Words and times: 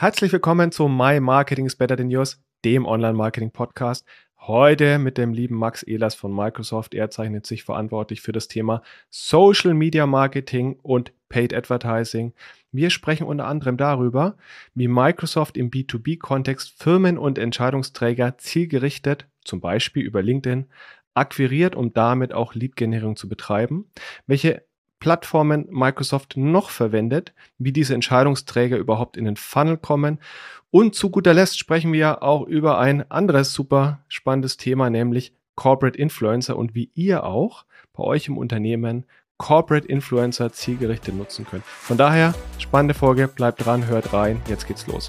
Herzlich 0.00 0.32
willkommen 0.32 0.72
zu 0.72 0.88
My 0.88 1.20
Marketing 1.20 1.66
is 1.66 1.76
Better 1.76 1.94
Than 1.94 2.08
Yours, 2.08 2.42
dem 2.64 2.86
Online-Marketing-Podcast. 2.86 4.06
Heute 4.38 4.98
mit 4.98 5.18
dem 5.18 5.34
lieben 5.34 5.56
Max 5.56 5.82
Ehlers 5.82 6.14
von 6.14 6.34
Microsoft. 6.34 6.94
Er 6.94 7.10
zeichnet 7.10 7.44
sich 7.44 7.64
verantwortlich 7.64 8.22
für 8.22 8.32
das 8.32 8.48
Thema 8.48 8.80
Social 9.10 9.74
Media 9.74 10.06
Marketing 10.06 10.78
und 10.80 11.12
Paid 11.28 11.52
Advertising. 11.52 12.32
Wir 12.72 12.88
sprechen 12.88 13.26
unter 13.26 13.44
anderem 13.44 13.76
darüber, 13.76 14.38
wie 14.74 14.88
Microsoft 14.88 15.58
im 15.58 15.70
B2B-Kontext 15.70 16.82
Firmen 16.82 17.18
und 17.18 17.36
Entscheidungsträger 17.36 18.38
zielgerichtet, 18.38 19.28
zum 19.44 19.60
Beispiel 19.60 20.02
über 20.02 20.22
LinkedIn, 20.22 20.64
akquiriert, 21.12 21.76
um 21.76 21.92
damit 21.92 22.32
auch 22.32 22.54
Lead-Generierung 22.54 23.16
zu 23.16 23.28
betreiben, 23.28 23.90
welche 24.26 24.64
Plattformen 25.00 25.66
Microsoft 25.70 26.36
noch 26.36 26.70
verwendet, 26.70 27.32
wie 27.58 27.72
diese 27.72 27.94
Entscheidungsträger 27.94 28.76
überhaupt 28.76 29.16
in 29.16 29.24
den 29.24 29.36
Funnel 29.36 29.76
kommen. 29.76 30.20
Und 30.70 30.94
zu 30.94 31.10
guter 31.10 31.34
Letzt 31.34 31.58
sprechen 31.58 31.92
wir 31.92 32.22
auch 32.22 32.46
über 32.46 32.78
ein 32.78 33.10
anderes 33.10 33.52
super 33.52 34.04
spannendes 34.08 34.56
Thema, 34.56 34.88
nämlich 34.90 35.34
Corporate 35.56 35.98
Influencer 35.98 36.56
und 36.56 36.74
wie 36.74 36.90
ihr 36.94 37.24
auch 37.24 37.64
bei 37.92 38.04
euch 38.04 38.28
im 38.28 38.38
Unternehmen 38.38 39.04
Corporate 39.38 39.88
Influencer 39.88 40.52
zielgerichtet 40.52 41.14
nutzen 41.16 41.46
könnt. 41.46 41.64
Von 41.64 41.96
daher, 41.96 42.34
spannende 42.58 42.94
Folge, 42.94 43.26
bleibt 43.26 43.64
dran, 43.64 43.86
hört 43.86 44.12
rein, 44.12 44.40
jetzt 44.48 44.68
geht's 44.68 44.86
los. 44.86 45.08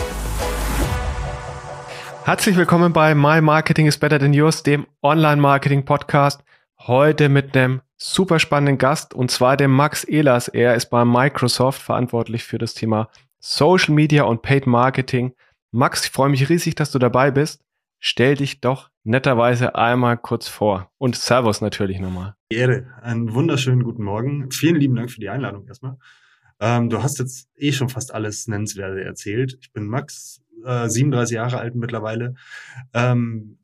Herzlich 2.31 2.55
willkommen 2.55 2.93
bei 2.93 3.13
My 3.13 3.41
Marketing 3.41 3.87
is 3.87 3.97
Better 3.97 4.17
Than 4.17 4.31
Yours, 4.31 4.63
dem 4.63 4.87
Online-Marketing-Podcast. 5.03 6.41
Heute 6.79 7.27
mit 7.27 7.57
einem 7.57 7.81
super 7.97 8.39
spannenden 8.39 8.77
Gast 8.77 9.13
und 9.13 9.29
zwar 9.29 9.57
dem 9.57 9.71
Max 9.71 10.05
Ehlers. 10.05 10.47
Er 10.47 10.75
ist 10.75 10.85
bei 10.85 11.03
Microsoft 11.03 11.81
verantwortlich 11.81 12.45
für 12.45 12.57
das 12.57 12.73
Thema 12.73 13.09
Social 13.39 13.93
Media 13.93 14.23
und 14.23 14.43
Paid 14.43 14.65
Marketing. 14.65 15.33
Max, 15.71 16.05
ich 16.05 16.11
freue 16.11 16.29
mich 16.29 16.47
riesig, 16.47 16.75
dass 16.75 16.91
du 16.91 16.99
dabei 16.99 17.31
bist. 17.31 17.65
Stell 17.99 18.35
dich 18.35 18.61
doch 18.61 18.89
netterweise 19.03 19.75
einmal 19.75 20.17
kurz 20.17 20.47
vor 20.47 20.89
und 20.97 21.17
Servus 21.17 21.59
natürlich 21.59 21.99
nochmal. 21.99 22.35
Ehre, 22.49 22.87
einen 23.01 23.33
wunderschönen 23.33 23.83
guten 23.83 24.03
Morgen. 24.03 24.49
Vielen 24.51 24.77
lieben 24.77 24.95
Dank 24.95 25.11
für 25.11 25.19
die 25.19 25.27
Einladung 25.27 25.67
erstmal. 25.67 25.97
Ähm, 26.61 26.89
du 26.89 27.03
hast 27.03 27.19
jetzt 27.19 27.49
eh 27.57 27.73
schon 27.73 27.89
fast 27.89 28.13
alles 28.13 28.47
Nennenswerte 28.47 29.03
erzählt. 29.03 29.57
Ich 29.59 29.73
bin 29.73 29.85
Max, 29.85 30.41
äh, 30.65 30.89
37 30.89 31.35
Jahre 31.35 31.59
alt 31.59 31.75
mittlerweile. 31.75 32.35
Ähm, 32.93 33.57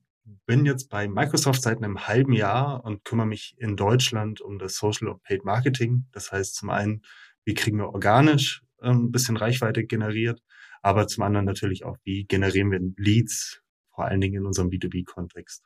bin 0.46 0.66
jetzt 0.66 0.90
bei 0.90 1.08
Microsoft 1.08 1.62
seit 1.62 1.78
einem 1.78 2.08
halben 2.08 2.34
Jahr 2.34 2.84
und 2.86 3.04
kümmere 3.04 3.28
mich 3.28 3.56
in 3.58 3.76
Deutschland 3.76 4.42
um 4.42 4.60
das 4.60 4.78
Social 4.78 5.10
und 5.10 5.22
Paid 5.24 5.44
Marketing. 5.46 6.06
Das 6.12 6.32
heißt 6.32 6.56
zum 6.56 6.70
einen, 6.70 7.04
wie 7.46 7.54
kriegen 7.54 7.78
wir 7.78 7.90
organisch 7.90 8.64
äh, 8.82 8.90
ein 8.90 9.12
bisschen 9.12 9.38
Reichweite 9.38 9.86
generiert, 9.86 10.42
aber 10.82 11.08
zum 11.08 11.24
anderen 11.24 11.46
natürlich 11.46 11.86
auch, 11.86 11.98
wie 12.04 12.26
generieren 12.26 12.72
wir 12.72 12.80
Leads, 12.98 13.62
vor 13.94 14.06
allen 14.06 14.22
Dingen 14.22 14.36
in 14.36 14.46
unserem 14.46 14.70
B2B-Kontext. 14.70 15.64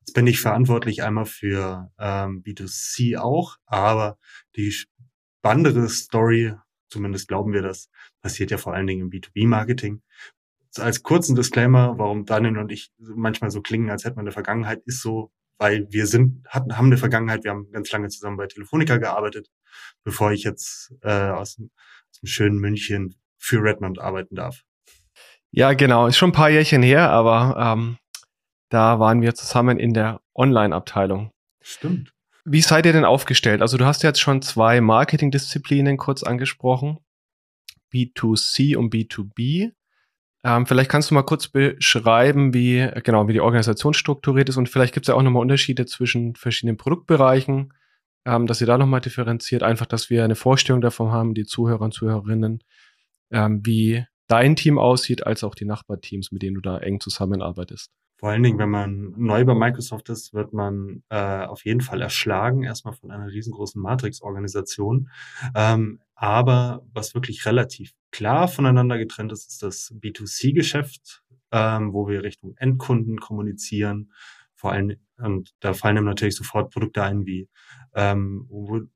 Jetzt 0.00 0.14
bin 0.14 0.26
ich 0.26 0.40
verantwortlich 0.40 1.02
einmal 1.02 1.26
für 1.26 1.90
ähm, 1.98 2.42
B2C 2.42 3.18
auch, 3.18 3.56
aber 3.66 4.18
die 4.54 4.72
spannendere 4.72 5.88
Story, 5.88 6.54
zumindest 6.88 7.28
glauben 7.28 7.52
wir 7.52 7.62
das, 7.62 7.90
passiert 8.22 8.50
ja 8.50 8.58
vor 8.58 8.74
allen 8.74 8.86
Dingen 8.86 9.02
im 9.02 9.10
B2B-Marketing 9.10 10.02
als 10.78 11.02
kurzen 11.02 11.36
Disclaimer, 11.36 11.98
warum 11.98 12.24
Daniel 12.24 12.58
und 12.58 12.72
ich 12.72 12.92
manchmal 12.98 13.50
so 13.50 13.60
klingen, 13.60 13.90
als 13.90 14.04
hätten 14.04 14.16
wir 14.16 14.22
eine 14.22 14.32
Vergangenheit, 14.32 14.82
ist 14.84 15.02
so, 15.02 15.30
weil 15.58 15.86
wir 15.90 16.06
sind, 16.06 16.46
hatten, 16.48 16.76
haben 16.76 16.86
eine 16.86 16.98
Vergangenheit, 16.98 17.44
wir 17.44 17.50
haben 17.50 17.70
ganz 17.72 17.90
lange 17.92 18.08
zusammen 18.08 18.36
bei 18.36 18.46
Telefonica 18.46 18.96
gearbeitet, 18.98 19.48
bevor 20.04 20.32
ich 20.32 20.42
jetzt 20.42 20.94
äh, 21.02 21.30
aus, 21.30 21.58
aus 21.58 22.20
dem 22.20 22.26
schönen 22.26 22.58
München 22.58 23.14
für 23.38 23.62
Redmond 23.62 23.98
arbeiten 23.98 24.34
darf. 24.34 24.62
Ja, 25.50 25.72
genau, 25.72 26.06
ist 26.06 26.18
schon 26.18 26.30
ein 26.30 26.34
paar 26.34 26.50
Jährchen 26.50 26.82
her, 26.82 27.10
aber 27.10 27.56
ähm, 27.58 27.96
da 28.68 28.98
waren 28.98 29.22
wir 29.22 29.34
zusammen 29.34 29.78
in 29.78 29.94
der 29.94 30.20
Online-Abteilung. 30.34 31.30
Stimmt. 31.62 32.12
Wie 32.44 32.60
seid 32.60 32.86
ihr 32.86 32.92
denn 32.92 33.04
aufgestellt? 33.04 33.62
Also 33.62 33.76
du 33.76 33.86
hast 33.86 34.02
jetzt 34.02 34.20
schon 34.20 34.42
zwei 34.42 34.80
Marketing-Disziplinen 34.80 35.96
kurz 35.96 36.22
angesprochen, 36.22 36.98
B2C 37.92 38.76
und 38.76 38.92
B2B. 38.92 39.72
Ähm, 40.46 40.64
vielleicht 40.64 40.88
kannst 40.88 41.10
du 41.10 41.14
mal 41.16 41.24
kurz 41.24 41.48
beschreiben, 41.48 42.54
wie 42.54 42.88
genau 43.02 43.26
wie 43.26 43.32
die 43.32 43.40
Organisation 43.40 43.94
strukturiert 43.94 44.48
ist 44.48 44.56
und 44.56 44.68
vielleicht 44.68 44.94
gibt 44.94 45.06
es 45.06 45.08
ja 45.08 45.16
auch 45.16 45.22
nochmal 45.22 45.42
Unterschiede 45.42 45.86
zwischen 45.86 46.36
verschiedenen 46.36 46.76
Produktbereichen, 46.76 47.74
ähm, 48.24 48.46
dass 48.46 48.60
ihr 48.60 48.68
da 48.68 48.78
nochmal 48.78 49.00
differenziert, 49.00 49.64
einfach, 49.64 49.86
dass 49.86 50.08
wir 50.08 50.22
eine 50.22 50.36
Vorstellung 50.36 50.80
davon 50.80 51.10
haben, 51.10 51.34
die 51.34 51.46
Zuhörer 51.46 51.80
und 51.80 51.94
Zuhörerinnen, 51.94 52.62
ähm, 53.32 53.66
wie 53.66 54.06
dein 54.28 54.54
Team 54.54 54.78
aussieht, 54.78 55.26
als 55.26 55.42
auch 55.42 55.56
die 55.56 55.64
Nachbarteams, 55.64 56.30
mit 56.30 56.42
denen 56.42 56.54
du 56.54 56.60
da 56.60 56.78
eng 56.78 57.00
zusammenarbeitest. 57.00 57.90
Vor 58.14 58.28
allen 58.28 58.44
Dingen, 58.44 58.58
wenn 58.58 58.70
man 58.70 59.14
neu 59.16 59.44
bei 59.44 59.54
Microsoft 59.54 60.08
ist, 60.10 60.32
wird 60.32 60.52
man 60.52 61.02
äh, 61.08 61.44
auf 61.44 61.64
jeden 61.64 61.80
Fall 61.80 62.00
erschlagen, 62.00 62.62
erstmal 62.62 62.94
von 62.94 63.10
einer 63.10 63.26
riesengroßen 63.26 63.82
Matrix-Organisation. 63.82 65.10
Ähm, 65.56 65.98
aber 66.16 66.82
was 66.92 67.14
wirklich 67.14 67.44
relativ 67.44 67.92
klar 68.10 68.48
voneinander 68.48 68.98
getrennt 68.98 69.32
ist, 69.32 69.48
ist 69.50 69.62
das 69.62 69.94
B2C-Geschäft, 70.00 71.22
ähm, 71.52 71.92
wo 71.92 72.08
wir 72.08 72.22
Richtung 72.22 72.54
Endkunden 72.56 73.20
kommunizieren. 73.20 74.12
Vor 74.54 74.72
allem, 74.72 74.96
und 75.18 75.54
da 75.60 75.74
fallen 75.74 75.96
dann 75.96 76.06
natürlich 76.06 76.34
sofort 76.34 76.72
Produkte 76.72 77.02
ein 77.02 77.26
wie 77.26 77.50
ähm, 77.94 78.48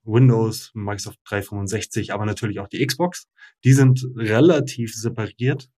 Windows, 0.04 0.70
Microsoft 0.72 1.20
365, 1.24 2.14
aber 2.14 2.24
natürlich 2.24 2.58
auch 2.58 2.68
die 2.68 2.84
Xbox. 2.84 3.28
Die 3.64 3.74
sind 3.74 4.02
relativ 4.16 4.94
separiert 4.94 5.68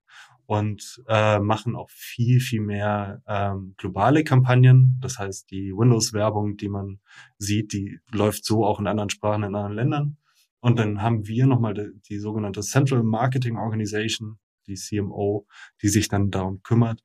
und 0.45 1.03
äh, 1.09 1.39
machen 1.39 1.75
auch 1.75 1.89
viel, 1.89 2.39
viel 2.39 2.61
mehr 2.61 3.21
ähm, 3.27 3.75
globale 3.77 4.23
Kampagnen. 4.23 4.97
Das 5.01 5.19
heißt, 5.19 5.51
die 5.51 5.73
Windows-Werbung, 5.73 6.55
die 6.55 6.69
man 6.69 6.99
sieht, 7.37 7.73
die 7.73 7.99
läuft 8.11 8.45
so 8.45 8.65
auch 8.65 8.79
in 8.79 8.87
anderen 8.87 9.09
Sprachen 9.09 9.43
in 9.43 9.55
anderen 9.55 9.73
Ländern. 9.73 10.17
Und 10.63 10.79
dann 10.79 11.01
haben 11.01 11.27
wir 11.27 11.45
nochmal 11.45 11.73
die, 11.73 11.91
die 12.07 12.19
sogenannte 12.19 12.61
Central 12.61 13.03
Marketing 13.03 13.57
Organization, 13.57 14.39
die 14.65 14.75
CMO, 14.75 15.45
die 15.81 15.89
sich 15.89 16.07
dann 16.07 16.31
darum 16.31 16.63
kümmert, 16.63 17.03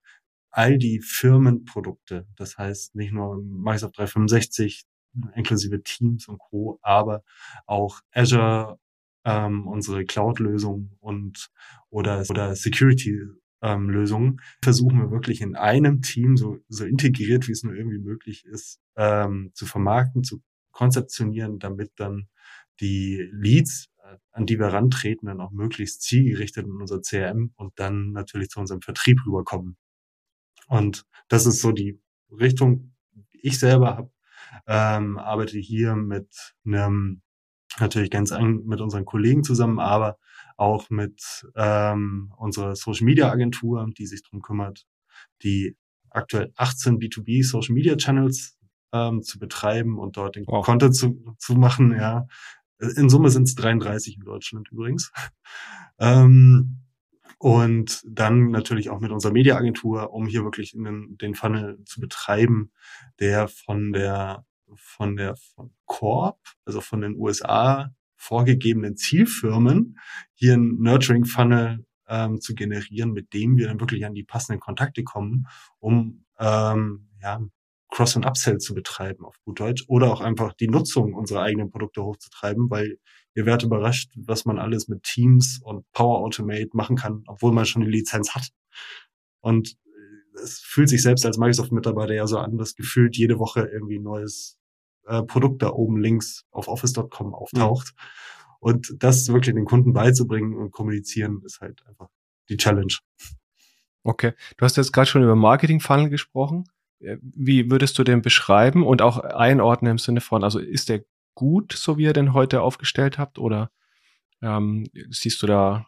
all 0.51 0.79
die 0.79 1.01
Firmenprodukte, 1.01 2.29
das 2.37 2.57
heißt 2.57 2.95
nicht 2.95 3.13
nur 3.13 3.43
Microsoft 3.43 3.99
365 3.99 4.85
inklusive 5.35 5.83
Teams 5.83 6.29
und 6.29 6.39
Co., 6.39 6.79
aber 6.83 7.25
auch 7.67 8.01
Azure, 8.13 8.79
ähm, 9.25 9.67
unsere 9.67 10.05
Cloud-Lösung 10.05 10.93
und 11.01 11.51
oder, 11.91 12.23
oder 12.31 12.55
Security-Lösungen 12.55 14.29
ähm, 14.29 14.41
versuchen 14.63 15.01
wir 15.01 15.11
wirklich 15.11 15.41
in 15.41 15.57
einem 15.57 16.01
Team 16.03 16.37
so, 16.37 16.59
so 16.69 16.85
integriert, 16.85 17.49
wie 17.49 17.53
es 17.53 17.65
nur 17.65 17.75
irgendwie 17.75 17.99
möglich 17.99 18.45
ist, 18.45 18.81
ähm, 18.97 19.51
zu 19.53 19.67
vermarkten, 19.67 20.23
zu 20.23 20.43
konzeptionieren, 20.71 21.59
damit 21.59 21.91
dann 21.97 22.29
die 22.81 23.28
Leads, 23.33 23.89
äh, 23.99 24.16
an 24.33 24.47
die 24.47 24.59
wir 24.59 24.69
rantreten, 24.69 25.27
dann 25.27 25.41
auch 25.41 25.50
möglichst 25.50 26.03
zielgerichtet 26.03 26.66
in 26.66 26.72
unser 26.72 27.00
CRM 27.00 27.53
und 27.56 27.78
dann 27.78 28.12
natürlich 28.12 28.49
zu 28.49 28.61
unserem 28.61 28.83
Vertrieb 28.83 29.21
rüberkommen. 29.27 29.76
Und 30.69 31.06
das 31.29 31.47
ist 31.47 31.61
so 31.61 31.73
die 31.73 32.00
Richtung, 32.31 32.94
ich 33.32 33.58
selber 33.58 33.97
habe, 33.97 34.11
ähm, 34.67 35.19
arbeite 35.19 35.58
hier 35.58 35.94
mit 35.94 36.55
einem 36.64 37.23
natürlich 37.79 38.11
ganz 38.11 38.31
eng 38.31 38.64
mit 38.67 38.81
unseren 38.81 39.05
Kollegen 39.05 39.44
zusammen, 39.44 39.79
aber 39.79 40.19
auch 40.56 40.91
mit 40.91 41.47
ähm, 41.55 42.32
unserer 42.37 42.75
Social 42.76 43.05
Media 43.05 43.31
Agentur, 43.31 43.87
die 43.97 44.06
sich 44.06 44.23
darum 44.23 44.43
kümmert, 44.43 44.87
die 45.43 45.76
aktuell 46.11 46.53
18 46.56 46.99
B2B 46.99 47.44
Social 47.44 47.75
Media 47.75 47.97
Channels 47.97 48.58
ähm, 48.93 49.23
zu 49.23 49.38
betreiben 49.38 49.99
und 49.99 50.17
dort 50.17 50.37
den 50.37 50.44
wow. 50.47 50.64
Content 50.64 50.97
zu, 50.97 51.35
zu 51.38 51.55
machen. 51.55 51.93
Ja, 51.93 52.26
in 52.79 53.09
Summe 53.09 53.31
sind 53.31 53.45
es 53.45 53.55
33 53.55 54.17
in 54.17 54.25
Deutschland 54.25 54.69
übrigens. 54.71 55.13
ähm, 55.99 56.85
und 57.39 58.03
dann 58.05 58.51
natürlich 58.51 58.91
auch 58.91 58.99
mit 58.99 59.13
unserer 59.13 59.33
Mediaagentur, 59.33 60.13
um 60.13 60.27
hier 60.27 60.43
wirklich 60.43 60.73
den, 60.73 61.17
den 61.19 61.35
Funnel 61.35 61.79
zu 61.85 62.01
betreiben, 62.01 62.73
der 63.21 63.49
von 63.49 63.93
der 63.93 64.45
von 64.75 65.17
der 65.17 65.37
von 65.37 65.71
Corp, 65.87 66.41
also 66.65 66.81
von 66.81 67.01
den 67.01 67.15
USA 67.17 67.95
vorgegebenen 68.17 68.97
Zielfirmen, 68.97 69.99
hier 70.35 70.55
ein 70.55 70.81
Nurturing 70.81 71.25
Funnel 71.25 71.87
ähm, 72.09 72.41
zu 72.41 72.55
generieren, 72.55 73.13
mit 73.13 73.33
dem 73.33 73.57
wir 73.57 73.69
dann 73.69 73.81
wirklich 73.81 74.05
an 74.05 74.15
die 74.15 74.25
passenden 74.25 74.61
Kontakte 74.61 75.05
kommen, 75.05 75.47
um 75.79 76.25
ähm, 76.39 77.09
ja, 77.23 77.41
Cross- 77.90 78.17
und 78.17 78.26
Upsell 78.26 78.58
zu 78.58 78.75
betreiben 78.75 79.25
auf 79.25 79.37
gut 79.44 79.61
Deutsch 79.61 79.85
oder 79.88 80.12
auch 80.12 80.20
einfach 80.20 80.52
die 80.52 80.69
Nutzung 80.69 81.14
unserer 81.14 81.43
eigenen 81.43 81.70
Produkte 81.70 82.02
hochzutreiben, 82.02 82.70
weil 82.70 82.99
ihr 83.35 83.46
werdet 83.46 83.64
überrascht, 83.64 84.12
was 84.17 84.44
man 84.44 84.58
alles 84.58 84.88
mit 84.88 85.02
Teams 85.02 85.61
und 85.62 85.90
Power 85.93 86.19
Automate 86.19 86.70
machen 86.73 86.96
kann, 86.96 87.25
obwohl 87.26 87.52
man 87.52 87.64
schon 87.64 87.82
die 87.82 87.90
Lizenz 87.90 88.35
hat. 88.35 88.49
Und 89.40 89.76
äh, 89.87 90.40
es 90.43 90.61
fühlt 90.61 90.88
sich 90.88 91.02
selbst 91.02 91.25
als 91.25 91.38
Microsoft-Mitarbeiter 91.38 92.14
ja 92.14 92.26
so 92.26 92.38
an, 92.38 92.58
dass 92.58 92.75
gefühlt 92.75 93.17
jede 93.17 93.38
Woche 93.38 93.67
irgendwie 93.67 93.99
ein 93.99 94.02
neues 94.02 94.58
äh, 95.06 95.23
Produkt 95.23 95.62
da 95.62 95.70
oben 95.70 95.99
links 95.99 96.44
auf 96.50 96.69
Office.com 96.69 97.34
auftaucht. 97.34 97.94
Mhm. 97.96 98.02
Und 98.61 98.94
das 98.99 99.29
wirklich 99.29 99.55
den 99.55 99.64
Kunden 99.64 99.93
beizubringen 99.93 100.56
und 100.56 100.73
kommunizieren, 100.73 101.43
ist 101.44 101.61
halt 101.61 101.87
einfach 101.87 102.08
die 102.49 102.56
Challenge. 102.56 102.93
Okay. 104.02 104.32
Du 104.56 104.64
hast 104.64 104.76
jetzt 104.76 104.93
gerade 104.93 105.08
schon 105.08 105.23
über 105.23 105.37
Marketing-Funnel 105.37 106.11
gesprochen. 106.11 106.64
Äh, 107.00 107.17
wie 107.23 107.71
würdest 107.71 107.99
du 107.99 108.05
den 108.05 108.23
beschreiben 108.23 108.87
und 108.87 109.03
auch 109.03 109.19
einordnen 109.19 109.93
im 109.93 109.99
Sinne 109.99 110.21
von, 110.21 110.45
also 110.45 110.59
ist 110.59 110.89
der 110.89 111.05
gut, 111.35 111.73
so 111.73 111.99
wie 111.99 112.05
ihr 112.05 112.12
den 112.12 112.35
heute 112.35 112.62
aufgestellt 112.62 113.19
habt, 113.19 113.39
oder 113.39 113.71
ähm, 114.43 114.87
siehst 115.11 115.43
du 115.43 115.47
da 115.47 115.87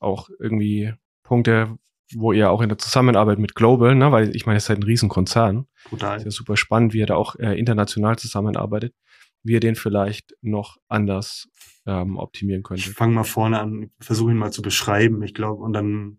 auch 0.00 0.28
irgendwie 0.38 0.92
Punkte, 1.22 1.78
wo 2.14 2.32
ihr 2.32 2.50
auch 2.50 2.60
in 2.60 2.68
der 2.68 2.78
Zusammenarbeit 2.78 3.38
mit 3.38 3.54
Global, 3.54 3.94
ne, 3.94 4.12
weil 4.12 4.34
ich 4.36 4.46
meine, 4.46 4.58
es 4.58 4.64
ist 4.64 4.68
halt 4.68 4.80
ein 4.80 4.84
Riesenkonzern. 4.84 5.66
Total. 5.88 6.18
Ist 6.18 6.24
ja 6.24 6.30
super 6.30 6.56
spannend, 6.56 6.92
wie 6.92 6.98
ihr 6.98 7.06
da 7.06 7.16
auch 7.16 7.36
äh, 7.36 7.58
international 7.58 8.18
zusammenarbeitet, 8.18 8.94
wie 9.42 9.54
ihr 9.54 9.60
den 9.60 9.74
vielleicht 9.74 10.34
noch 10.42 10.76
anders 10.88 11.48
ähm, 11.86 12.16
optimieren 12.16 12.62
könntet. 12.62 12.86
Ich 12.86 12.92
fange 12.92 13.14
mal 13.14 13.24
vorne 13.24 13.60
an, 13.60 13.90
versuche 14.00 14.30
ihn 14.30 14.38
mal 14.38 14.52
zu 14.52 14.62
beschreiben, 14.62 15.22
ich 15.22 15.34
glaube, 15.34 15.62
und 15.62 15.72
dann 15.72 16.18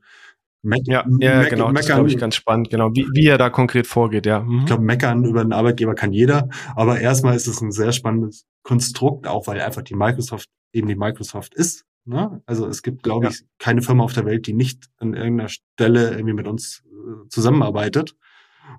Me 0.66 0.78
ja, 0.86 1.06
ja 1.20 1.42
Me 1.42 1.50
genau, 1.50 1.72
das 1.72 1.86
glaube 1.86 2.10
ich 2.10 2.18
ganz 2.18 2.36
spannend, 2.36 2.70
genau, 2.70 2.90
wie, 2.94 3.06
wie 3.14 3.28
er 3.28 3.38
da 3.38 3.50
konkret 3.50 3.88
vorgeht, 3.88 4.26
ja. 4.26 4.42
Mhm. 4.42 4.60
Ich 4.60 4.66
glaube, 4.66 4.84
meckern 4.84 5.24
über 5.24 5.42
einen 5.42 5.54
Arbeitgeber 5.54 5.96
kann 5.96 6.12
jeder, 6.12 6.50
aber 6.76 7.00
erstmal 7.00 7.36
ist 7.36 7.48
es 7.48 7.62
ein 7.62 7.72
sehr 7.72 7.92
spannendes 7.92 8.46
Konstrukt, 8.64 9.28
auch 9.28 9.48
weil 9.48 9.62
einfach 9.62 9.84
die 9.84 9.96
Microsoft 9.96 10.50
eben 10.74 10.88
die 10.88 10.96
Microsoft 10.96 11.54
ist. 11.54 11.86
Ne? 12.06 12.42
Also 12.46 12.68
es 12.68 12.84
gibt, 12.84 13.04
glaube 13.04 13.26
ja. 13.26 13.32
ich, 13.32 13.44
keine 13.58 13.82
Firma 13.82 14.04
auf 14.04 14.14
der 14.14 14.26
Welt, 14.26 14.48
die 14.48 14.54
nicht 14.54 14.90
an 14.98 15.14
irgendeiner 15.14 15.50
Stelle 15.50 16.12
irgendwie 16.12 16.34
mit 16.34 16.48
uns 16.48 16.84
äh, 16.86 17.28
zusammenarbeitet. 17.30 18.16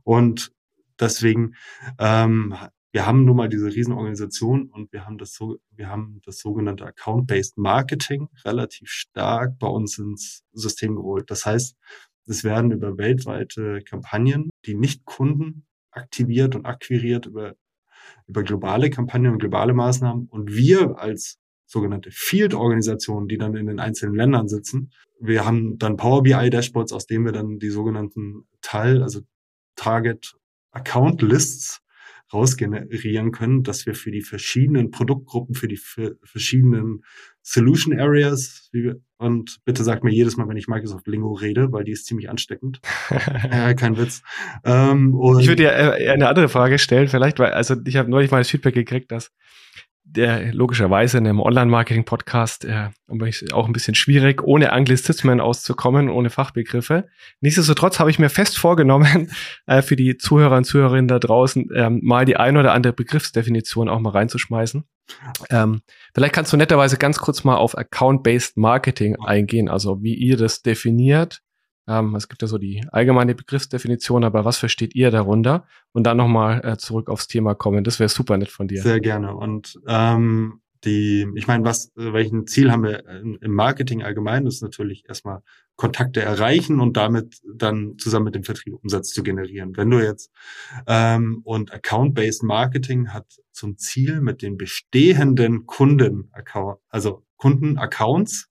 Und 0.04 0.52
deswegen 1.00 1.54
ähm, 1.98 2.54
wir 2.96 3.04
haben 3.04 3.26
nun 3.26 3.36
mal 3.36 3.50
diese 3.50 3.66
Riesenorganisation 3.66 4.70
und 4.70 4.90
wir 4.90 5.04
haben 5.04 5.18
das 5.18 5.34
so, 5.34 5.58
wir 5.70 5.90
haben 5.90 6.22
das 6.24 6.38
sogenannte 6.38 6.86
Account-Based 6.86 7.58
Marketing 7.58 8.30
relativ 8.42 8.88
stark 8.88 9.58
bei 9.58 9.66
uns 9.66 9.98
ins 9.98 10.44
System 10.54 10.96
geholt. 10.96 11.30
Das 11.30 11.44
heißt, 11.44 11.76
es 12.26 12.42
werden 12.42 12.72
über 12.72 12.96
weltweite 12.96 13.82
Kampagnen, 13.82 14.48
die 14.64 14.74
nicht 14.74 15.04
Kunden 15.04 15.66
aktiviert 15.90 16.56
und 16.56 16.64
akquiriert 16.64 17.26
über, 17.26 17.54
über 18.28 18.42
globale 18.42 18.88
Kampagnen 18.88 19.32
und 19.32 19.40
globale 19.40 19.74
Maßnahmen. 19.74 20.28
Und 20.30 20.54
wir 20.54 20.98
als 20.98 21.38
sogenannte 21.66 22.10
Field-Organisationen, 22.10 23.28
die 23.28 23.36
dann 23.36 23.54
in 23.56 23.66
den 23.66 23.78
einzelnen 23.78 24.14
Ländern 24.14 24.48
sitzen, 24.48 24.90
wir 25.20 25.44
haben 25.44 25.76
dann 25.76 25.98
Power 25.98 26.22
BI 26.22 26.48
Dashboards, 26.48 26.94
aus 26.94 27.04
denen 27.04 27.26
wir 27.26 27.32
dann 27.32 27.58
die 27.58 27.68
sogenannten 27.68 28.48
Teil, 28.62 29.02
also 29.02 29.20
Target 29.74 30.34
Account 30.70 31.20
Lists 31.20 31.82
rausgenerieren 32.32 33.30
können, 33.30 33.62
dass 33.62 33.86
wir 33.86 33.94
für 33.94 34.10
die 34.10 34.22
verschiedenen 34.22 34.90
Produktgruppen, 34.90 35.54
für 35.54 35.68
die 35.68 35.76
für 35.76 36.16
verschiedenen 36.24 37.04
Solution 37.42 37.98
Areas, 37.98 38.70
und 39.18 39.58
bitte 39.64 39.84
sagt 39.84 40.04
mir 40.04 40.12
jedes 40.12 40.36
Mal, 40.36 40.48
wenn 40.48 40.56
ich 40.56 40.68
Microsoft 40.68 41.06
Lingo 41.06 41.32
rede, 41.32 41.72
weil 41.72 41.84
die 41.84 41.92
ist 41.92 42.06
ziemlich 42.06 42.28
ansteckend. 42.28 42.80
äh, 43.50 43.74
kein 43.74 43.96
Witz. 43.96 44.22
Ähm, 44.64 45.14
ich 45.40 45.46
würde 45.46 45.56
dir 45.62 45.72
äh, 45.72 46.08
eine 46.10 46.28
andere 46.28 46.48
Frage 46.48 46.78
stellen, 46.78 47.08
vielleicht, 47.08 47.38
weil, 47.38 47.52
also 47.52 47.76
ich 47.84 47.96
habe 47.96 48.10
neulich 48.10 48.30
mal 48.30 48.38
das 48.38 48.50
Feedback 48.50 48.74
gekriegt, 48.74 49.12
dass 49.12 49.32
der 50.08 50.54
logischerweise 50.54 51.18
in 51.18 51.26
einem 51.26 51.40
Online-Marketing-Podcast 51.40 52.64
äh, 52.64 52.90
auch 53.52 53.66
ein 53.66 53.72
bisschen 53.72 53.94
schwierig, 53.94 54.42
ohne 54.42 54.72
Anglizismen 54.72 55.40
auszukommen, 55.40 56.08
ohne 56.08 56.30
Fachbegriffe. 56.30 57.08
Nichtsdestotrotz 57.40 57.98
habe 57.98 58.10
ich 58.10 58.18
mir 58.18 58.30
fest 58.30 58.56
vorgenommen, 58.56 59.30
äh, 59.66 59.82
für 59.82 59.96
die 59.96 60.16
Zuhörer 60.16 60.56
und 60.56 60.64
Zuhörerinnen 60.64 61.08
da 61.08 61.18
draußen 61.18 61.68
ähm, 61.74 62.00
mal 62.02 62.24
die 62.24 62.36
ein 62.36 62.56
oder 62.56 62.72
andere 62.72 62.92
Begriffsdefinition 62.92 63.88
auch 63.88 64.00
mal 64.00 64.10
reinzuschmeißen. 64.10 64.84
Ähm, 65.50 65.82
vielleicht 66.14 66.34
kannst 66.34 66.52
du 66.52 66.56
netterweise 66.56 66.96
ganz 66.96 67.18
kurz 67.18 67.44
mal 67.44 67.56
auf 67.56 67.76
Account-Based 67.76 68.56
Marketing 68.56 69.16
eingehen, 69.16 69.68
also 69.68 70.02
wie 70.02 70.14
ihr 70.14 70.36
das 70.36 70.62
definiert, 70.62 71.42
ähm, 71.88 72.14
es 72.14 72.28
gibt 72.28 72.42
ja 72.42 72.48
so 72.48 72.58
die 72.58 72.84
allgemeine 72.90 73.34
Begriffsdefinition, 73.34 74.24
aber 74.24 74.44
was 74.44 74.58
versteht 74.58 74.94
ihr 74.94 75.10
darunter? 75.10 75.66
Und 75.92 76.04
dann 76.04 76.16
nochmal 76.16 76.60
äh, 76.64 76.76
zurück 76.76 77.08
aufs 77.08 77.28
Thema 77.28 77.54
kommen. 77.54 77.84
Das 77.84 78.00
wäre 78.00 78.08
super 78.08 78.36
nett 78.36 78.50
von 78.50 78.68
dir. 78.68 78.82
Sehr 78.82 79.00
gerne. 79.00 79.34
Und 79.34 79.78
ähm, 79.86 80.60
die, 80.84 81.26
ich 81.34 81.46
meine, 81.46 81.64
was, 81.64 81.92
welchen 81.94 82.46
Ziel 82.46 82.70
haben 82.70 82.84
wir 82.84 83.04
im 83.08 83.52
Marketing 83.52 84.02
allgemein? 84.02 84.44
Das 84.44 84.54
ist 84.54 84.62
natürlich 84.62 85.04
erstmal 85.08 85.42
Kontakte 85.76 86.22
erreichen 86.22 86.80
und 86.80 86.96
damit 86.96 87.40
dann 87.54 87.98
zusammen 87.98 88.26
mit 88.26 88.34
dem 88.34 88.44
Vertrieb 88.44 88.74
Umsatz 88.82 89.10
zu 89.10 89.22
generieren. 89.22 89.76
Wenn 89.76 89.90
du 89.90 90.02
jetzt 90.02 90.30
ähm, 90.86 91.40
und 91.44 91.72
Account-Based 91.72 92.42
Marketing 92.42 93.08
hat 93.08 93.26
zum 93.52 93.76
Ziel, 93.78 94.20
mit 94.20 94.42
den 94.42 94.56
bestehenden 94.56 95.66
Kunden, 95.66 96.30
also 96.88 97.24
Kunden-Accounts 97.36 98.48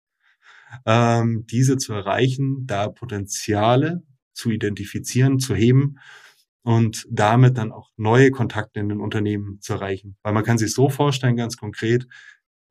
ähm, 0.87 1.47
diese 1.51 1.77
zu 1.77 1.93
erreichen, 1.93 2.67
da 2.67 2.89
Potenziale 2.89 4.03
zu 4.33 4.51
identifizieren, 4.51 5.39
zu 5.39 5.55
heben 5.55 5.99
und 6.63 7.07
damit 7.11 7.59
dann 7.59 7.73
auch 7.73 7.91
neue 7.97 8.31
Kontakte 8.31 8.81
in 8.81 8.89
den 8.89 9.01
Unternehmen 9.01 9.61
zu 9.61 9.75
erreichen. 9.75 10.17
Weil 10.23 10.33
man 10.33 10.45
kann 10.45 10.59
sich 10.59 10.73
so 10.73 10.89
vorstellen, 10.89 11.37
ganz 11.37 11.57
konkret, 11.57 12.07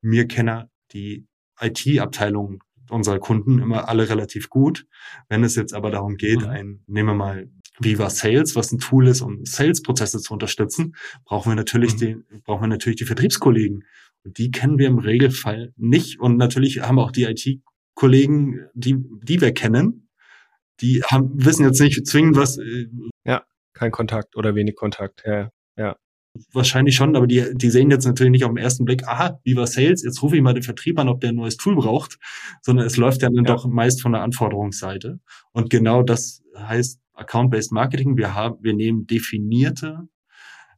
mir 0.01 0.27
kennen 0.27 0.65
die 0.93 1.25
IT-Abteilung 1.59 2.63
unserer 2.89 3.19
Kunden 3.19 3.59
immer 3.59 3.87
alle 3.87 4.09
relativ 4.09 4.49
gut. 4.49 4.87
Wenn 5.27 5.43
es 5.43 5.55
jetzt 5.55 5.73
aber 5.73 5.91
darum 5.91 6.15
geht, 6.17 6.41
mhm. 6.41 6.47
ein, 6.47 6.83
nehmen 6.87 7.09
wir 7.09 7.15
mal 7.15 7.49
Viva 7.79 8.09
Sales, 8.09 8.55
was 8.55 8.71
ein 8.71 8.79
Tool 8.79 9.07
ist, 9.07 9.21
um 9.21 9.45
Sales-Prozesse 9.45 10.19
zu 10.19 10.33
unterstützen, 10.33 10.95
brauchen 11.23 11.51
wir 11.51 11.55
natürlich 11.55 11.93
mhm. 11.93 11.99
den, 11.99 12.23
brauchen 12.43 12.63
wir 12.63 12.67
natürlich 12.67 12.97
die 12.97 13.05
Vertriebskollegen. 13.05 13.85
Und 14.23 14.37
die 14.37 14.51
kennen 14.51 14.77
wir 14.77 14.87
im 14.87 14.99
Regelfall 14.99 15.73
nicht. 15.77 16.19
Und 16.19 16.37
natürlich 16.37 16.81
haben 16.81 16.99
auch 16.99 17.11
die 17.11 17.23
IT 17.23 17.61
Kollegen, 17.93 18.67
die, 18.73 18.97
die 19.23 19.41
wir 19.41 19.53
kennen, 19.53 20.09
die 20.81 21.01
haben, 21.03 21.31
wissen 21.33 21.65
jetzt 21.65 21.81
nicht 21.81 22.05
zwingend, 22.07 22.37
was. 22.37 22.57
Äh, 22.57 22.87
ja, 23.25 23.43
kein 23.73 23.91
Kontakt 23.91 24.35
oder 24.35 24.55
wenig 24.55 24.75
Kontakt, 24.75 25.23
ja. 25.25 25.51
ja. 25.77 25.95
Wahrscheinlich 26.53 26.95
schon, 26.95 27.15
aber 27.15 27.27
die, 27.27 27.43
die 27.53 27.69
sehen 27.69 27.91
jetzt 27.91 28.05
natürlich 28.05 28.31
nicht 28.31 28.45
auf 28.45 28.51
den 28.51 28.57
ersten 28.57 28.85
Blick, 28.85 29.07
aha, 29.07 29.39
Viva 29.43 29.65
Sales, 29.67 30.03
jetzt 30.03 30.21
rufe 30.21 30.37
ich 30.37 30.41
mal 30.41 30.53
den 30.53 30.63
Vertrieb 30.63 30.99
an, 30.99 31.09
ob 31.09 31.21
der 31.21 31.31
ein 31.31 31.35
neues 31.35 31.57
Tool 31.57 31.75
braucht, 31.75 32.17
sondern 32.61 32.85
es 32.85 32.97
läuft 32.97 33.21
ja 33.23 33.29
dann 33.29 33.45
ja. 33.45 33.53
doch 33.53 33.67
meist 33.67 34.01
von 34.01 34.13
der 34.13 34.21
Anforderungsseite. 34.21 35.19
Und 35.51 35.69
genau 35.69 36.03
das 36.03 36.43
heißt 36.55 37.01
Account-Based 37.13 37.71
Marketing. 37.71 38.15
Wir 38.15 38.35
haben, 38.35 38.57
wir 38.61 38.73
nehmen 38.73 39.07
definierte 39.07 40.07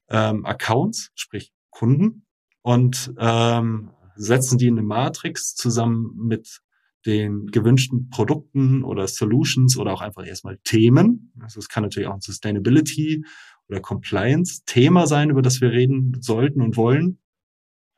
ähm, 0.09 0.45
Accounts, 0.45 1.11
sprich 1.15 1.53
Kunden, 1.69 2.25
und 2.61 3.13
ähm, 3.17 3.91
setzen 4.15 4.57
die 4.57 4.67
in 4.67 4.77
eine 4.77 4.87
Matrix 4.87 5.55
zusammen 5.55 6.15
mit 6.15 6.61
den 7.05 7.47
gewünschten 7.47 8.09
Produkten 8.09 8.83
oder 8.83 9.07
Solutions 9.07 9.77
oder 9.77 9.93
auch 9.93 10.01
einfach 10.01 10.25
erstmal 10.25 10.57
Themen. 10.63 11.33
Also 11.39 11.59
es 11.59 11.67
kann 11.67 11.83
natürlich 11.83 12.07
auch 12.07 12.13
ein 12.13 12.21
Sustainability 12.21 13.23
oder 13.67 13.79
Compliance 13.79 14.61
Thema 14.65 15.07
sein, 15.07 15.29
über 15.29 15.41
das 15.41 15.61
wir 15.61 15.71
reden 15.71 16.17
sollten 16.21 16.61
und 16.61 16.77
wollen. 16.77 17.19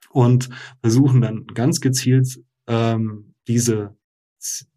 Und 0.10 0.50
versuchen 0.82 1.22
dann 1.22 1.48
ganz 1.48 1.82
gezielt 1.82 2.40
ähm, 2.68 3.34
diese 3.48 3.98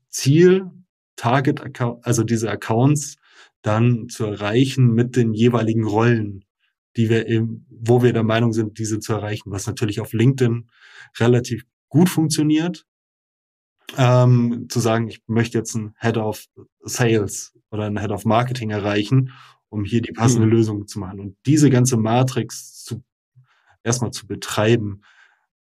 Ziel, 0.08 0.70
Target 1.16 1.60
Account, 1.60 2.06
also 2.06 2.24
diese 2.24 2.50
Accounts 2.50 3.16
dann 3.62 4.08
zu 4.08 4.24
erreichen 4.24 4.92
mit 4.92 5.16
den 5.16 5.34
jeweiligen 5.34 5.84
Rollen, 5.84 6.44
die 6.96 7.10
wir 7.10 7.26
eben, 7.26 7.66
wo 7.68 8.02
wir 8.02 8.12
der 8.12 8.22
Meinung 8.22 8.52
sind, 8.52 8.78
diese 8.78 9.00
zu 9.00 9.12
erreichen, 9.12 9.50
was 9.50 9.66
natürlich 9.66 10.00
auf 10.00 10.12
LinkedIn 10.12 10.68
relativ 11.18 11.64
gut 11.88 12.08
funktioniert, 12.08 12.86
ähm, 13.96 14.66
zu 14.68 14.80
sagen, 14.80 15.08
ich 15.08 15.22
möchte 15.26 15.58
jetzt 15.58 15.76
einen 15.76 15.94
Head 16.00 16.16
of 16.16 16.44
Sales 16.82 17.52
oder 17.70 17.84
einen 17.84 17.98
Head 17.98 18.10
of 18.10 18.24
Marketing 18.24 18.70
erreichen, 18.70 19.32
um 19.68 19.84
hier 19.84 20.02
die 20.02 20.12
passende 20.12 20.46
mhm. 20.46 20.52
Lösung 20.52 20.86
zu 20.86 20.98
machen. 20.98 21.20
Und 21.20 21.36
diese 21.46 21.70
ganze 21.70 21.96
Matrix 21.96 22.84
zu, 22.84 23.02
erstmal 23.82 24.10
zu 24.10 24.26
betreiben 24.26 25.02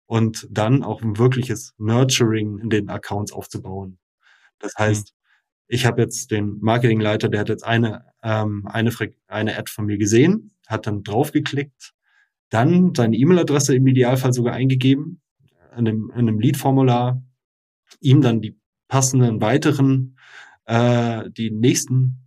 und 0.06 0.48
dann 0.50 0.84
auch 0.84 1.02
ein 1.02 1.18
wirkliches 1.18 1.74
Nurturing 1.78 2.60
in 2.60 2.70
den 2.70 2.90
Accounts 2.90 3.32
aufzubauen. 3.32 3.98
Das 4.60 4.74
heißt, 4.78 5.14
mhm. 5.14 5.66
ich 5.68 5.86
habe 5.86 6.02
jetzt 6.02 6.32
den 6.32 6.60
Marketingleiter, 6.62 7.30
der 7.30 7.42
hat 7.42 7.50
jetzt 7.50 7.66
eine, 7.66 8.06
ähm, 8.22 8.68
eine, 8.68 8.92
eine 9.28 9.58
Ad 9.58 9.72
von 9.72 9.86
mir 9.86 9.98
gesehen, 9.98 10.52
hat 10.68 10.88
dann 10.88 11.04
draufgeklickt, 11.04 11.94
dann 12.50 12.94
seine 12.96 13.18
E-Mail-Adresse 13.18 13.76
im 13.76 13.88
Idealfall 13.88 14.34
sogar 14.34 14.54
eingegeben, 14.54 15.22
in 15.72 15.88
einem, 15.88 16.12
in 16.12 16.20
einem 16.20 16.40
Lead-Formular, 16.40 17.22
ihm 18.02 18.22
dann 18.22 18.42
die 18.42 18.58
passenden 18.88 19.42
weiteren, 19.42 20.18
äh, 20.66 21.30
die 21.32 21.52
nächsten 21.52 22.20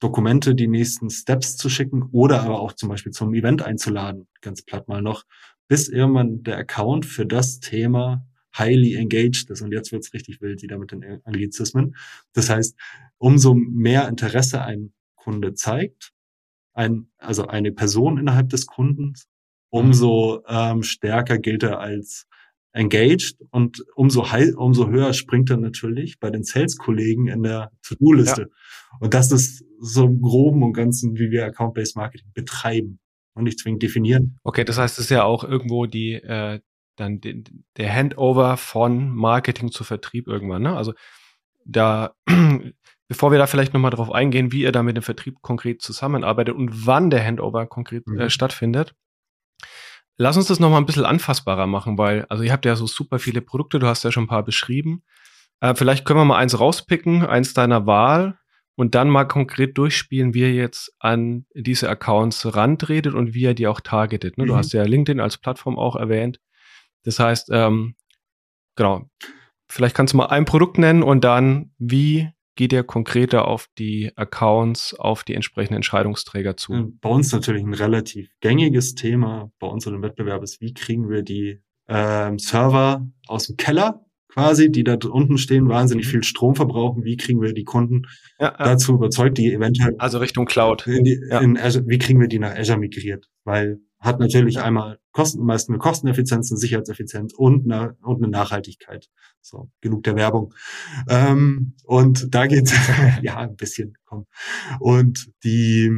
Dokumente, 0.00 0.54
die 0.54 0.68
nächsten 0.68 1.10
Steps 1.10 1.56
zu 1.56 1.68
schicken 1.68 2.04
oder 2.12 2.42
aber 2.42 2.60
auch 2.60 2.72
zum 2.72 2.88
Beispiel 2.88 3.12
zum 3.12 3.34
Event 3.34 3.62
einzuladen, 3.62 4.28
ganz 4.40 4.62
platt 4.62 4.88
mal 4.88 5.02
noch, 5.02 5.24
bis 5.66 5.88
irgendwann 5.88 6.42
der 6.44 6.56
Account 6.58 7.04
für 7.04 7.26
das 7.26 7.60
Thema 7.60 8.24
highly 8.56 8.94
engaged 8.94 9.50
ist. 9.50 9.60
Und 9.60 9.72
jetzt 9.72 9.92
wird's 9.92 10.14
richtig 10.14 10.40
wild 10.40 10.62
wieder 10.62 10.78
mit 10.78 10.92
den 10.92 11.20
Anglizismen. 11.24 11.96
Das 12.32 12.48
heißt, 12.48 12.76
umso 13.18 13.54
mehr 13.54 14.08
Interesse 14.08 14.62
ein 14.62 14.92
Kunde 15.16 15.54
zeigt, 15.54 16.12
ein, 16.74 17.10
also 17.18 17.46
eine 17.46 17.72
Person 17.72 18.18
innerhalb 18.18 18.48
des 18.50 18.66
Kundens, 18.66 19.28
umso 19.70 20.42
ähm, 20.48 20.82
stärker 20.82 21.38
gilt 21.38 21.62
er 21.62 21.80
als 21.80 22.26
engaged 22.72 23.36
und 23.50 23.84
umso, 23.94 24.30
high, 24.30 24.54
umso 24.56 24.88
höher 24.88 25.12
springt 25.12 25.50
er 25.50 25.56
natürlich 25.56 26.20
bei 26.20 26.30
den 26.30 26.44
Sales-Kollegen 26.44 27.28
in 27.28 27.42
der 27.42 27.70
To-Do-Liste. 27.82 28.42
Ja. 28.42 28.98
Und 29.00 29.14
das 29.14 29.32
ist 29.32 29.64
so 29.80 30.06
im 30.06 30.20
Groben 30.20 30.62
und 30.62 30.72
Ganzen, 30.72 31.16
wie 31.16 31.30
wir 31.30 31.46
Account-Based 31.46 31.96
Marketing 31.96 32.30
betreiben 32.34 33.00
und 33.34 33.44
nicht 33.44 33.58
zwingend 33.58 33.82
definieren. 33.82 34.38
Okay, 34.42 34.64
das 34.64 34.78
heißt, 34.78 34.98
es 34.98 35.06
ist 35.06 35.10
ja 35.10 35.24
auch 35.24 35.44
irgendwo 35.44 35.86
die, 35.86 36.14
äh, 36.14 36.60
dann 36.96 37.20
die, 37.20 37.44
der 37.76 37.94
Handover 37.94 38.56
von 38.56 39.14
Marketing 39.14 39.70
zu 39.70 39.84
Vertrieb 39.84 40.26
irgendwann. 40.26 40.62
Ne? 40.62 40.76
Also 40.76 40.92
da, 41.64 42.14
bevor 43.08 43.30
wir 43.30 43.38
da 43.38 43.46
vielleicht 43.46 43.72
nochmal 43.72 43.92
drauf 43.92 44.10
eingehen, 44.10 44.52
wie 44.52 44.62
ihr 44.62 44.72
da 44.72 44.82
mit 44.82 44.96
dem 44.96 45.02
Vertrieb 45.02 45.36
konkret 45.40 45.80
zusammenarbeitet 45.80 46.54
und 46.54 46.86
wann 46.86 47.10
der 47.10 47.24
Handover 47.24 47.66
konkret 47.66 48.04
äh, 48.08 48.24
mhm. 48.24 48.30
stattfindet, 48.30 48.94
Lass 50.20 50.36
uns 50.36 50.46
das 50.46 50.58
nochmal 50.58 50.80
ein 50.80 50.86
bisschen 50.86 51.04
anfassbarer 51.04 51.68
machen, 51.68 51.96
weil, 51.96 52.26
also 52.28 52.42
ihr 52.42 52.52
habt 52.52 52.64
ja 52.64 52.74
so 52.74 52.86
super 52.86 53.20
viele 53.20 53.40
Produkte, 53.40 53.78
du 53.78 53.86
hast 53.86 54.02
ja 54.02 54.10
schon 54.10 54.24
ein 54.24 54.28
paar 54.28 54.44
beschrieben. 54.44 55.04
Äh, 55.60 55.76
vielleicht 55.76 56.04
können 56.04 56.18
wir 56.18 56.24
mal 56.24 56.38
eins 56.38 56.58
rauspicken, 56.58 57.24
eins 57.24 57.54
deiner 57.54 57.86
Wahl 57.86 58.36
und 58.74 58.96
dann 58.96 59.10
mal 59.10 59.24
konkret 59.24 59.78
durchspielen, 59.78 60.34
wie 60.34 60.40
ihr 60.40 60.54
jetzt 60.54 60.92
an 60.98 61.46
diese 61.54 61.88
Accounts 61.88 62.54
rantretet 62.54 63.14
und 63.14 63.32
wie 63.32 63.42
ihr 63.42 63.54
die 63.54 63.68
auch 63.68 63.80
targetet. 63.80 64.38
Ne? 64.38 64.44
Mhm. 64.44 64.48
Du 64.48 64.56
hast 64.56 64.72
ja 64.72 64.82
LinkedIn 64.82 65.20
als 65.20 65.38
Plattform 65.38 65.78
auch 65.78 65.94
erwähnt. 65.94 66.40
Das 67.04 67.20
heißt, 67.20 67.50
ähm, 67.52 67.94
genau, 68.74 69.08
vielleicht 69.68 69.94
kannst 69.94 70.14
du 70.14 70.16
mal 70.16 70.26
ein 70.26 70.44
Produkt 70.44 70.78
nennen 70.78 71.04
und 71.04 71.22
dann, 71.22 71.70
wie 71.78 72.28
geht 72.58 72.72
ihr 72.72 72.82
konkreter 72.82 73.46
auf 73.46 73.68
die 73.78 74.10
Accounts, 74.16 74.92
auf 74.92 75.22
die 75.22 75.34
entsprechenden 75.34 75.76
Entscheidungsträger 75.76 76.56
zu? 76.56 76.92
Bei 77.00 77.08
uns 77.08 77.32
natürlich 77.32 77.62
ein 77.62 77.72
relativ 77.72 78.30
gängiges 78.40 78.96
Thema 78.96 79.52
bei 79.60 79.68
unserem 79.68 80.02
Wettbewerb 80.02 80.42
ist, 80.42 80.60
wie 80.60 80.74
kriegen 80.74 81.08
wir 81.08 81.22
die 81.22 81.62
ähm, 81.86 82.40
Server 82.40 83.06
aus 83.28 83.46
dem 83.46 83.56
Keller 83.56 84.04
quasi, 84.26 84.72
die 84.72 84.82
da 84.82 84.98
unten 85.08 85.38
stehen, 85.38 85.68
wahnsinnig 85.68 86.06
mhm. 86.06 86.10
viel 86.10 86.24
Strom 86.24 86.56
verbrauchen. 86.56 87.04
Wie 87.04 87.16
kriegen 87.16 87.40
wir 87.40 87.54
die 87.54 87.62
Kunden 87.62 88.02
ja, 88.40 88.46
ja. 88.58 88.64
dazu 88.64 88.94
überzeugt, 88.94 89.38
die 89.38 89.52
eventuell 89.52 89.94
also 89.98 90.18
Richtung 90.18 90.44
Cloud. 90.44 90.84
In 90.88 91.04
die, 91.04 91.20
ja. 91.30 91.38
in 91.38 91.56
Azure, 91.56 91.84
wie 91.86 91.98
kriegen 91.98 92.20
wir 92.20 92.28
die 92.28 92.40
nach 92.40 92.56
Azure 92.56 92.78
migriert? 92.78 93.28
Weil 93.44 93.78
hat 94.00 94.18
natürlich 94.18 94.60
einmal 94.60 94.98
Kosten, 95.18 95.44
meist 95.44 95.68
eine 95.68 95.78
Kosteneffizienz, 95.78 96.52
eine 96.52 96.58
Sicherheitseffizienz 96.58 97.34
und 97.34 97.64
eine, 97.64 97.96
und 98.02 98.22
eine 98.22 98.28
Nachhaltigkeit. 98.28 99.10
So, 99.40 99.68
genug 99.80 100.04
der 100.04 100.14
Werbung. 100.14 100.54
Ähm, 101.08 101.74
und 101.82 102.32
da 102.32 102.46
geht 102.46 102.72
ja 103.22 103.36
ein 103.38 103.56
bisschen, 103.56 103.98
komm. 104.04 104.26
Und 104.78 105.32
die, 105.42 105.90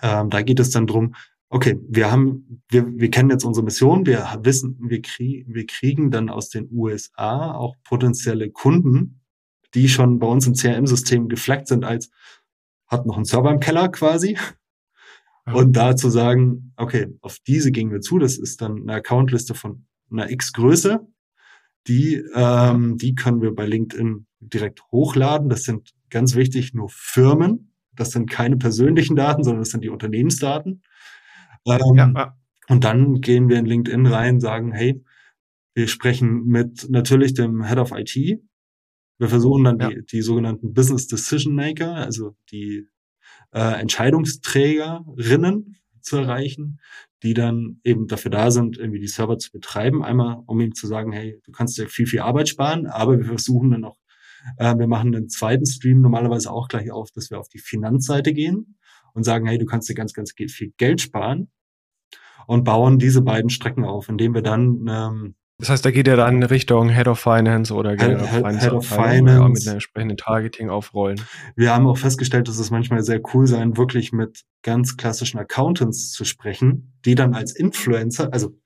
ähm, 0.00 0.30
da 0.30 0.40
geht 0.40 0.58
es 0.58 0.70
dann 0.70 0.86
drum. 0.86 1.14
okay, 1.50 1.78
wir 1.86 2.10
haben, 2.10 2.62
wir, 2.70 2.86
wir 2.98 3.10
kennen 3.10 3.28
jetzt 3.28 3.44
unsere 3.44 3.62
Mission, 3.62 4.06
wir 4.06 4.40
wissen, 4.40 4.78
wir, 4.80 5.02
krieg, 5.02 5.44
wir 5.46 5.66
kriegen 5.66 6.10
dann 6.10 6.30
aus 6.30 6.48
den 6.48 6.70
USA 6.72 7.52
auch 7.52 7.76
potenzielle 7.84 8.50
Kunden, 8.50 9.20
die 9.74 9.90
schon 9.90 10.18
bei 10.18 10.26
uns 10.26 10.46
im 10.46 10.54
CRM-System 10.54 11.28
geflaggt 11.28 11.68
sind 11.68 11.84
als 11.84 12.10
hat 12.86 13.04
noch 13.04 13.16
einen 13.16 13.26
Server 13.26 13.50
im 13.50 13.60
Keller 13.60 13.90
quasi 13.90 14.38
und 15.46 15.76
da 15.76 15.94
zu 15.94 16.08
sagen, 16.08 16.72
okay, 16.76 17.08
auf 17.20 17.38
diese 17.46 17.70
gehen 17.70 17.90
wir 17.90 18.00
zu, 18.00 18.18
das 18.18 18.38
ist 18.38 18.62
dann 18.62 18.82
eine 18.82 18.94
Accountliste 18.94 19.54
von 19.54 19.86
einer 20.10 20.30
X 20.30 20.52
Größe, 20.52 21.06
die, 21.86 22.22
ähm, 22.34 22.96
die 22.96 23.14
können 23.14 23.42
wir 23.42 23.54
bei 23.54 23.66
LinkedIn 23.66 24.26
direkt 24.40 24.82
hochladen. 24.90 25.48
Das 25.48 25.64
sind 25.64 25.92
ganz 26.08 26.34
wichtig 26.34 26.72
nur 26.72 26.88
Firmen. 26.88 27.72
Das 27.92 28.10
sind 28.10 28.30
keine 28.30 28.56
persönlichen 28.56 29.16
Daten, 29.16 29.44
sondern 29.44 29.62
das 29.62 29.70
sind 29.70 29.84
die 29.84 29.90
Unternehmensdaten. 29.90 30.82
Ähm, 31.66 31.94
ja. 31.96 32.36
Und 32.68 32.84
dann 32.84 33.20
gehen 33.20 33.48
wir 33.48 33.58
in 33.58 33.66
LinkedIn 33.66 34.06
rein, 34.06 34.40
sagen, 34.40 34.72
hey, 34.72 35.02
wir 35.74 35.88
sprechen 35.88 36.46
mit 36.46 36.88
natürlich 36.88 37.34
dem 37.34 37.64
Head 37.64 37.78
of 37.78 37.92
IT. 37.92 38.14
Wir 39.18 39.28
versuchen 39.28 39.64
dann 39.64 39.78
ja. 39.78 39.88
die, 39.88 40.06
die 40.06 40.22
sogenannten 40.22 40.72
Business 40.72 41.06
Decision 41.06 41.54
Maker, 41.54 41.94
also 41.94 42.36
die 42.50 42.88
äh, 43.54 43.80
Entscheidungsträgerinnen 43.80 45.76
zu 46.00 46.16
erreichen, 46.18 46.80
die 47.22 47.34
dann 47.34 47.80
eben 47.84 48.06
dafür 48.06 48.30
da 48.30 48.50
sind, 48.50 48.76
irgendwie 48.76 49.00
die 49.00 49.06
Server 49.06 49.38
zu 49.38 49.50
betreiben. 49.50 50.04
Einmal, 50.04 50.42
um 50.46 50.60
ihm 50.60 50.74
zu 50.74 50.86
sagen, 50.86 51.12
hey, 51.12 51.40
du 51.44 51.52
kannst 51.52 51.78
dir 51.78 51.88
viel, 51.88 52.06
viel 52.06 52.20
Arbeit 52.20 52.48
sparen, 52.48 52.86
aber 52.86 53.16
wir 53.16 53.24
versuchen 53.24 53.70
dann 53.70 53.84
auch, 53.84 53.96
äh, 54.58 54.76
wir 54.76 54.86
machen 54.86 55.14
einen 55.14 55.28
zweiten 55.28 55.64
Stream 55.64 56.00
normalerweise 56.00 56.50
auch 56.50 56.68
gleich 56.68 56.90
auf, 56.90 57.10
dass 57.12 57.30
wir 57.30 57.38
auf 57.38 57.48
die 57.48 57.60
Finanzseite 57.60 58.34
gehen 58.34 58.76
und 59.14 59.24
sagen, 59.24 59.46
hey, 59.46 59.56
du 59.56 59.64
kannst 59.64 59.88
dir 59.88 59.94
ganz, 59.94 60.12
ganz 60.12 60.32
viel 60.32 60.72
Geld 60.76 61.00
sparen 61.00 61.50
und 62.46 62.64
bauen 62.64 62.98
diese 62.98 63.22
beiden 63.22 63.48
Strecken 63.48 63.84
auf, 63.84 64.08
indem 64.08 64.34
wir 64.34 64.42
dann 64.42 64.86
ähm, 64.88 65.34
das 65.58 65.70
heißt, 65.70 65.84
da 65.84 65.90
geht 65.92 66.08
er 66.08 66.16
dann 66.16 66.36
in 66.36 66.42
Richtung 66.42 66.88
Head 66.88 67.06
of 67.06 67.20
Finance 67.20 67.72
oder 67.72 67.90
Head, 67.90 68.20
Head, 68.28 68.60
Head 68.60 68.72
of 68.72 68.86
Finance 68.86 69.48
mit 69.48 69.66
einem 69.66 69.74
entsprechenden 69.74 70.16
Targeting 70.16 70.68
aufrollen. 70.68 71.20
Wir 71.54 71.72
haben 71.72 71.86
auch 71.86 71.98
festgestellt, 71.98 72.48
dass 72.48 72.58
es 72.58 72.70
manchmal 72.70 73.02
sehr 73.02 73.20
cool 73.32 73.46
sein, 73.46 73.76
wirklich 73.76 74.12
mit 74.12 74.42
ganz 74.62 74.96
klassischen 74.96 75.38
Accountants 75.38 76.10
zu 76.10 76.24
sprechen, 76.24 76.94
die 77.04 77.14
dann 77.14 77.34
als 77.34 77.54
Influencer, 77.54 78.32
also 78.32 78.58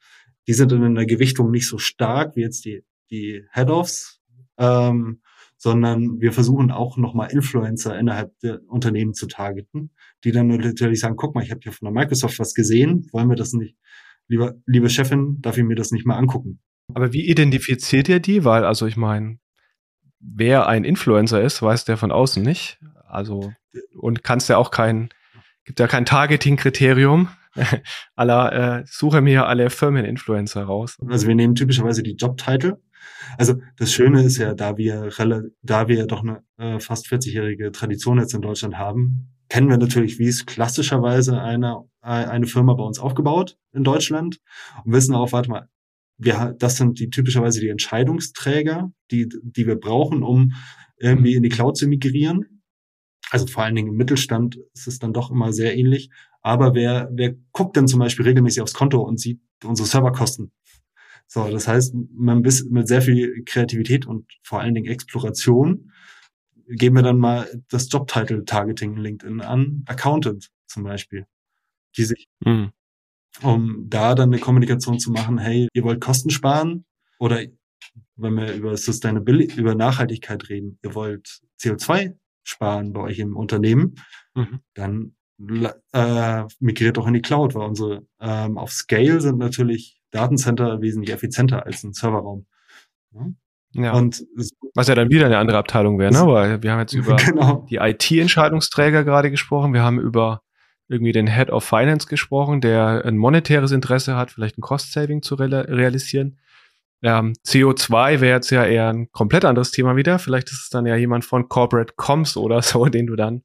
die 0.47 0.54
sind 0.54 0.73
in 0.73 0.95
der 0.95 1.04
Gewichtung 1.04 1.50
nicht 1.50 1.68
so 1.68 1.76
stark 1.76 2.37
wie 2.37 2.40
jetzt 2.40 2.64
die, 2.64 2.83
die 3.11 3.45
Head-Offs, 3.52 4.21
ähm, 4.57 5.21
sondern 5.59 6.21
wir 6.21 6.33
versuchen 6.33 6.71
auch 6.71 6.97
nochmal 6.97 7.30
Influencer 7.33 7.99
innerhalb 7.99 8.38
der 8.40 8.61
Unternehmen 8.66 9.12
zu 9.12 9.26
targeten, 9.26 9.90
die 10.25 10.33
dann 10.33 10.47
natürlich 10.47 11.00
sagen, 11.00 11.16
guck 11.16 11.35
mal, 11.35 11.45
ich 11.45 11.50
habe 11.50 11.61
hier 11.62 11.73
von 11.73 11.87
der 11.87 11.92
Microsoft 11.92 12.38
was 12.38 12.54
gesehen, 12.54 13.09
wollen 13.12 13.28
wir 13.28 13.37
das 13.37 13.52
nicht, 13.52 13.76
lieber, 14.28 14.54
liebe 14.66 14.88
Chefin, 14.88 15.37
darf 15.40 15.59
ich 15.59 15.64
mir 15.64 15.75
das 15.75 15.90
nicht 15.90 16.07
mal 16.07 16.16
angucken? 16.16 16.61
Aber 16.95 17.12
wie 17.12 17.28
identifiziert 17.28 18.09
ihr 18.09 18.21
die? 18.21 18.45
Weil, 18.45 18.64
also 18.64 18.87
ich 18.87 18.97
meine, 18.97 19.38
wer 20.21 20.66
ein 20.66 20.85
Influencer 20.85 21.42
ist, 21.42 21.62
weiß 21.62 21.85
der 21.85 21.97
von 21.97 22.12
außen 22.12 22.42
nicht. 22.42 22.78
Also, 23.07 23.52
und 23.95 24.25
kannst 24.25 24.49
ja 24.49 24.57
auch 24.57 24.71
kein, 24.71 25.11
gibt 25.64 25.80
ja 25.80 25.87
kein 25.87 26.07
Targeting-Kriterium. 26.07 27.28
aller, 28.14 28.80
äh, 28.80 28.85
suche 28.87 29.21
mir 29.21 29.47
alle 29.47 29.71
Firmen-Influencer 29.71 30.62
raus. 30.64 30.97
Also 31.09 31.26
wir 31.26 31.35
nehmen 31.35 31.54
typischerweise 31.54 32.02
die 32.02 32.14
Jobtitel. 32.14 32.76
Also 33.37 33.54
das 33.76 33.92
Schöne 33.92 34.23
ist 34.23 34.38
ja, 34.38 34.54
da 34.54 34.76
wir, 34.76 35.11
da 35.62 35.88
wir 35.88 36.07
doch 36.07 36.23
eine 36.23 36.42
äh, 36.57 36.78
fast 36.78 37.07
40-jährige 37.07 37.73
Tradition 37.73 38.18
jetzt 38.18 38.35
in 38.35 38.42
Deutschland 38.42 38.78
haben, 38.78 39.35
kennen 39.49 39.68
wir 39.68 39.78
natürlich, 39.78 40.18
wie 40.18 40.28
es 40.28 40.47
klassischerweise 40.47 41.40
eine, 41.40 41.85
äh, 42.02 42.09
eine 42.09 42.47
Firma 42.47 42.75
bei 42.75 42.85
uns 42.85 42.99
aufgebaut 42.99 43.57
in 43.73 43.85
Deutschland 43.85 44.38
und 44.85 44.92
wissen 44.92 45.14
auch, 45.14 45.33
warte 45.33 45.50
mal, 45.50 45.68
wir, 46.18 46.54
das 46.58 46.76
sind 46.76 46.98
die 46.98 47.10
typischerweise 47.10 47.60
die 47.60 47.68
Entscheidungsträger, 47.68 48.92
die, 49.10 49.28
die 49.28 49.66
wir 49.66 49.76
brauchen, 49.76 50.22
um 50.22 50.52
irgendwie 50.98 51.34
in 51.34 51.44
die 51.44 51.48
Cloud 51.48 51.76
zu 51.76 51.87
migrieren. 51.87 52.62
Also 53.30 53.46
vor 53.46 53.62
allen 53.62 53.76
Dingen 53.76 53.88
im 53.88 53.96
Mittelstand 53.96 54.58
ist 54.75 54.88
es 54.88 54.98
dann 54.98 55.12
doch 55.12 55.30
immer 55.30 55.52
sehr 55.52 55.76
ähnlich. 55.76 56.10
Aber 56.42 56.75
wer, 56.75 57.08
wer 57.12 57.34
guckt 57.52 57.76
denn 57.76 57.87
zum 57.87 58.00
Beispiel 58.00 58.26
regelmäßig 58.26 58.62
aufs 58.62 58.75
Konto 58.75 59.00
und 59.00 59.20
sieht 59.20 59.40
unsere 59.64 59.87
Serverkosten? 59.87 60.50
So, 61.28 61.48
das 61.50 61.68
heißt, 61.68 61.94
man 62.14 62.42
bis 62.42 62.64
mit 62.64 62.88
sehr 62.88 63.02
viel 63.02 63.44
Kreativität 63.44 64.06
und 64.06 64.26
vor 64.42 64.60
allen 64.60 64.75
Dingen 64.75 64.90
Exploration 64.90 65.92
geben 66.68 66.96
wir 66.96 67.02
dann 67.02 67.18
mal 67.18 67.48
das 67.68 67.88
Jobtitle 67.90 68.44
Targeting 68.44 68.96
LinkedIn 68.96 69.40
an, 69.40 69.84
Accountant 69.87 70.50
zum 70.66 70.84
Beispiel, 70.84 71.26
die 71.96 72.04
sich 72.04 72.28
mhm 72.40 72.72
um 73.42 73.87
da 73.88 74.14
dann 74.14 74.33
eine 74.33 74.40
Kommunikation 74.40 74.99
zu 74.99 75.11
machen, 75.11 75.38
hey, 75.38 75.68
ihr 75.73 75.85
wollt 75.85 76.00
Kosten 76.00 76.30
sparen 76.30 76.85
oder 77.18 77.42
wenn 78.16 78.35
wir 78.35 78.52
über 78.52 78.76
Sustainability, 78.76 79.61
über 79.61 79.75
Nachhaltigkeit 79.75 80.49
reden, 80.49 80.78
ihr 80.83 80.95
wollt 80.95 81.40
CO2 81.61 82.16
sparen 82.42 82.92
bei 82.92 83.00
euch 83.00 83.18
im 83.18 83.37
Unternehmen, 83.37 83.95
mhm. 84.35 84.61
dann 84.75 85.14
äh, 85.92 86.45
migriert 86.59 86.97
doch 86.97 87.07
in 87.07 87.14
die 87.14 87.23
Cloud, 87.23 87.54
weil 87.54 87.68
unsere 87.68 88.07
ähm, 88.21 88.59
auf 88.59 88.73
Scale 88.73 89.21
sind 89.21 89.38
natürlich 89.38 90.00
Datencenter 90.11 90.80
wesentlich 90.80 91.14
effizienter 91.14 91.64
als 91.64 91.85
ein 91.85 91.92
Serverraum. 91.92 92.47
Ja? 93.12 93.26
Ja. 93.73 93.92
Und 93.92 94.25
was 94.75 94.88
ja 94.88 94.95
dann 94.95 95.11
wieder 95.11 95.26
eine 95.26 95.38
andere 95.38 95.59
Abteilung 95.59 95.99
wäre, 95.99 96.12
ne? 96.12 96.26
Weil 96.26 96.62
wir 96.62 96.73
haben 96.73 96.80
jetzt 96.80 96.92
über 96.95 97.16
genau. 97.16 97.66
die 97.71 97.76
IT-Entscheidungsträger 97.76 99.04
gerade 99.04 99.30
gesprochen, 99.30 99.75
wir 99.75 99.83
haben 99.83 100.00
über 100.00 100.42
irgendwie 100.88 101.12
den 101.12 101.26
Head 101.26 101.50
of 101.50 101.64
Finance 101.64 102.07
gesprochen, 102.09 102.61
der 102.61 103.04
ein 103.04 103.16
monetäres 103.16 103.73
Interesse 103.73 104.16
hat, 104.16 104.30
vielleicht 104.30 104.59
ein 104.59 104.62
Cost-Saving 104.62 105.23
zu 105.23 105.35
realisieren. 105.35 106.38
Ähm, 107.02 107.35
CO2 107.47 108.21
wäre 108.21 108.37
jetzt 108.37 108.50
ja 108.50 108.64
eher 108.64 108.88
ein 108.88 109.12
komplett 109.12 109.45
anderes 109.45 109.71
Thema 109.71 109.97
wieder. 109.97 110.18
Vielleicht 110.18 110.50
ist 110.50 110.62
es 110.62 110.71
dann 110.71 110.87
ja 110.87 110.97
jemand 110.97 111.25
von 111.25 111.49
Corporate 111.49 111.95
Comms 111.97 112.37
oder 112.37 112.62
so, 112.62 112.85
den 112.87 113.07
du 113.07 113.16
dann 113.16 113.42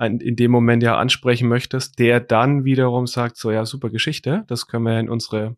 in 0.00 0.36
dem 0.36 0.52
Moment 0.52 0.84
ja 0.84 0.96
ansprechen 0.96 1.48
möchtest, 1.48 1.98
der 1.98 2.20
dann 2.20 2.64
wiederum 2.64 3.08
sagt, 3.08 3.36
so 3.36 3.50
ja, 3.50 3.66
super 3.66 3.90
Geschichte, 3.90 4.44
das 4.46 4.68
können 4.68 4.84
wir 4.84 5.00
in 5.00 5.08
unsere 5.08 5.56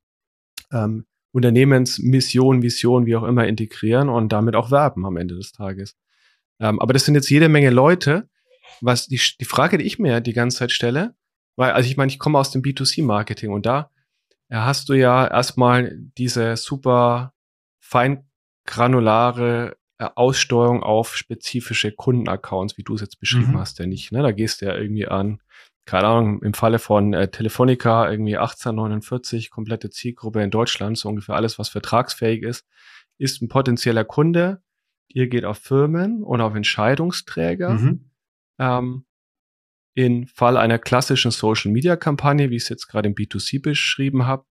ähm, 0.73 1.05
Unternehmensmission, 1.33 2.63
Vision, 2.63 3.05
wie 3.05 3.17
auch 3.17 3.23
immer 3.23 3.47
integrieren 3.47 4.09
und 4.09 4.33
damit 4.33 4.57
auch 4.57 4.71
werben 4.71 5.05
am 5.05 5.19
Ende 5.19 5.37
des 5.37 5.53
Tages. 5.53 5.97
Ähm, 6.59 6.81
aber 6.81 6.95
das 6.95 7.05
sind 7.05 7.15
jetzt 7.15 7.29
jede 7.29 7.51
Menge 7.51 7.71
Leute. 7.71 8.29
Was 8.81 9.07
die, 9.07 9.21
die 9.41 9.45
Frage, 9.45 9.79
die 9.79 9.85
ich 9.85 9.99
mir 9.99 10.21
die 10.21 10.33
ganze 10.33 10.59
Zeit 10.59 10.73
stelle, 10.73 11.15
weil, 11.57 11.73
also 11.73 11.89
ich 11.89 11.97
meine, 11.97 12.11
ich 12.11 12.19
komme 12.19 12.39
aus 12.39 12.51
dem 12.51 12.63
B2C-Marketing 12.63 13.51
und 13.51 13.67
da 13.67 13.91
hast 14.51 14.89
du 14.89 14.95
ja 14.95 15.27
erstmal 15.27 15.97
diese 16.17 16.57
super 16.57 17.35
fein 17.79 18.25
granulare 18.67 19.77
äh, 19.99 20.09
Aussteuerung 20.15 20.83
auf 20.83 21.17
spezifische 21.17 21.93
Kundenaccounts, 21.93 22.79
wie 22.79 22.83
du 22.83 22.95
es 22.95 23.01
jetzt 23.01 23.21
beschrieben 23.21 23.53
mhm. 23.53 23.59
hast, 23.59 23.79
ja 23.79 23.87
nicht. 23.87 24.13
Ne? 24.13 24.23
Da 24.23 24.33
gehst 24.33 24.61
du 24.61 24.67
ja 24.67 24.75
irgendwie 24.75 25.07
an, 25.07 25.41
keine 25.85 26.07
Ahnung, 26.07 26.43
im 26.43 26.55
Falle 26.55 26.79
von 26.79 27.13
äh, 27.13 27.29
Telefonica 27.29 28.11
irgendwie 28.11 28.37
1849, 28.37 29.51
komplette 29.51 29.91
Zielgruppe 29.91 30.43
in 30.43 30.51
Deutschland, 30.51 30.99
so 30.99 31.09
ungefähr 31.09 31.35
alles, 31.35 31.59
was 31.59 31.69
vertragsfähig 31.69 32.43
ist, 32.43 32.67
ist 33.19 33.43
ein 33.43 33.49
potenzieller 33.49 34.05
Kunde. 34.05 34.63
Ihr 35.09 35.29
geht 35.29 35.45
auf 35.45 35.59
Firmen 35.59 36.23
und 36.23 36.41
auf 36.41 36.55
Entscheidungsträger. 36.55 37.71
Mhm. 37.71 38.10
Ähm, 38.61 39.07
in 39.95 40.27
Fall 40.29 40.57
einer 40.57 40.79
klassischen 40.79 41.33
Social-Media-Kampagne, 41.33 42.51
wie 42.51 42.57
ich 42.57 42.63
es 42.63 42.69
jetzt 42.69 42.87
gerade 42.87 43.09
im 43.09 43.15
B2C 43.15 43.61
beschrieben 43.61 44.27
habe, 44.27 44.45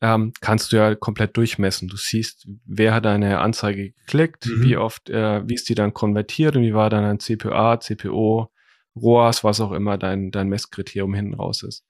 ähm, 0.00 0.32
kannst 0.40 0.72
du 0.72 0.76
ja 0.76 0.94
komplett 0.94 1.36
durchmessen. 1.36 1.88
Du 1.88 1.96
siehst, 1.96 2.48
wer 2.64 2.94
hat 2.94 3.04
deine 3.04 3.40
Anzeige 3.40 3.90
geklickt, 3.90 4.46
mhm. 4.46 4.62
wie 4.62 4.76
oft, 4.76 5.10
äh, 5.10 5.46
wie 5.48 5.54
ist 5.54 5.68
die 5.68 5.74
dann 5.74 5.92
konvertiert 5.92 6.56
und 6.56 6.62
wie 6.62 6.74
war 6.74 6.88
dann 6.88 7.04
ein 7.04 7.18
CPA, 7.18 7.80
CPO, 7.80 8.50
ROAS, 8.96 9.44
was 9.44 9.60
auch 9.60 9.72
immer 9.72 9.98
dein, 9.98 10.30
dein 10.30 10.48
Messkriterium 10.48 11.14
hinten 11.14 11.34
raus 11.34 11.62
ist. 11.62 11.84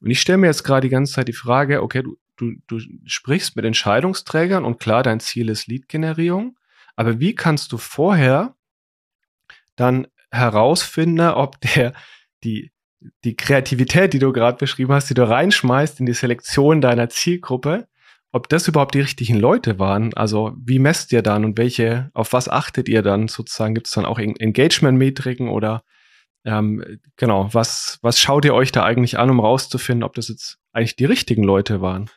Und 0.00 0.10
ich 0.10 0.20
stelle 0.20 0.38
mir 0.38 0.46
jetzt 0.46 0.64
gerade 0.64 0.86
die 0.86 0.90
ganze 0.90 1.14
Zeit 1.14 1.28
die 1.28 1.32
Frage, 1.32 1.82
okay, 1.82 2.02
du, 2.02 2.16
du, 2.36 2.52
du 2.66 2.80
sprichst 3.04 3.56
mit 3.56 3.64
Entscheidungsträgern 3.64 4.64
und 4.64 4.78
klar, 4.78 5.02
dein 5.02 5.20
Ziel 5.20 5.48
ist 5.48 5.66
Lead-Generierung, 5.66 6.58
aber 6.96 7.20
wie 7.20 7.34
kannst 7.34 7.72
du 7.72 7.78
vorher 7.78 8.54
dann 9.76 10.06
herausfinden, 10.30 11.20
ob 11.20 11.60
der, 11.60 11.92
die, 12.44 12.72
die 13.24 13.36
Kreativität, 13.36 14.12
die 14.12 14.18
du 14.18 14.32
gerade 14.32 14.58
beschrieben 14.58 14.92
hast, 14.92 15.10
die 15.10 15.14
du 15.14 15.28
reinschmeißt 15.28 16.00
in 16.00 16.06
die 16.06 16.12
Selektion 16.12 16.80
deiner 16.80 17.08
Zielgruppe, 17.08 17.88
ob 18.32 18.48
das 18.48 18.68
überhaupt 18.68 18.94
die 18.94 19.00
richtigen 19.00 19.38
Leute 19.38 19.78
waren. 19.78 20.14
Also 20.14 20.52
wie 20.56 20.78
messt 20.78 21.12
ihr 21.12 21.22
dann 21.22 21.44
und 21.44 21.58
welche, 21.58 22.10
auf 22.14 22.32
was 22.32 22.48
achtet 22.48 22.88
ihr 22.88 23.02
dann 23.02 23.28
sozusagen? 23.28 23.74
Gibt 23.74 23.88
es 23.88 23.94
dann 23.94 24.04
auch 24.04 24.18
Engagement-Metriken 24.18 25.48
oder 25.48 25.82
ähm, 26.44 27.00
genau, 27.16 27.52
was, 27.52 27.98
was 28.02 28.18
schaut 28.18 28.44
ihr 28.44 28.54
euch 28.54 28.72
da 28.72 28.84
eigentlich 28.84 29.18
an, 29.18 29.30
um 29.30 29.40
rauszufinden, 29.40 30.04
ob 30.04 30.14
das 30.14 30.28
jetzt 30.28 30.58
eigentlich 30.72 30.96
die 30.96 31.04
richtigen 31.04 31.42
Leute 31.42 31.80
waren? 31.80 32.08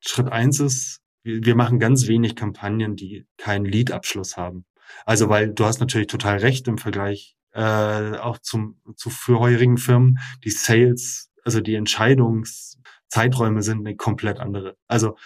Schritt 0.00 0.30
eins 0.30 0.60
ist, 0.60 1.00
wir 1.24 1.54
machen 1.54 1.78
ganz 1.78 2.06
wenig 2.06 2.36
Kampagnen, 2.36 2.96
die 2.96 3.26
keinen 3.38 3.64
Lead-Abschluss 3.64 4.36
haben. 4.36 4.64
Also, 5.06 5.28
weil 5.28 5.50
du 5.50 5.64
hast 5.64 5.80
natürlich 5.80 6.08
total 6.08 6.38
recht 6.38 6.68
im 6.68 6.78
Vergleich 6.78 7.36
äh, 7.52 8.16
auch 8.18 8.38
zum, 8.38 8.80
zu 8.96 9.10
vorherigen 9.10 9.76
Firmen, 9.76 10.18
die 10.44 10.50
Sales, 10.50 11.30
also 11.44 11.60
die 11.60 11.74
Entscheidungszeiträume 11.74 13.62
sind 13.62 13.80
eine 13.80 13.96
komplett 13.96 14.40
andere. 14.40 14.76
Also 14.88 15.16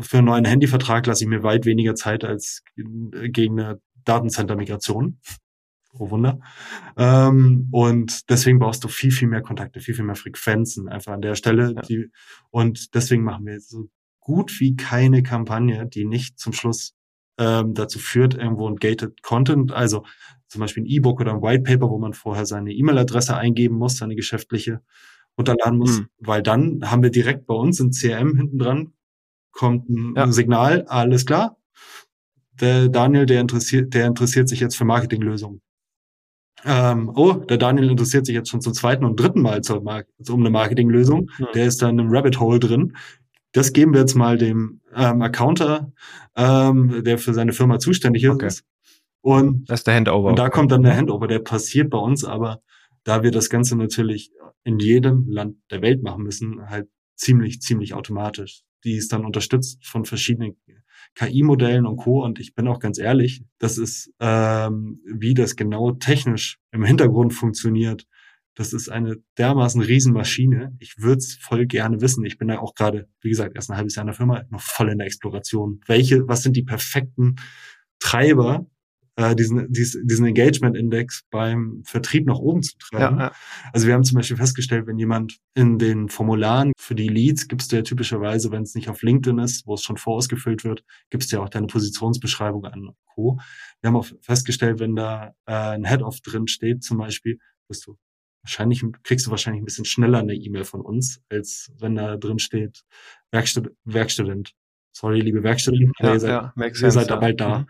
für 0.00 0.18
einen 0.18 0.26
neuen 0.26 0.44
Handyvertrag 0.44 1.06
lasse 1.06 1.24
ich 1.24 1.30
mir 1.30 1.42
weit 1.42 1.64
weniger 1.64 1.94
Zeit 1.94 2.24
als 2.24 2.62
gegen 2.76 3.60
eine 3.60 3.80
Datencenter-Migration. 4.04 5.20
Oh 5.98 6.10
Wunder. 6.10 6.40
Ähm, 6.96 7.68
und 7.72 8.28
deswegen 8.30 8.58
brauchst 8.58 8.84
du 8.84 8.88
viel, 8.88 9.10
viel 9.10 9.28
mehr 9.28 9.40
Kontakte, 9.40 9.80
viel, 9.80 9.94
viel 9.94 10.04
mehr 10.04 10.14
Frequenzen 10.14 10.88
einfach 10.88 11.12
an 11.12 11.22
der 11.22 11.34
Stelle. 11.34 11.72
Ja. 11.74 11.82
Die, 11.82 12.10
und 12.50 12.94
deswegen 12.94 13.24
machen 13.24 13.46
wir 13.46 13.58
so 13.60 13.88
gut 14.20 14.60
wie 14.60 14.76
keine 14.76 15.22
Kampagne, 15.22 15.86
die 15.86 16.04
nicht 16.04 16.38
zum 16.38 16.52
Schluss 16.52 16.94
ähm, 17.38 17.72
dazu 17.72 17.98
führt, 17.98 18.34
irgendwo 18.34 18.68
ein 18.68 18.76
gated 18.76 19.22
Content, 19.22 19.72
also 19.72 20.04
zum 20.48 20.60
Beispiel 20.60 20.82
ein 20.82 20.86
E-Book 20.86 21.20
oder 21.20 21.32
ein 21.32 21.42
White 21.42 21.62
Paper, 21.62 21.90
wo 21.90 21.98
man 21.98 22.12
vorher 22.12 22.46
seine 22.46 22.72
E-Mail-Adresse 22.72 23.36
eingeben 23.36 23.76
muss, 23.76 23.98
seine 23.98 24.16
geschäftliche 24.16 24.80
runterladen 25.38 25.78
muss, 25.78 26.00
mhm. 26.00 26.08
weil 26.18 26.42
dann 26.42 26.80
haben 26.90 27.02
wir 27.02 27.10
direkt 27.10 27.46
bei 27.46 27.54
uns 27.54 27.80
ein 27.80 27.92
CRM 27.92 28.36
hinten 28.36 28.58
dran, 28.58 28.92
kommt 29.52 29.88
ein 29.88 30.14
ja. 30.16 30.30
Signal, 30.32 30.84
alles 30.88 31.26
klar. 31.26 31.56
Der 32.60 32.88
Daniel, 32.88 33.26
der 33.26 33.40
interessiert, 33.40 33.94
der 33.94 34.06
interessiert 34.06 34.48
sich 34.48 34.58
jetzt 34.58 34.76
für 34.76 34.84
Marketinglösungen. 34.84 35.60
Ähm, 36.64 37.12
oh, 37.14 37.34
der 37.34 37.56
Daniel 37.56 37.90
interessiert 37.90 38.26
sich 38.26 38.34
jetzt 38.34 38.50
schon 38.50 38.60
zum 38.60 38.74
zweiten 38.74 39.04
und 39.04 39.18
dritten 39.18 39.42
Mal 39.42 39.62
zur 39.62 39.80
Mar 39.80 40.02
um 40.28 40.40
eine 40.40 40.50
Marketinglösung. 40.50 41.30
Mhm. 41.38 41.46
Der 41.54 41.66
ist 41.66 41.82
dann 41.82 41.98
im 42.00 42.08
Rabbit 42.10 42.40
Hole 42.40 42.58
drin. 42.58 42.96
Das 43.52 43.72
geben 43.72 43.92
wir 43.92 44.00
jetzt 44.00 44.14
mal 44.14 44.36
dem 44.38 44.80
ähm, 44.94 45.22
Accounter, 45.22 45.92
ähm, 46.36 47.02
der 47.04 47.18
für 47.18 47.32
seine 47.32 47.52
Firma 47.52 47.78
zuständig 47.78 48.24
ist. 48.24 48.30
Okay. 48.30 48.48
Und, 49.28 49.68
das 49.68 49.80
ist 49.80 49.86
der 49.86 49.94
Handover. 49.94 50.30
Und 50.30 50.38
da 50.38 50.48
kommt 50.48 50.72
dann 50.72 50.82
der 50.82 50.96
Handover, 50.96 51.28
der 51.28 51.40
passiert 51.40 51.90
bei 51.90 51.98
uns, 51.98 52.24
aber 52.24 52.62
da 53.04 53.22
wir 53.22 53.30
das 53.30 53.50
Ganze 53.50 53.76
natürlich 53.76 54.30
in 54.64 54.78
jedem 54.78 55.28
Land 55.28 55.56
der 55.70 55.82
Welt 55.82 56.02
machen 56.02 56.22
müssen, 56.22 56.70
halt 56.70 56.88
ziemlich, 57.14 57.60
ziemlich 57.60 57.92
automatisch. 57.92 58.62
Die 58.84 58.94
ist 58.94 59.12
dann 59.12 59.26
unterstützt 59.26 59.84
von 59.86 60.06
verschiedenen 60.06 60.56
KI-Modellen 61.14 61.84
und 61.84 61.98
Co. 61.98 62.24
Und 62.24 62.40
ich 62.40 62.54
bin 62.54 62.66
auch 62.68 62.80
ganz 62.80 62.98
ehrlich, 62.98 63.42
das 63.58 63.76
ist, 63.76 64.10
ähm, 64.18 65.02
wie 65.04 65.34
das 65.34 65.56
genau 65.56 65.92
technisch 65.92 66.58
im 66.72 66.82
Hintergrund 66.82 67.34
funktioniert. 67.34 68.06
Das 68.54 68.72
ist 68.72 68.88
eine 68.88 69.16
dermaßen 69.36 69.82
Riesenmaschine. 69.82 70.74
Ich 70.78 70.96
würde 71.02 71.18
es 71.18 71.34
voll 71.34 71.66
gerne 71.66 72.00
wissen. 72.00 72.24
Ich 72.24 72.38
bin 72.38 72.48
da 72.48 72.60
auch 72.60 72.74
gerade, 72.74 73.10
wie 73.20 73.28
gesagt, 73.28 73.56
erst 73.56 73.70
ein 73.70 73.76
halbes 73.76 73.94
Jahr 73.94 74.04
in 74.04 74.08
der 74.08 74.14
Firma, 74.14 74.44
noch 74.48 74.62
voll 74.62 74.88
in 74.88 74.96
der 74.96 75.06
Exploration. 75.06 75.82
Welche, 75.86 76.26
was 76.26 76.42
sind 76.42 76.56
die 76.56 76.62
perfekten 76.62 77.36
Treiber, 77.98 78.66
äh, 79.18 79.34
diesen, 79.34 79.70
diesen 79.72 80.26
Engagement-Index 80.26 81.24
beim 81.30 81.82
Vertrieb 81.84 82.26
nach 82.26 82.38
oben 82.38 82.62
zu 82.62 82.78
treiben. 82.78 83.18
Ja, 83.18 83.26
ja. 83.26 83.32
Also 83.72 83.88
wir 83.88 83.94
haben 83.94 84.04
zum 84.04 84.14
Beispiel 84.14 84.36
festgestellt, 84.36 84.86
wenn 84.86 84.96
jemand 84.96 85.38
in 85.54 85.78
den 85.78 86.08
Formularen 86.08 86.72
für 86.78 86.94
die 86.94 87.08
Leads 87.08 87.48
gibst 87.48 87.72
du 87.72 87.76
ja 87.76 87.82
typischerweise, 87.82 88.52
wenn 88.52 88.62
es 88.62 88.76
nicht 88.76 88.88
auf 88.88 89.02
LinkedIn 89.02 89.40
ist, 89.40 89.66
wo 89.66 89.74
es 89.74 89.82
schon 89.82 89.96
vorausgefüllt 89.96 90.62
wird, 90.62 90.84
gibst 91.10 91.32
du 91.32 91.36
ja 91.36 91.42
auch 91.42 91.48
deine 91.48 91.66
Positionsbeschreibung 91.66 92.64
an 92.64 92.90
Co. 93.06 93.40
Wir 93.80 93.88
haben 93.88 93.96
auch 93.96 94.06
festgestellt, 94.20 94.78
wenn 94.78 94.94
da 94.94 95.34
äh, 95.46 95.52
ein 95.52 95.84
Head-Off 95.84 96.20
drin 96.20 96.46
steht, 96.46 96.84
zum 96.84 96.98
Beispiel, 96.98 97.40
dass 97.66 97.80
du 97.80 97.96
wahrscheinlich 98.42 98.84
kriegst 99.02 99.26
du 99.26 99.32
wahrscheinlich 99.32 99.62
ein 99.62 99.64
bisschen 99.64 99.84
schneller 99.84 100.20
eine 100.20 100.34
E-Mail 100.34 100.62
von 100.62 100.80
uns, 100.80 101.20
als 101.28 101.72
wenn 101.80 101.96
da 101.96 102.16
drin 102.16 102.38
steht 102.38 102.84
Werkstudent. 103.32 103.74
Werkstudent. 103.84 104.52
Sorry, 104.92 105.20
liebe 105.20 105.42
Werkstudenten, 105.42 105.92
ja, 105.98 106.12
ihr 106.12 106.20
seid, 106.20 106.30
ja, 106.30 106.52
ihr 106.56 106.90
seid 106.90 107.10
da 107.10 107.16
bald 107.16 107.40
da. 107.40 107.58
Mhm. 107.58 107.66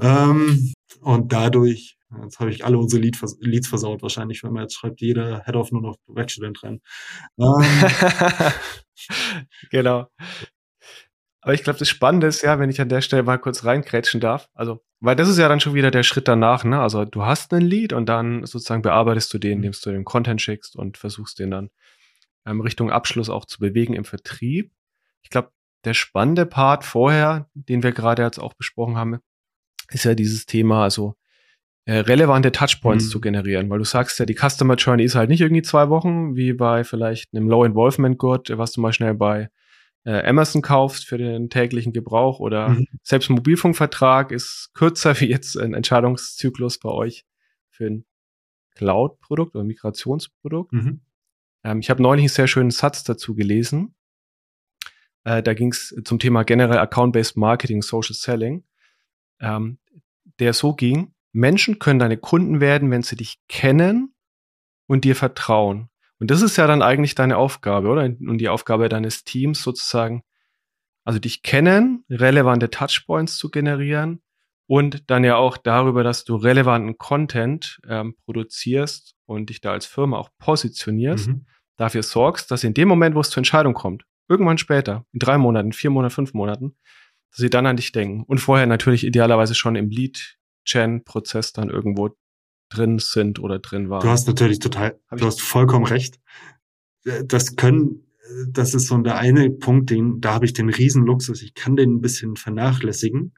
Ähm, 0.00 0.72
und 1.00 1.32
dadurch, 1.32 1.98
jetzt 2.22 2.40
habe 2.40 2.50
ich 2.50 2.64
alle 2.64 2.78
unsere 2.78 3.02
Lead, 3.02 3.18
Leads 3.40 3.68
versaut 3.68 4.02
wahrscheinlich, 4.02 4.42
wenn 4.42 4.52
man 4.52 4.62
jetzt 4.62 4.74
schreibt, 4.74 5.00
jeder 5.00 5.44
Head 5.44 5.56
of 5.56 5.72
nur 5.72 5.82
noch 5.82 5.96
Werkstudent 6.06 6.62
rein. 6.62 6.80
Ähm. 7.38 8.52
genau. 9.70 10.06
Aber 11.40 11.54
ich 11.54 11.62
glaube, 11.62 11.78
das 11.78 11.88
Spannende 11.88 12.26
ist 12.26 12.42
ja, 12.42 12.58
wenn 12.58 12.68
ich 12.68 12.80
an 12.80 12.88
der 12.88 13.00
Stelle 13.00 13.22
mal 13.22 13.38
kurz 13.38 13.64
reinkrätschen 13.64 14.20
darf. 14.20 14.48
Also, 14.54 14.84
weil 15.00 15.16
das 15.16 15.28
ist 15.28 15.38
ja 15.38 15.48
dann 15.48 15.60
schon 15.60 15.74
wieder 15.74 15.90
der 15.90 16.02
Schritt 16.02 16.26
danach, 16.26 16.64
ne? 16.64 16.80
Also, 16.80 17.04
du 17.04 17.24
hast 17.24 17.52
einen 17.52 17.66
Lead 17.66 17.92
und 17.92 18.06
dann 18.06 18.44
sozusagen 18.44 18.82
bearbeitest 18.82 19.32
du 19.32 19.38
den, 19.38 19.58
mhm. 19.58 19.64
indem 19.64 19.80
du 19.82 19.90
den 19.92 20.04
Content 20.04 20.42
schickst 20.42 20.76
und 20.76 20.98
versuchst 20.98 21.38
den 21.38 21.50
dann 21.50 21.70
ähm, 22.44 22.60
Richtung 22.60 22.90
Abschluss 22.90 23.30
auch 23.30 23.44
zu 23.44 23.60
bewegen 23.60 23.94
im 23.94 24.04
Vertrieb. 24.04 24.72
Ich 25.22 25.30
glaube, 25.30 25.52
der 25.84 25.94
spannende 25.94 26.44
Part 26.44 26.84
vorher, 26.84 27.48
den 27.54 27.82
wir 27.82 27.92
gerade 27.92 28.22
jetzt 28.22 28.38
auch 28.38 28.54
besprochen 28.54 28.96
haben, 28.96 29.18
ist 29.90 30.04
ja 30.04 30.14
dieses 30.14 30.46
Thema, 30.46 30.84
also 30.84 31.14
äh, 31.88 32.00
relevante 32.00 32.52
Touchpoints 32.52 33.06
mhm. 33.06 33.10
zu 33.10 33.20
generieren, 33.20 33.70
weil 33.70 33.78
du 33.78 33.84
sagst 33.84 34.18
ja, 34.18 34.26
die 34.26 34.36
Customer 34.36 34.74
Journey 34.74 35.04
ist 35.04 35.14
halt 35.14 35.30
nicht 35.30 35.40
irgendwie 35.40 35.62
zwei 35.62 35.88
Wochen, 35.88 36.36
wie 36.36 36.52
bei 36.52 36.84
vielleicht 36.84 37.34
einem 37.34 37.48
Low 37.48 37.64
Involvement 37.64 38.18
Gurt, 38.18 38.50
was 38.56 38.72
du 38.72 38.82
mal 38.82 38.92
schnell 38.92 39.14
bei 39.14 39.48
äh, 40.04 40.22
Amazon 40.26 40.60
kaufst 40.62 41.06
für 41.06 41.16
den 41.16 41.48
täglichen 41.48 41.94
Gebrauch 41.94 42.40
oder 42.40 42.70
mhm. 42.70 42.86
selbst 43.02 43.30
ein 43.30 43.36
Mobilfunkvertrag 43.36 44.32
ist 44.32 44.70
kürzer 44.74 45.18
wie 45.20 45.30
jetzt 45.30 45.56
ein 45.56 45.72
Entscheidungszyklus 45.72 46.78
bei 46.78 46.90
euch 46.90 47.24
für 47.70 47.86
ein 47.86 48.04
Cloud-Produkt 48.74 49.54
oder 49.54 49.64
Migrationsprodukt. 49.64 50.72
Mhm. 50.72 51.00
Ähm, 51.64 51.80
ich 51.80 51.88
habe 51.88 52.02
neulich 52.02 52.24
einen 52.24 52.28
sehr 52.28 52.48
schönen 52.48 52.70
Satz 52.70 53.02
dazu 53.02 53.34
gelesen. 53.34 53.94
Äh, 55.24 55.42
da 55.42 55.54
ging 55.54 55.72
es 55.72 55.94
zum 56.04 56.18
Thema 56.18 56.42
generell 56.42 56.78
Account-Based 56.78 57.38
Marketing, 57.38 57.80
Social 57.80 58.14
Selling 58.14 58.64
ähm, 59.40 59.78
der 60.38 60.52
so 60.52 60.74
ging, 60.74 61.14
Menschen 61.32 61.78
können 61.78 61.98
deine 61.98 62.16
Kunden 62.16 62.60
werden, 62.60 62.90
wenn 62.90 63.02
sie 63.02 63.16
dich 63.16 63.38
kennen 63.48 64.14
und 64.86 65.04
dir 65.04 65.16
vertrauen. 65.16 65.88
Und 66.18 66.30
das 66.30 66.42
ist 66.42 66.56
ja 66.56 66.66
dann 66.66 66.82
eigentlich 66.82 67.14
deine 67.14 67.36
Aufgabe, 67.36 67.88
oder? 67.88 68.02
Und 68.02 68.38
die 68.38 68.48
Aufgabe 68.48 68.88
deines 68.88 69.24
Teams 69.24 69.62
sozusagen, 69.62 70.22
also 71.04 71.18
dich 71.18 71.42
kennen, 71.42 72.04
relevante 72.10 72.70
Touchpoints 72.70 73.36
zu 73.36 73.50
generieren 73.50 74.20
und 74.66 75.10
dann 75.10 75.24
ja 75.24 75.36
auch 75.36 75.56
darüber, 75.56 76.02
dass 76.02 76.24
du 76.24 76.36
relevanten 76.36 76.98
Content 76.98 77.80
ähm, 77.88 78.16
produzierst 78.24 79.14
und 79.26 79.48
dich 79.50 79.60
da 79.60 79.72
als 79.72 79.86
Firma 79.86 80.18
auch 80.18 80.30
positionierst, 80.38 81.28
mhm. 81.28 81.46
dafür 81.76 82.02
sorgst, 82.02 82.50
dass 82.50 82.64
in 82.64 82.74
dem 82.74 82.88
Moment, 82.88 83.14
wo 83.14 83.20
es 83.20 83.30
zur 83.30 83.40
Entscheidung 83.40 83.74
kommt, 83.74 84.04
irgendwann 84.28 84.58
später, 84.58 85.06
in 85.12 85.20
drei 85.20 85.38
Monaten, 85.38 85.72
vier 85.72 85.90
Monaten, 85.90 86.14
fünf 86.14 86.34
Monaten, 86.34 86.76
dass 87.30 87.38
sie 87.38 87.50
dann 87.50 87.66
an 87.66 87.76
dich 87.76 87.92
denken 87.92 88.24
und 88.24 88.38
vorher 88.38 88.66
natürlich 88.66 89.04
idealerweise 89.04 89.54
schon 89.54 89.76
im 89.76 89.90
Lead-Gen-Prozess 89.90 91.52
dann 91.52 91.70
irgendwo 91.70 92.10
drin 92.70 92.98
sind 92.98 93.38
oder 93.38 93.58
drin 93.58 93.88
waren. 93.90 94.02
Du 94.02 94.08
hast 94.08 94.26
natürlich 94.26 94.58
total, 94.58 94.98
Hab 95.10 95.18
du 95.18 95.26
hast 95.26 95.40
vollkommen 95.40 95.86
recht. 95.86 96.20
Äh, 97.04 97.24
das 97.24 97.56
können, 97.56 98.06
äh, 98.22 98.44
das 98.50 98.74
ist 98.74 98.88
so 98.88 98.98
der 98.98 99.16
eine 99.16 99.50
Punkt, 99.50 99.90
den, 99.90 100.20
da 100.20 100.34
habe 100.34 100.44
ich 100.44 100.52
den 100.52 100.68
Riesenluxus, 100.68 101.42
ich 101.42 101.54
kann 101.54 101.76
den 101.76 101.96
ein 101.96 102.00
bisschen 102.00 102.36
vernachlässigen. 102.36 103.34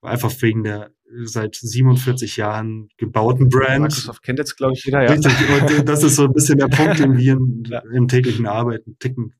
Einfach 0.00 0.32
wegen 0.42 0.62
der 0.62 0.92
seit 1.24 1.56
47 1.56 2.36
Jahren 2.36 2.88
gebauten 2.98 3.48
Brand. 3.48 3.80
Microsoft 3.80 4.22
kennt 4.22 4.38
jetzt, 4.38 4.56
glaube 4.56 4.74
ich, 4.74 4.84
jeder, 4.84 5.02
ja. 5.02 5.10
Richtig. 5.10 5.32
Und 5.78 5.88
das 5.88 6.02
ist 6.02 6.16
so 6.16 6.24
ein 6.24 6.32
bisschen 6.32 6.58
der 6.58 6.68
Punkt, 6.68 6.98
den 6.98 7.16
wir 7.16 7.32
in, 7.32 7.64
ja. 7.66 7.82
im 7.92 8.08
täglichen 8.08 8.46
Arbeiten 8.46 8.96
ticken 8.98 9.34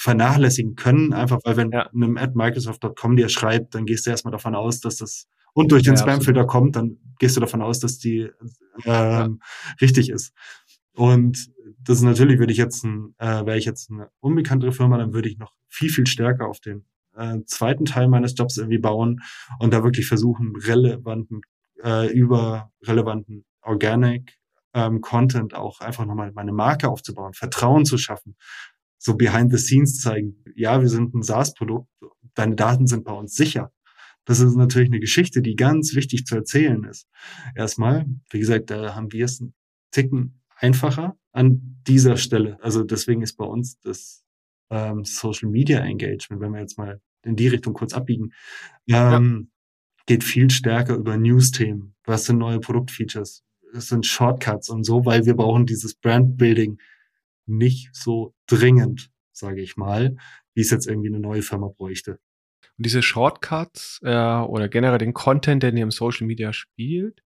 vernachlässigen 0.00 0.76
können, 0.76 1.12
einfach 1.12 1.40
weil 1.42 1.56
wenn 1.56 1.72
ja. 1.72 1.88
einem 1.88 2.16
at 2.16 2.36
Microsoft.com 2.36 3.16
dir 3.16 3.28
schreibt, 3.28 3.74
dann 3.74 3.84
gehst 3.84 4.06
du 4.06 4.10
erstmal 4.10 4.30
davon 4.30 4.54
aus, 4.54 4.80
dass 4.80 4.96
das 4.96 5.26
und 5.54 5.72
durch 5.72 5.82
den 5.82 5.94
ja, 5.94 6.00
Spamfilter 6.00 6.46
kommt, 6.46 6.76
dann 6.76 6.98
gehst 7.18 7.36
du 7.36 7.40
davon 7.40 7.62
aus, 7.62 7.80
dass 7.80 7.98
die 7.98 8.20
ähm, 8.20 8.30
ja. 8.84 9.28
richtig 9.80 10.08
ist. 10.08 10.32
Und 10.94 11.48
das 11.82 11.98
ist 11.98 12.04
natürlich, 12.04 12.38
würde 12.38 12.52
ich 12.52 12.58
jetzt, 12.58 12.84
ein, 12.84 13.16
äh, 13.18 13.44
wäre 13.44 13.58
ich 13.58 13.64
jetzt 13.64 13.90
eine 13.90 14.08
unbekanntere 14.20 14.70
Firma, 14.70 14.98
dann 14.98 15.14
würde 15.14 15.28
ich 15.28 15.36
noch 15.36 15.52
viel, 15.66 15.90
viel 15.90 16.06
stärker 16.06 16.46
auf 16.46 16.60
den 16.60 16.84
äh, 17.16 17.38
zweiten 17.46 17.84
Teil 17.84 18.06
meines 18.06 18.34
Jobs 18.38 18.56
irgendwie 18.56 18.78
bauen 18.78 19.20
und 19.58 19.72
da 19.72 19.82
wirklich 19.82 20.06
versuchen, 20.06 20.52
relevanten, 20.64 21.40
äh, 21.82 22.06
über 22.12 22.70
relevanten 22.86 23.44
Organic 23.62 24.38
ähm, 24.74 25.00
Content 25.00 25.54
auch 25.54 25.80
einfach 25.80 26.04
nochmal 26.06 26.30
meine 26.32 26.52
Marke 26.52 26.88
aufzubauen, 26.88 27.34
Vertrauen 27.34 27.84
zu 27.84 27.98
schaffen, 27.98 28.36
so 28.98 29.16
behind 29.16 29.52
the 29.52 29.58
scenes 29.58 30.00
zeigen. 30.00 30.44
Ja, 30.54 30.80
wir 30.80 30.88
sind 30.88 31.14
ein 31.14 31.22
SaaS-Produkt, 31.22 31.88
deine 32.34 32.56
Daten 32.56 32.86
sind 32.86 33.04
bei 33.04 33.12
uns 33.12 33.34
sicher. 33.34 33.72
Das 34.24 34.40
ist 34.40 34.56
natürlich 34.56 34.90
eine 34.90 35.00
Geschichte, 35.00 35.40
die 35.40 35.56
ganz 35.56 35.94
wichtig 35.94 36.26
zu 36.26 36.36
erzählen 36.36 36.84
ist. 36.84 37.08
Erstmal, 37.54 38.04
wie 38.30 38.38
gesagt, 38.38 38.70
da 38.70 38.94
haben 38.94 39.10
wir 39.12 39.24
es 39.24 39.40
einen 39.40 39.54
Ticken 39.90 40.42
einfacher 40.56 41.16
an 41.32 41.80
dieser 41.86 42.16
Stelle. 42.16 42.58
Also 42.62 42.82
deswegen 42.82 43.22
ist 43.22 43.36
bei 43.36 43.46
uns 43.46 43.80
das 43.80 44.24
ähm, 44.70 45.04
Social 45.04 45.48
Media 45.48 45.80
Engagement, 45.80 46.42
wenn 46.42 46.52
wir 46.52 46.60
jetzt 46.60 46.76
mal 46.76 47.00
in 47.24 47.36
die 47.36 47.48
Richtung 47.48 47.74
kurz 47.74 47.94
abbiegen, 47.94 48.32
ähm, 48.86 49.48
ja. 49.48 50.02
geht 50.06 50.24
viel 50.24 50.50
stärker 50.50 50.96
über 50.96 51.16
News-Themen. 51.16 51.94
Was 52.04 52.26
sind 52.26 52.38
neue 52.38 52.60
Produktfeatures? 52.60 53.44
Es 53.72 53.88
sind 53.88 54.06
Shortcuts 54.06 54.68
und 54.68 54.84
so, 54.84 55.04
weil 55.04 55.26
wir 55.26 55.34
brauchen 55.34 55.66
dieses 55.66 55.94
Brand-Building 55.94 56.78
nicht 57.48 57.94
so 57.94 58.34
dringend, 58.46 59.10
sage 59.32 59.62
ich 59.62 59.76
mal, 59.76 60.16
wie 60.54 60.60
es 60.60 60.70
jetzt 60.70 60.86
irgendwie 60.86 61.08
eine 61.08 61.20
neue 61.20 61.42
Firma 61.42 61.68
bräuchte. 61.68 62.20
Und 62.76 62.86
diese 62.86 63.02
Shortcuts 63.02 64.00
äh, 64.02 64.08
oder 64.14 64.68
generell 64.68 64.98
den 64.98 65.14
Content, 65.14 65.62
den 65.62 65.76
ihr 65.76 65.82
im 65.82 65.90
Social 65.90 66.26
Media 66.26 66.52
spielt, 66.52 67.22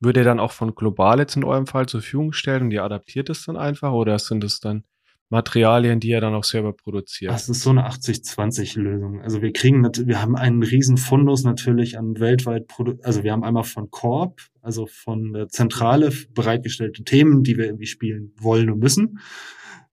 wird 0.00 0.16
er 0.16 0.24
dann 0.24 0.40
auch 0.40 0.52
von 0.52 0.74
Global 0.74 1.18
jetzt 1.18 1.36
in 1.36 1.44
eurem 1.44 1.66
Fall 1.66 1.86
zur 1.86 2.00
Verfügung 2.00 2.28
gestellt 2.28 2.62
und 2.62 2.70
ihr 2.70 2.84
adaptiert 2.84 3.30
es 3.30 3.44
dann 3.46 3.56
einfach 3.56 3.92
oder 3.92 4.18
sind 4.18 4.44
es 4.44 4.60
dann 4.60 4.84
Materialien, 5.30 6.00
die 6.00 6.08
ihr 6.08 6.20
dann 6.20 6.34
auch 6.34 6.44
selber 6.44 6.72
produziert? 6.72 7.32
Das 7.32 7.48
ist 7.48 7.62
so 7.62 7.70
eine 7.70 7.88
80-20-Lösung. 7.88 9.20
Also 9.22 9.42
wir 9.42 9.52
kriegen, 9.52 9.82
wir 9.82 10.20
haben 10.20 10.36
einen 10.36 10.62
riesen 10.62 10.96
Fundus 10.96 11.44
natürlich 11.44 11.98
an 11.98 12.20
weltweit, 12.20 12.66
Produ 12.68 12.98
also 13.02 13.22
wir 13.22 13.32
haben 13.32 13.44
einmal 13.44 13.64
von 13.64 13.90
Corp, 13.90 14.40
also 14.60 14.86
von 14.86 15.32
der 15.32 15.48
Zentrale 15.48 16.12
bereitgestellte 16.34 17.04
Themen, 17.04 17.42
die 17.42 17.56
wir 17.56 17.66
irgendwie 17.66 17.86
spielen 17.86 18.32
wollen 18.38 18.70
und 18.70 18.78
müssen. 18.78 19.18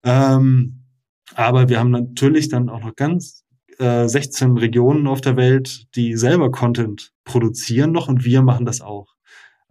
Ähm, 0.04 0.84
aber 1.34 1.68
wir 1.68 1.78
haben 1.78 1.90
natürlich 1.90 2.48
dann 2.48 2.68
auch 2.68 2.80
noch 2.80 2.94
ganz 2.94 3.44
äh, 3.78 4.06
16 4.06 4.58
Regionen 4.58 5.06
auf 5.06 5.20
der 5.20 5.36
Welt, 5.36 5.86
die 5.96 6.16
selber 6.16 6.50
Content 6.50 7.12
produzieren 7.24 7.92
noch 7.92 8.08
und 8.08 8.24
wir 8.24 8.42
machen 8.42 8.66
das 8.66 8.80
auch. 8.80 9.11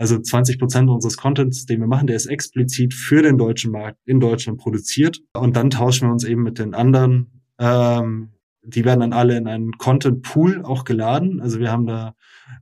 Also 0.02 0.18
20 0.18 0.58
Prozent 0.58 0.90
unseres 0.90 1.16
Contents, 1.16 1.68
den 1.68 1.80
wir 1.80 1.86
machen, 1.86 2.08
der 2.08 2.16
ist 2.16 2.26
explizit 2.26 2.92
für 2.92 3.22
den 3.22 3.38
deutschen 3.38 3.72
Markt 3.72 4.00
in 4.06 4.20
Deutschland 4.20 4.58
produziert. 4.58 5.22
Und 5.34 5.56
dann 5.56 5.70
tauschen 5.70 6.08
wir 6.08 6.12
uns 6.12 6.24
eben 6.24 6.42
mit 6.42 6.58
den 6.58 6.74
anderen. 6.74 7.44
Ähm, 7.60 8.32
die 8.64 8.84
werden 8.84 9.02
dann 9.02 9.14
alle 9.14 9.38
in 9.38 9.46
einen 9.46 9.74
Content 9.74 10.24
Pool 10.24 10.64
auch 10.64 10.86
geladen. 10.86 11.40
Also 11.40 11.60
wir 11.60 11.72
haben 11.72 11.86
da 11.86 12.16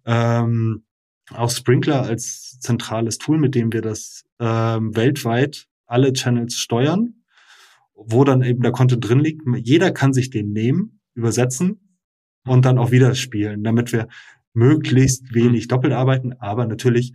ähm, 0.05 0.83
auch 1.33 1.49
Sprinkler 1.49 2.01
als 2.01 2.59
zentrales 2.59 3.19
Tool, 3.19 3.37
mit 3.37 3.55
dem 3.55 3.71
wir 3.71 3.81
das 3.81 4.25
ähm, 4.41 4.93
weltweit 4.97 5.69
alle 5.85 6.11
Channels 6.11 6.55
steuern, 6.55 7.23
wo 7.95 8.25
dann 8.25 8.41
eben 8.41 8.63
der 8.63 8.73
Content 8.73 9.07
drin 9.07 9.19
liegt. 9.19 9.43
Jeder 9.63 9.91
kann 9.91 10.11
sich 10.11 10.29
den 10.29 10.51
nehmen 10.51 10.99
übersetzen 11.13 11.95
und 12.45 12.65
dann 12.65 12.77
auch 12.77 12.91
wieder 12.91 13.15
spielen, 13.15 13.63
damit 13.63 13.93
wir 13.93 14.09
möglichst 14.59 15.33
wenig 15.33 15.67
doppelt 15.67 15.93
arbeiten. 15.93 16.33
Aber 16.33 16.65
natürlich, 16.65 17.13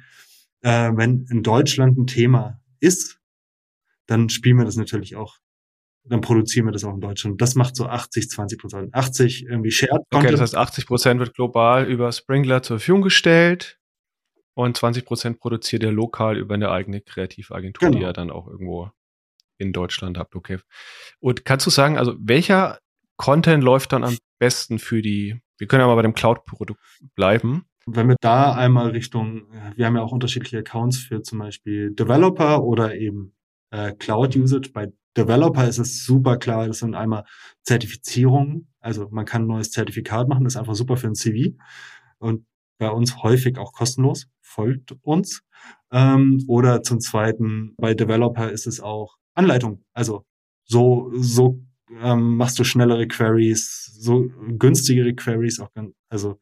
äh, 0.63 0.91
wenn 0.95 1.27
in 1.31 1.43
Deutschland 1.43 1.99
ein 1.99 2.07
Thema 2.07 2.61
ist, 2.81 3.21
dann 4.07 4.29
spielen 4.29 4.59
wir 4.59 4.65
das 4.65 4.77
natürlich 4.77 5.17
auch. 5.17 5.37
Dann 6.07 6.21
produzieren 6.21 6.67
wir 6.67 6.73
das 6.73 6.85
auch 6.85 6.95
in 6.95 7.01
Deutschland. 7.01 7.41
Das 7.41 7.55
macht 7.55 7.77
so 7.77 7.87
80, 7.87 8.29
20 8.29 8.59
Prozent. 8.59 8.95
80 8.95 9.47
irgendwie 9.47 9.71
Shared 9.71 10.03
Content. 10.11 10.25
Okay, 10.25 10.31
das 10.33 10.41
heißt 10.41 10.57
80 10.57 10.87
Prozent 10.87 11.21
wird 11.21 11.35
global 11.35 11.87
über 11.87 12.13
Sprinkler 12.13 12.63
zur 12.63 12.79
Verfügung 12.79 13.03
gestellt 13.03 13.79
und 14.55 14.77
20 14.77 15.05
Prozent 15.05 15.41
produziert 15.41 15.83
ihr 15.83 15.93
lokal 15.93 16.37
über 16.37 16.55
eine 16.55 16.71
eigene 16.71 17.01
Kreativagentur, 17.01 17.89
genau. 17.89 17.99
die 17.99 18.05
ihr 18.05 18.13
dann 18.13 18.31
auch 18.31 18.47
irgendwo 18.47 18.91
in 19.59 19.73
Deutschland 19.73 20.19
habt. 20.19 20.35
Okay. 20.35 20.59
Und 21.21 21.45
kannst 21.45 21.67
du 21.67 21.71
sagen, 21.71 21.97
also 21.97 22.15
welcher 22.19 22.81
Content 23.17 23.65
läuft 23.65 23.93
dann 23.93 24.05
am 24.05 24.19
besten 24.39 24.79
für 24.79 25.01
die, 25.01 25.41
wir 25.59 25.67
können 25.67 25.87
mal 25.87 25.95
bei 25.95 26.03
dem 26.03 26.15
Cloud-Produkt 26.15 26.81
bleiben. 27.15 27.65
Wenn 27.87 28.09
wir 28.09 28.17
da 28.21 28.55
einmal 28.55 28.91
Richtung, 28.91 29.47
wir 29.77 29.87
haben 29.87 29.97
ja 29.97 30.03
auch 30.03 30.13
unterschiedliche 30.13 30.59
Accounts 30.59 30.99
für 30.99 31.23
zum 31.23 31.39
Beispiel 31.39 31.95
Developer 31.95 32.63
oder 32.63 32.95
eben 32.95 33.35
äh, 33.71 33.93
Cloud 33.93 34.37
Usage. 34.37 34.71
Bei 34.73 34.91
Developer 35.17 35.69
ist 35.69 35.79
es 35.79 36.05
super 36.05 36.39
klar, 36.39 36.67
das 36.67 36.81
sind 36.81 36.95
einmal 36.95 37.25
Zertifizierungen, 37.63 38.73
also 38.81 39.09
man 39.11 39.27
kann 39.27 39.43
ein 39.43 39.49
neues 39.49 39.71
Zertifikat 39.71 40.29
machen, 40.29 40.45
das 40.45 40.55
ist 40.55 40.59
einfach 40.59 40.75
super 40.75 40.97
für 40.97 41.07
ein 41.07 41.15
CV 41.15 41.57
und 42.19 42.47
bei 42.79 42.91
uns 42.91 43.23
häufig 43.23 43.59
auch 43.59 43.73
kostenlos, 43.73 44.27
folgt 44.41 44.97
uns. 45.03 45.45
Ähm, 45.93 46.45
oder 46.49 46.83
zum 46.83 47.01
Zweiten, 47.01 47.75
bei 47.77 47.95
Developer 47.95 48.51
ist 48.51 48.67
es 48.67 48.81
auch 48.81 49.17
Anleitung, 49.35 49.85
also 49.93 50.25
so, 50.65 51.11
so 51.15 51.61
ähm, 51.91 52.37
machst 52.37 52.59
du 52.59 52.65
schnellere 52.65 53.07
Queries, 53.07 53.93
so 53.99 54.31
günstigere 54.59 55.15
Queries, 55.15 55.61
auch 55.61 55.73
ganz, 55.73 55.93
also 56.09 56.39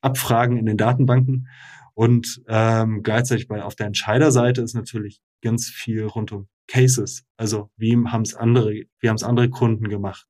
Abfragen 0.00 0.56
in 0.56 0.66
den 0.66 0.76
Datenbanken. 0.76 1.48
Und 1.94 2.42
ähm, 2.48 3.02
gleichzeitig 3.02 3.48
bei 3.48 3.62
auf 3.62 3.74
der 3.74 3.86
Entscheiderseite 3.86 4.62
ist 4.62 4.74
natürlich 4.74 5.22
ganz 5.42 5.68
viel 5.68 6.04
rund 6.04 6.32
um 6.32 6.48
Cases. 6.68 7.24
Also 7.36 7.70
wie 7.76 7.96
haben 7.96 8.22
es 8.22 8.34
andere, 8.34 8.82
wie 9.00 9.08
haben 9.08 9.16
es 9.16 9.22
andere 9.22 9.48
Kunden 9.48 9.88
gemacht? 9.88 10.26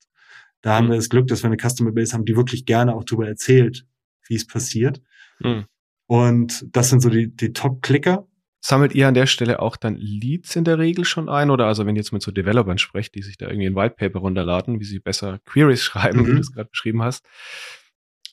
Da 0.62 0.70
mhm. 0.70 0.74
haben 0.74 0.88
wir 0.90 0.96
das 0.96 1.08
Glück, 1.08 1.26
dass 1.26 1.42
wir 1.42 1.50
eine 1.50 1.58
Customer 1.58 1.92
Base 1.92 2.12
haben, 2.12 2.24
die 2.24 2.36
wirklich 2.36 2.66
gerne 2.66 2.94
auch 2.94 3.04
darüber 3.04 3.26
erzählt, 3.26 3.86
wie 4.28 4.36
es 4.36 4.46
passiert. 4.46 5.02
Mhm. 5.40 5.64
Und 6.06 6.64
das 6.70 6.90
sind 6.90 7.00
so 7.00 7.08
die, 7.08 7.34
die 7.34 7.52
Top-Clicker. 7.52 8.26
Sammelt 8.68 8.96
ihr 8.96 9.06
an 9.06 9.14
der 9.14 9.26
Stelle 9.26 9.60
auch 9.60 9.76
dann 9.76 9.94
Leads 9.94 10.56
in 10.56 10.64
der 10.64 10.80
Regel 10.80 11.04
schon 11.04 11.28
ein? 11.28 11.50
Oder 11.50 11.66
also 11.66 11.86
wenn 11.86 11.94
ihr 11.94 12.00
jetzt 12.00 12.10
mit 12.10 12.22
so 12.22 12.32
Developern 12.32 12.78
sprecht, 12.78 13.14
die 13.14 13.22
sich 13.22 13.36
da 13.36 13.46
irgendwie 13.46 13.68
ein 13.68 13.76
White 13.76 13.94
Paper 13.96 14.18
runterladen, 14.18 14.80
wie 14.80 14.84
sie 14.84 14.98
besser 14.98 15.38
Queries 15.44 15.82
schreiben, 15.84 16.22
mhm. 16.22 16.26
wie 16.26 16.32
du 16.32 16.40
es 16.40 16.50
gerade 16.50 16.68
beschrieben 16.68 17.00
hast, 17.00 17.24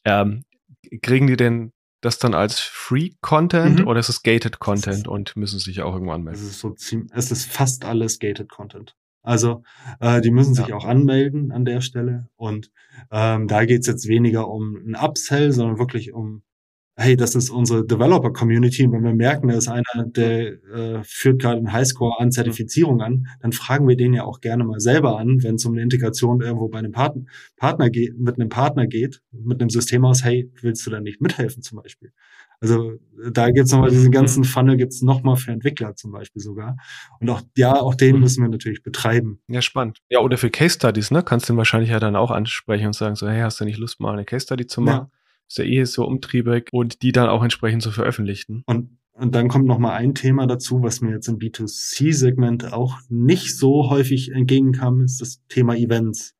ähm, 0.05 0.43
kriegen 1.03 1.27
die 1.27 1.37
denn 1.37 1.71
das 2.01 2.17
dann 2.17 2.33
als 2.33 2.59
Free 2.59 3.11
Content 3.21 3.81
mhm. 3.81 3.87
oder 3.87 3.99
ist 3.99 4.09
es 4.09 4.23
Gated 4.23 4.57
Content 4.57 4.97
ist, 4.97 5.07
und 5.07 5.35
müssen 5.35 5.59
sich 5.59 5.83
auch 5.83 5.93
irgendwo 5.93 6.13
anmelden? 6.13 6.41
Es 6.41 6.49
ist, 6.49 6.61
so 6.61 6.71
ziemlich, 6.71 7.11
es 7.13 7.29
ist 7.29 7.45
fast 7.45 7.85
alles 7.85 8.17
Gated 8.17 8.49
Content. 8.49 8.95
Also 9.21 9.61
äh, 9.99 10.19
die 10.19 10.31
müssen 10.31 10.55
sich 10.55 10.69
ja. 10.69 10.75
auch 10.75 10.85
anmelden 10.85 11.51
an 11.51 11.63
der 11.63 11.81
Stelle. 11.81 12.27
Und 12.37 12.71
ähm, 13.11 13.47
da 13.47 13.65
geht 13.65 13.81
es 13.81 13.87
jetzt 13.87 14.07
weniger 14.07 14.47
um 14.47 14.77
ein 14.77 14.95
Upsell, 14.95 15.51
sondern 15.51 15.77
wirklich 15.77 16.11
um 16.11 16.41
hey, 16.95 17.15
das 17.17 17.35
ist 17.35 17.49
unsere 17.49 17.85
Developer-Community 17.85 18.85
und 18.85 18.93
wenn 18.93 19.03
wir 19.03 19.13
merken, 19.13 19.47
da 19.47 19.55
ist 19.55 19.67
einer, 19.67 19.83
der 20.05 20.53
äh, 20.71 21.01
führt 21.03 21.41
gerade 21.41 21.57
einen 21.57 21.73
Highscore 21.73 22.19
an 22.19 22.31
Zertifizierung 22.31 23.01
an, 23.01 23.27
dann 23.41 23.51
fragen 23.51 23.87
wir 23.87 23.95
den 23.97 24.13
ja 24.13 24.23
auch 24.23 24.41
gerne 24.41 24.63
mal 24.63 24.79
selber 24.79 25.17
an, 25.17 25.41
wenn 25.43 25.55
es 25.55 25.65
um 25.65 25.73
eine 25.73 25.81
Integration 25.81 26.41
irgendwo 26.41 26.67
bei 26.67 26.79
einem 26.79 26.91
Partner, 26.91 27.23
Partner 27.57 27.89
geht, 27.89 28.17
mit 28.19 28.35
einem 28.39 28.49
Partner 28.49 28.85
geht, 28.87 29.21
mit 29.31 29.59
einem 29.59 29.69
System 29.71 30.05
aus, 30.05 30.23
hey, 30.23 30.51
willst 30.61 30.85
du 30.85 30.91
da 30.91 30.99
nicht 30.99 31.19
mithelfen 31.21 31.63
zum 31.63 31.81
Beispiel? 31.81 32.11
Also 32.61 32.93
da 33.31 33.49
gibt's 33.51 33.71
nochmal 33.73 33.89
diesen 33.89 34.07
Mhm. 34.07 34.11
ganzen 34.11 34.43
Funnel 34.45 34.77
gibt's 34.77 35.01
nochmal 35.01 35.35
für 35.35 35.51
Entwickler 35.51 35.95
zum 35.95 36.11
Beispiel 36.11 36.41
sogar. 36.41 36.77
Und 37.19 37.29
auch 37.29 37.41
ja, 37.57 37.73
auch 37.73 37.95
den 37.95 38.15
Mhm. 38.15 38.21
müssen 38.21 38.41
wir 38.43 38.49
natürlich 38.49 38.83
betreiben. 38.83 39.39
Ja, 39.47 39.61
spannend. 39.61 39.97
Ja, 40.09 40.19
oder 40.19 40.37
für 40.37 40.49
Case 40.49 40.75
Studies, 40.75 41.11
ne? 41.11 41.23
Kannst 41.23 41.49
du 41.49 41.53
ihn 41.53 41.57
wahrscheinlich 41.57 41.89
ja 41.89 41.99
dann 41.99 42.15
auch 42.15 42.31
ansprechen 42.31 42.87
und 42.87 42.93
sagen 42.95 43.15
so, 43.15 43.27
hey, 43.27 43.41
hast 43.41 43.59
du 43.59 43.65
nicht 43.65 43.79
Lust, 43.79 43.99
mal 43.99 44.13
eine 44.13 44.23
Case 44.23 44.45
Study 44.45 44.65
zu 44.67 44.81
Ja. 44.85 45.09
Ist 45.53 45.59
ja 45.59 45.65
eh 45.65 45.83
so 45.83 46.07
umtriebig 46.07 46.69
und 46.71 47.03
die 47.03 47.11
dann 47.11 47.29
auch 47.29 47.43
entsprechend 47.43 47.83
zu 47.83 47.91
veröffentlichen. 47.91 48.63
Und, 48.65 48.97
und 49.11 49.35
dann 49.35 49.49
kommt 49.49 49.67
noch 49.67 49.77
mal 49.77 49.93
ein 49.93 50.15
Thema 50.15 50.47
dazu, 50.47 50.81
was 50.81 50.99
mir 51.01 51.11
jetzt 51.11 51.27
im 51.27 51.37
B2C-Segment 51.37 52.73
auch 52.73 52.97
nicht 53.07 53.55
so 53.55 53.91
häufig 53.91 54.31
entgegenkam, 54.31 55.03
ist 55.03 55.21
das 55.21 55.45
Thema 55.49 55.75
Events. 55.75 56.33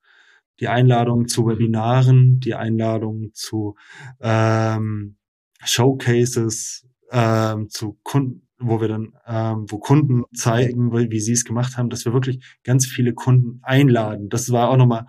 Die 0.59 0.67
Einladung 0.67 1.27
zu 1.27 1.45
Webinaren, 1.45 2.39
die 2.39 2.55
Einladung 2.55 3.29
zu 3.33 3.75
ähm, 4.19 5.17
Showcases, 5.63 6.87
ähm, 7.11 7.69
zu 7.69 7.99
Kunden, 8.01 8.47
wo 8.57 8.81
wir 8.81 8.87
dann, 8.87 9.13
ähm, 9.27 9.67
wo 9.69 9.77
Kunden 9.77 10.23
zeigen, 10.33 10.91
wie, 10.91 11.11
wie 11.11 11.19
sie 11.19 11.33
es 11.33 11.45
gemacht 11.45 11.77
haben, 11.77 11.91
dass 11.91 12.03
wir 12.05 12.13
wirklich 12.13 12.43
ganz 12.63 12.87
viele 12.87 13.13
Kunden 13.13 13.59
einladen. 13.61 14.29
Das 14.29 14.51
war 14.51 14.71
auch 14.71 14.77
nochmal, 14.77 15.05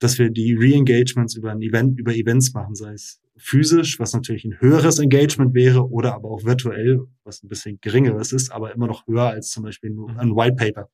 dass 0.00 0.18
wir 0.18 0.28
die 0.28 0.52
Re-Engagements 0.52 1.34
über 1.34 1.50
ein 1.50 1.62
Event, 1.62 1.98
über 1.98 2.14
Events 2.14 2.52
machen, 2.52 2.74
sei 2.74 2.92
es 2.92 3.22
physisch, 3.38 3.98
was 3.98 4.12
natürlich 4.12 4.44
ein 4.44 4.60
höheres 4.60 4.98
Engagement 4.98 5.54
wäre, 5.54 5.88
oder 5.90 6.14
aber 6.14 6.30
auch 6.30 6.44
virtuell, 6.44 7.00
was 7.24 7.42
ein 7.42 7.48
bisschen 7.48 7.78
geringeres 7.80 8.32
ist, 8.32 8.50
aber 8.50 8.74
immer 8.74 8.86
noch 8.86 9.06
höher 9.06 9.28
als 9.28 9.50
zum 9.50 9.62
Beispiel 9.64 9.90
nur 9.90 10.10
Mhm. 10.12 10.18
ein 10.18 10.36
White 10.36 10.56
Paper. 10.56 10.90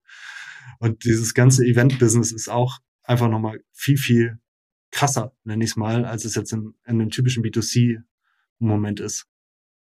Und 0.79 1.05
dieses 1.05 1.35
ganze 1.35 1.65
Event-Business 1.65 2.33
ist 2.33 2.49
auch 2.49 2.79
einfach 3.03 3.29
nochmal 3.29 3.61
viel, 3.73 3.97
viel 3.97 4.39
krasser, 4.91 5.33
nenne 5.45 5.65
ich 5.65 5.71
es 5.71 5.77
mal, 5.77 6.05
als 6.05 6.25
es 6.25 6.35
jetzt 6.35 6.53
in, 6.53 6.75
in 6.87 7.01
einem 7.01 7.11
typischen 7.11 7.43
B2C-Moment 7.45 9.01
ist. 9.01 9.27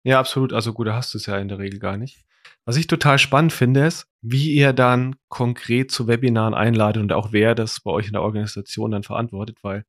Ja, 0.02 0.18
absolut. 0.18 0.52
Also 0.52 0.72
gut, 0.72 0.86
da 0.86 0.94
hast 0.94 1.14
du 1.14 1.18
es 1.18 1.26
ja 1.26 1.38
in 1.38 1.48
der 1.48 1.58
Regel 1.58 1.78
gar 1.78 1.96
nicht. 1.96 2.24
Was 2.66 2.76
ich 2.76 2.86
total 2.86 3.18
spannend 3.18 3.52
finde, 3.52 3.86
ist, 3.86 4.06
wie 4.20 4.52
ihr 4.52 4.72
dann 4.72 5.16
konkret 5.28 5.90
zu 5.90 6.06
Webinaren 6.06 6.54
einladet 6.54 7.02
und 7.02 7.12
auch 7.12 7.32
wer 7.32 7.54
das 7.54 7.80
bei 7.80 7.90
euch 7.90 8.06
in 8.06 8.12
der 8.12 8.22
Organisation 8.22 8.90
dann 8.90 9.02
verantwortet, 9.02 9.58
weil 9.62 9.84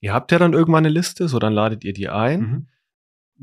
ihr 0.00 0.12
habt 0.12 0.32
ja 0.32 0.38
dann 0.38 0.52
irgendwann 0.52 0.84
eine 0.84 0.92
Liste, 0.92 1.28
so 1.28 1.38
dann 1.38 1.52
ladet 1.52 1.84
ihr 1.84 1.92
die 1.92 2.08
ein. 2.08 2.40
Mhm. 2.40 2.66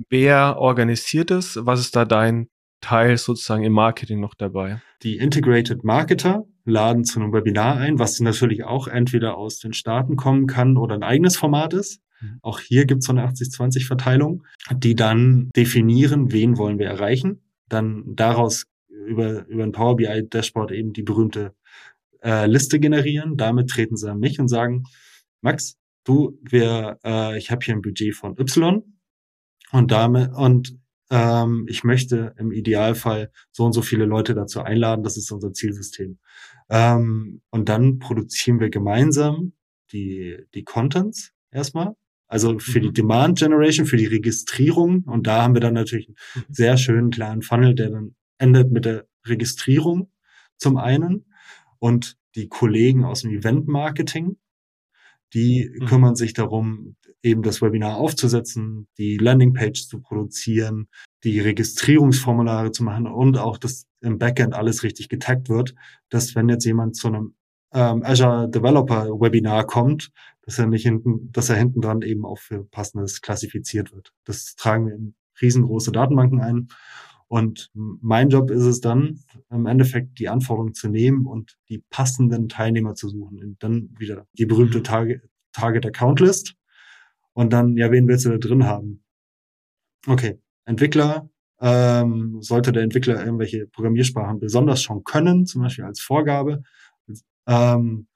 Wer 0.10 0.58
organisiert 0.58 1.32
es? 1.32 1.58
Was 1.62 1.80
ist 1.80 1.96
da 1.96 2.06
dein 2.06 2.50
Teil 2.82 3.18
sozusagen 3.18 3.64
im 3.64 3.74
Marketing 3.74 4.20
noch 4.20 4.36
dabei? 4.36 4.82
Die 5.02 5.18
Integrated 5.18 5.84
Marketer 5.84 6.46
laden 6.66 7.04
zu 7.04 7.20
einem 7.20 7.34
Webinar 7.34 7.78
ein, 7.78 7.98
was 7.98 8.20
natürlich 8.20 8.64
auch 8.64 8.88
entweder 8.88 9.38
aus 9.38 9.60
den 9.60 9.74
Staaten 9.74 10.16
kommen 10.16 10.48
kann 10.48 10.78
oder 10.78 10.96
ein 10.96 11.04
eigenes 11.04 11.38
Format 11.38 11.74
ist. 11.74 12.02
Mhm. 12.22 12.40
Auch 12.42 12.60
hier 12.60 12.86
gibt 12.86 13.00
es 13.00 13.08
so 13.08 13.14
eine 13.14 13.28
80-20-Verteilung, 13.28 14.44
die 14.76 14.96
dann 14.96 15.50
definieren, 15.56 16.32
wen 16.32 16.58
wollen 16.58 16.78
wir 16.78 16.88
erreichen. 16.88 17.42
Dann 17.70 18.04
daraus 18.16 18.66
über, 18.90 19.46
über 19.48 19.64
ein 19.64 19.72
Power 19.72 19.96
BI 19.96 20.28
Dashboard 20.30 20.72
eben 20.72 20.94
die 20.94 21.04
berühmte 21.04 21.54
äh, 22.24 22.46
Liste 22.46 22.80
generieren. 22.80 23.38
Damit 23.38 23.70
treten 23.70 23.96
sie 23.96 24.12
an 24.12 24.20
mich 24.20 24.40
und 24.40 24.48
sagen, 24.48 24.84
Max, 25.42 25.78
du, 26.08 26.38
wir, 26.42 27.00
äh, 27.04 27.38
ich 27.38 27.52
habe 27.52 27.64
hier 27.66 27.76
ein 27.76 27.82
Budget 27.82 28.16
von 28.16 28.38
Y 28.40 28.84
und 29.72 29.92
damit 29.92 30.32
und 30.34 30.78
ähm, 31.10 31.66
ich 31.70 31.84
möchte 31.84 32.34
im 32.38 32.52
Idealfall 32.52 33.32
so 33.52 33.66
und 33.66 33.74
so 33.74 33.82
viele 33.82 34.06
Leute 34.06 34.34
dazu 34.34 34.62
einladen. 34.62 35.04
Das 35.04 35.18
ist 35.18 35.32
unser 35.32 35.54
Zielsystem. 35.54 36.20
Ähm, 36.70 37.42
und 37.50 37.70
dann 37.70 38.00
produzieren 38.00 38.60
wir 38.60 38.70
gemeinsam 38.70 39.54
die, 39.94 40.38
die 40.54 40.64
Contents 40.64 41.32
erstmal. 41.52 41.94
Also 42.28 42.60
für 42.60 42.82
die 42.82 42.90
Mhm. 42.90 42.94
Demand 42.94 43.40
Generation, 43.40 43.86
für 43.86 43.96
die 43.96 44.06
Registrierung. 44.06 45.04
Und 45.04 45.28
da 45.28 45.44
haben 45.44 45.54
wir 45.54 45.62
dann 45.62 45.76
natürlich 45.76 46.10
einen 46.10 46.18
Mhm. 46.36 46.54
sehr 46.54 46.78
schönen 46.78 47.10
klaren 47.10 47.42
Funnel, 47.42 47.74
der 47.74 47.90
dann 47.90 48.16
endet 48.38 48.72
mit 48.72 48.84
der 48.84 49.08
Registrierung 49.26 50.12
zum 50.58 50.76
einen. 50.76 51.26
Und 51.80 52.18
die 52.36 52.50
Kollegen 52.50 53.06
aus 53.06 53.22
dem 53.22 53.32
Event 53.32 53.68
Marketing, 53.70 54.36
die 55.34 55.70
Mhm. 55.74 55.86
kümmern 55.86 56.16
sich 56.16 56.34
darum, 56.34 56.96
eben 57.24 57.42
das 57.44 57.62
Webinar 57.62 57.98
aufzusetzen, 57.98 58.88
die 58.98 59.18
Landingpage 59.18 59.88
zu 59.88 60.00
produzieren, 60.00 60.88
die 61.24 61.40
Registrierungsformulare 61.40 62.72
zu 62.72 62.84
machen 62.84 63.08
und 63.08 63.38
auch, 63.38 63.58
dass 63.58 63.86
im 64.02 64.18
Backend 64.20 64.54
alles 64.54 64.84
richtig 64.84 65.10
getaggt 65.10 65.50
wird, 65.50 65.74
dass 66.10 66.36
wenn 66.36 66.48
jetzt 66.50 66.66
jemand 66.66 66.96
zu 66.96 67.08
einem 67.08 67.34
ähm, 67.74 68.04
Azure 68.04 68.50
Developer 68.50 69.08
Webinar 69.20 69.66
kommt, 69.66 70.10
dass 70.44 70.60
er 70.60 70.68
nicht 70.68 70.84
hinten, 70.84 71.32
dass 71.32 71.50
er 71.50 71.58
hinten 71.58 71.82
dran 71.82 72.02
eben 72.02 72.26
auch 72.26 72.40
für 72.40 72.64
passendes 72.64 73.22
klassifiziert 73.22 73.94
wird. 73.94 74.14
Das 74.24 74.56
tragen 74.56 74.88
wir 74.88 74.96
in 74.96 75.16
riesengroße 75.42 75.92
Datenbanken 75.92 76.40
ein. 76.42 76.68
Und 77.30 77.70
mein 77.74 78.30
Job 78.30 78.52
ist 78.52 78.64
es 78.64 78.80
dann, 78.80 79.20
im 79.50 79.66
Endeffekt 79.66 80.18
die 80.20 80.30
Anforderungen 80.30 80.74
zu 80.74 80.88
nehmen 80.88 81.26
und 81.26 81.58
die 81.70 81.84
passenden 81.90 82.48
Teilnehmer 82.48 82.96
zu 82.96 83.10
suchen. 83.10 83.40
Und 83.44 83.62
dann 83.62 83.90
wieder 83.98 84.26
die 84.38 84.46
berühmte 84.46 84.80
Mhm. 84.80 84.84
Target, 84.84 85.22
Target 85.52 85.86
Account 85.86 86.20
List. 86.22 86.56
Und 87.34 87.52
dann, 87.52 87.76
ja, 87.76 87.92
wen 87.92 88.08
willst 88.08 88.26
du 88.26 88.30
da 88.30 88.38
drin 88.38 88.66
haben? 88.66 89.04
Okay, 90.08 90.40
Entwickler, 90.66 91.30
ähm, 91.60 92.42
sollte 92.42 92.72
der 92.72 92.84
Entwickler 92.84 93.24
irgendwelche 93.24 93.68
Programmiersprachen 93.68 94.40
besonders 94.40 94.82
schon 94.82 95.04
können, 95.04 95.46
zum 95.46 95.64
Beispiel 95.64 95.86
als 95.86 96.00
Vorgabe. 96.00 96.64
Ähm, 97.48 98.08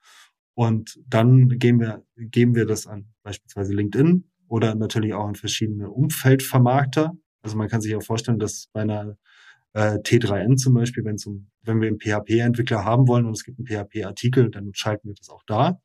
und 0.54 1.00
dann 1.06 1.48
geben 1.58 1.80
wir, 1.80 2.04
geben 2.16 2.54
wir 2.54 2.66
das 2.66 2.86
an 2.86 3.12
beispielsweise 3.22 3.74
LinkedIn 3.74 4.30
oder 4.48 4.74
natürlich 4.74 5.14
auch 5.14 5.26
an 5.26 5.34
verschiedene 5.34 5.90
Umfeldvermarkter. 5.90 7.12
Also 7.42 7.56
man 7.56 7.68
kann 7.68 7.80
sich 7.80 7.94
auch 7.94 8.02
vorstellen, 8.02 8.38
dass 8.38 8.68
bei 8.72 8.82
einer 8.82 9.16
äh, 9.72 9.98
T3N 9.98 10.56
zum 10.56 10.74
Beispiel, 10.74 11.04
wenn 11.04 11.16
um, 11.26 11.50
wenn 11.62 11.80
wir 11.80 11.88
einen 11.88 11.98
PHP-Entwickler 11.98 12.84
haben 12.84 13.08
wollen 13.08 13.26
und 13.26 13.32
es 13.32 13.44
gibt 13.44 13.58
einen 13.58 13.66
PHP-Artikel, 13.66 14.50
dann 14.50 14.70
schalten 14.74 15.08
wir 15.08 15.14
das 15.14 15.28
auch 15.30 15.42
da, 15.46 15.80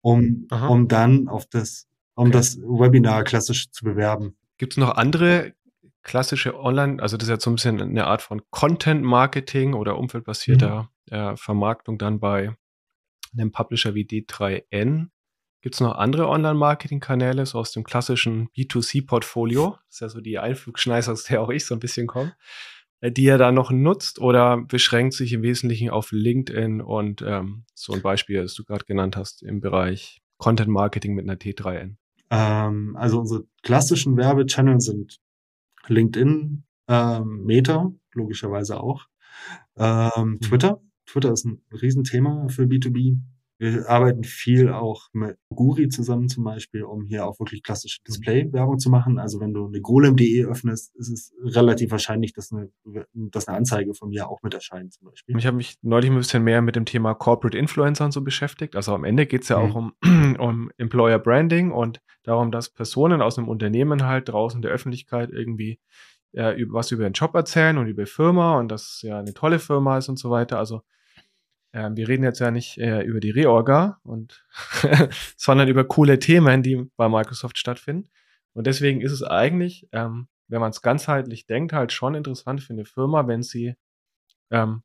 um, 0.00 0.46
Aha. 0.50 0.68
um 0.68 0.88
dann 0.88 1.28
auf 1.28 1.46
das, 1.46 1.88
um 2.14 2.28
Okay. 2.28 2.32
das 2.32 2.58
Webinar 2.58 3.24
klassisch 3.24 3.70
zu 3.70 3.84
bewerben. 3.84 4.36
Gibt 4.58 4.74
es 4.74 4.76
noch 4.76 4.96
andere 4.96 5.54
klassische 6.02 6.58
Online, 6.58 7.02
also 7.02 7.16
das 7.16 7.28
ist 7.28 7.32
jetzt 7.32 7.44
so 7.44 7.50
ein 7.50 7.54
bisschen 7.54 7.80
eine 7.80 8.06
Art 8.06 8.22
von 8.22 8.42
Content-Marketing 8.50 9.74
oder 9.74 9.98
umfeldbasierter 9.98 10.90
äh, 11.10 11.36
Vermarktung 11.36 11.98
dann 11.98 12.20
bei 12.20 12.54
einem 13.32 13.52
Publisher 13.52 13.94
wie 13.94 14.04
D3N. 14.04 15.08
Gibt 15.64 15.76
es 15.76 15.80
noch 15.80 15.94
andere 15.94 16.28
Online-Marketing-Kanäle, 16.28 17.46
so 17.46 17.58
aus 17.58 17.72
dem 17.72 17.84
klassischen 17.84 18.50
B2C-Portfolio? 18.50 19.78
Das 19.86 19.94
ist 19.96 20.00
ja 20.00 20.08
so 20.10 20.20
die 20.20 20.38
Einflugschneise, 20.38 21.10
aus 21.10 21.24
der 21.24 21.40
auch 21.40 21.48
ich 21.48 21.64
so 21.64 21.74
ein 21.74 21.80
bisschen 21.80 22.06
komme, 22.06 22.34
äh, 23.00 23.10
die 23.10 23.24
ihr 23.24 23.38
da 23.38 23.50
noch 23.50 23.70
nutzt 23.70 24.18
oder 24.18 24.58
beschränkt 24.58 25.14
sich 25.14 25.32
im 25.32 25.40
Wesentlichen 25.40 25.88
auf 25.88 26.12
LinkedIn 26.12 26.82
und 26.82 27.22
ähm, 27.22 27.64
so 27.72 27.94
ein 27.94 28.02
Beispiel, 28.02 28.42
das 28.42 28.52
du 28.52 28.62
gerade 28.64 28.84
genannt 28.84 29.16
hast, 29.16 29.42
im 29.42 29.62
Bereich 29.62 30.20
Content-Marketing 30.36 31.14
mit 31.14 31.24
einer 31.24 31.38
T3N? 31.38 31.96
Ähm, 32.28 32.94
also 32.98 33.20
unsere 33.20 33.44
klassischen 33.62 34.18
Werbechannel 34.18 34.80
sind 34.80 35.18
LinkedIn, 35.86 36.62
ähm, 36.88 37.42
Meta, 37.42 37.90
logischerweise 38.12 38.78
auch, 38.78 39.06
ähm, 39.78 40.12
Mhm. 40.32 40.40
Twitter. 40.40 40.82
Twitter 41.06 41.32
ist 41.32 41.46
ein 41.46 41.62
Riesenthema 41.72 42.48
für 42.48 42.64
B2B. 42.64 43.18
Wir 43.58 43.88
arbeiten 43.88 44.24
viel 44.24 44.68
auch 44.70 45.08
mit 45.12 45.36
Guri 45.48 45.88
zusammen 45.88 46.28
zum 46.28 46.42
Beispiel, 46.44 46.82
um 46.82 47.06
hier 47.06 47.24
auch 47.26 47.38
wirklich 47.38 47.62
klassische 47.62 48.00
Display-Werbung 48.06 48.78
zu 48.78 48.90
machen. 48.90 49.18
Also 49.18 49.38
wenn 49.40 49.54
du 49.54 49.66
eine 49.66 49.80
golem.de 49.80 50.44
öffnest, 50.46 50.94
ist 50.96 51.08
es 51.08 51.32
relativ 51.42 51.92
wahrscheinlich, 51.92 52.32
dass 52.32 52.52
eine, 52.52 52.70
dass 53.12 53.46
eine 53.46 53.56
Anzeige 53.56 53.94
von 53.94 54.08
mir 54.08 54.28
auch 54.28 54.42
mit 54.42 54.54
erscheint 54.54 54.92
zum 54.92 55.08
Beispiel. 55.08 55.36
Ich 55.38 55.46
habe 55.46 55.56
mich 55.56 55.78
neulich 55.82 56.10
ein 56.10 56.16
bisschen 56.16 56.42
mehr 56.42 56.62
mit 56.62 56.74
dem 56.74 56.84
Thema 56.84 57.14
Corporate 57.14 57.56
Influencer 57.56 58.04
und 58.06 58.12
so 58.12 58.22
beschäftigt. 58.22 58.74
Also 58.74 58.92
am 58.94 59.04
Ende 59.04 59.26
geht 59.26 59.42
es 59.42 59.48
ja 59.48 59.58
Mhm. 59.58 59.64
auch 59.70 59.74
um, 59.76 59.92
um 60.38 60.70
Employer 60.76 61.18
Branding 61.20 61.70
und 61.70 62.00
darum, 62.24 62.50
dass 62.50 62.70
Personen 62.70 63.22
aus 63.22 63.38
einem 63.38 63.48
Unternehmen 63.48 64.04
halt 64.04 64.28
draußen 64.30 64.62
der 64.62 64.72
Öffentlichkeit 64.72 65.30
irgendwie 65.30 65.78
äh, 66.32 66.56
was 66.70 66.90
über 66.90 67.04
den 67.04 67.12
Job 67.12 67.34
erzählen 67.34 67.78
und 67.78 67.86
über 67.86 68.06
Firma 68.06 68.58
und 68.58 68.68
dass 68.68 69.00
ja 69.02 69.18
eine 69.20 69.32
tolle 69.34 69.60
Firma 69.60 69.98
ist 69.98 70.08
und 70.08 70.18
so 70.18 70.30
weiter. 70.30 70.58
Also 70.58 70.82
ähm, 71.74 71.96
wir 71.96 72.08
reden 72.08 72.22
jetzt 72.22 72.38
ja 72.38 72.52
nicht 72.52 72.78
äh, 72.78 73.02
über 73.02 73.18
die 73.18 73.30
Reorga 73.30 73.98
und 74.04 74.46
sondern 75.36 75.68
über 75.68 75.84
coole 75.84 76.20
Themen, 76.20 76.62
die 76.62 76.88
bei 76.96 77.08
Microsoft 77.08 77.58
stattfinden. 77.58 78.08
Und 78.52 78.68
deswegen 78.68 79.00
ist 79.00 79.10
es 79.10 79.24
eigentlich, 79.24 79.88
ähm, 79.90 80.28
wenn 80.46 80.60
man 80.60 80.70
es 80.70 80.82
ganzheitlich 80.82 81.46
denkt, 81.46 81.72
halt 81.72 81.92
schon 81.92 82.14
interessant 82.14 82.62
für 82.62 82.72
eine 82.72 82.84
Firma, 82.84 83.26
wenn 83.26 83.42
sie 83.42 83.74
ähm, 84.52 84.82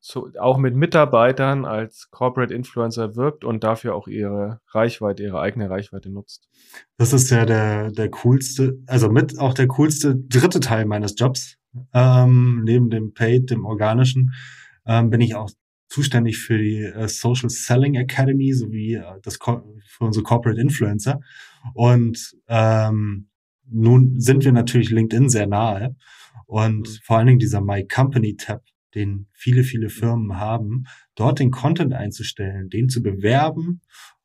so 0.00 0.28
auch 0.38 0.58
mit 0.58 0.74
Mitarbeitern 0.74 1.64
als 1.64 2.10
Corporate 2.10 2.52
Influencer 2.52 3.16
wirbt 3.16 3.44
und 3.44 3.64
dafür 3.64 3.94
auch 3.94 4.06
ihre 4.06 4.60
Reichweite, 4.68 5.22
ihre 5.22 5.40
eigene 5.40 5.70
Reichweite 5.70 6.10
nutzt. 6.10 6.48
Das 6.98 7.14
ist 7.14 7.30
ja 7.30 7.46
der, 7.46 7.90
der 7.90 8.10
coolste, 8.10 8.78
also 8.86 9.08
mit 9.08 9.38
auch 9.38 9.54
der 9.54 9.68
coolste 9.68 10.14
dritte 10.14 10.60
Teil 10.60 10.84
meines 10.84 11.14
Jobs. 11.16 11.56
Ähm, 11.94 12.64
neben 12.64 12.90
dem 12.90 13.14
Paid, 13.14 13.48
dem 13.48 13.64
organischen, 13.64 14.34
ähm, 14.84 15.08
bin 15.08 15.22
ich 15.22 15.36
auch 15.36 15.48
zuständig 15.92 16.38
für 16.38 16.56
die 16.56 16.78
äh, 16.78 17.06
Social 17.06 17.50
Selling 17.50 17.96
Academy 17.96 18.52
sowie 18.52 18.94
äh, 18.94 19.20
das 19.22 19.38
Co 19.38 19.62
für 19.86 20.04
unsere 20.04 20.24
Corporate 20.24 20.60
Influencer. 20.60 21.20
Und 21.74 22.34
ähm, 22.48 23.28
nun 23.68 24.18
sind 24.18 24.44
wir 24.44 24.52
natürlich 24.52 24.90
LinkedIn 24.90 25.28
sehr 25.28 25.46
nahe 25.46 25.94
und 26.46 26.88
mhm. 26.88 26.98
vor 27.04 27.18
allen 27.18 27.26
Dingen 27.26 27.38
dieser 27.38 27.60
My 27.60 27.86
Company 27.86 28.36
Tab, 28.36 28.64
den 28.94 29.26
viele, 29.32 29.64
viele 29.64 29.90
Firmen 29.90 30.38
haben, 30.38 30.84
dort 31.14 31.38
den 31.38 31.50
Content 31.50 31.92
einzustellen, 31.92 32.70
den 32.70 32.88
zu 32.88 33.02
bewerben 33.02 33.82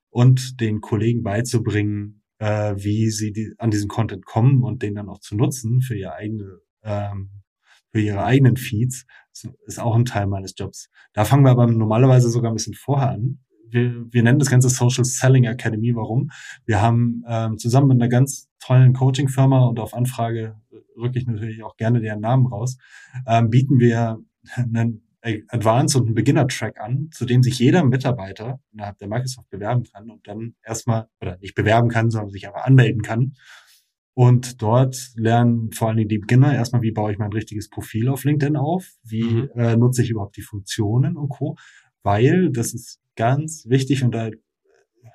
und 0.09 0.61
den 0.61 0.79
Kollegen 0.79 1.21
beizubringen, 1.21 2.23
äh, 2.39 2.75
wie 2.77 3.09
sie 3.09 3.33
die, 3.33 3.53
an 3.57 3.71
diesen 3.71 3.89
Content 3.89 4.25
kommen 4.25 4.63
und 4.63 4.83
den 4.83 4.95
dann 4.95 5.09
auch 5.09 5.19
zu 5.19 5.35
nutzen 5.35 5.81
für 5.81 5.97
ihr 5.97 6.13
eigene, 6.13 6.59
ähm, 6.83 7.29
für 7.91 8.01
ihre 8.01 8.23
eigenen 8.23 8.55
Feeds, 8.55 9.05
ist 9.65 9.79
auch 9.79 9.95
ein 9.95 10.05
Teil 10.05 10.27
meines 10.27 10.53
Jobs. 10.57 10.89
Da 11.13 11.25
fangen 11.25 11.43
wir 11.43 11.51
aber 11.51 11.67
normalerweise 11.67 12.29
sogar 12.29 12.51
ein 12.51 12.55
bisschen 12.55 12.73
vorher 12.73 13.11
an. 13.11 13.39
Wir, 13.69 14.05
wir 14.09 14.23
nennen 14.23 14.39
das 14.39 14.49
Ganze 14.49 14.69
Social 14.69 15.03
Selling 15.03 15.43
Academy. 15.43 15.93
Warum? 15.95 16.29
Wir 16.65 16.81
haben 16.81 17.23
ähm, 17.27 17.57
zusammen 17.57 17.87
mit 17.87 18.01
einer 18.01 18.09
ganz 18.09 18.49
tollen 18.59 18.93
Coaching-Firma 18.93 19.65
und 19.65 19.79
auf 19.79 19.93
Anfrage 19.93 20.55
rücke 20.97 21.19
ich 21.19 21.27
natürlich 21.27 21.63
auch 21.63 21.77
gerne 21.77 21.99
deren 21.99 22.21
Namen 22.21 22.47
raus, 22.47 22.77
ähm, 23.27 23.49
bieten 23.49 23.79
wir 23.79 24.19
einen 24.55 25.03
Advanced 25.49 25.95
und 25.99 26.05
einen 26.05 26.15
Beginner-Track 26.15 26.79
an, 26.79 27.09
zu 27.11 27.25
dem 27.25 27.43
sich 27.43 27.59
jeder 27.59 27.83
Mitarbeiter 27.83 28.59
innerhalb 28.71 28.97
der 28.97 29.07
Microsoft 29.07 29.49
bewerben 29.49 29.83
kann 29.83 30.09
und 30.09 30.27
dann 30.27 30.55
erstmal, 30.63 31.09
oder 31.21 31.37
nicht 31.37 31.55
bewerben 31.55 31.89
kann, 31.89 32.09
sondern 32.09 32.31
sich 32.31 32.47
aber 32.47 32.65
anmelden 32.65 33.01
kann. 33.01 33.33
Und 34.17 34.63
dort 34.63 35.11
lernen 35.13 35.71
vor 35.73 35.89
allen 35.89 35.97
Dingen 35.97 36.09
die 36.09 36.17
Beginner 36.17 36.51
erstmal, 36.51 36.81
wie 36.81 36.89
baue 36.89 37.11
ich 37.11 37.19
mein 37.19 37.31
richtiges 37.31 37.69
Profil 37.69 38.09
auf 38.09 38.23
LinkedIn 38.23 38.55
auf, 38.55 38.95
wie 39.03 39.21
mhm. 39.21 39.49
äh, 39.53 39.77
nutze 39.77 40.01
ich 40.01 40.09
überhaupt 40.09 40.37
die 40.37 40.41
Funktionen 40.41 41.15
und 41.15 41.29
Co. 41.29 41.55
Weil 42.01 42.49
das 42.49 42.73
ist 42.73 42.99
ganz 43.15 43.65
wichtig 43.67 44.03
und 44.03 44.15
da 44.15 44.31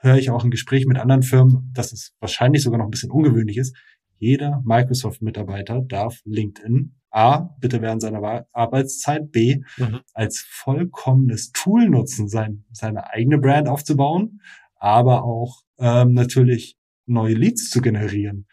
höre 0.03 0.19
ich 0.19 0.31
auch 0.31 0.45
im 0.45 0.53
Gespräch 0.53 0.87
mit 0.87 0.99
anderen 0.99 1.25
Firmen, 1.25 1.73
dass 1.75 1.91
es 1.91 2.15
wahrscheinlich 2.21 2.63
sogar 2.63 2.79
noch 2.79 2.85
ein 2.85 2.93
bisschen 2.93 3.11
ungewöhnlich 3.11 3.57
ist. 3.57 3.77
Jeder 4.19 4.63
Microsoft-Mitarbeiter 4.65 5.81
darf 5.81 6.21
LinkedIn 6.25 6.95
A, 7.11 7.57
bitte 7.59 7.83
während 7.83 8.03
seiner 8.03 8.47
Arbeitszeit, 8.53 9.33
B, 9.33 9.63
mhm. 9.79 9.99
als 10.15 10.47
vollkommenes 10.49 11.51
Tool 11.51 11.89
nutzen, 11.89 12.29
sein, 12.29 12.67
seine 12.71 13.11
eigene 13.11 13.39
Brand 13.39 13.67
aufzubauen, 13.67 14.43
aber 14.77 15.25
auch 15.25 15.63
ähm, 15.81 16.13
natürlich 16.13 16.79
neue 17.05 17.35
Leads 17.35 17.69
zu 17.69 17.81
generieren, 17.81 18.47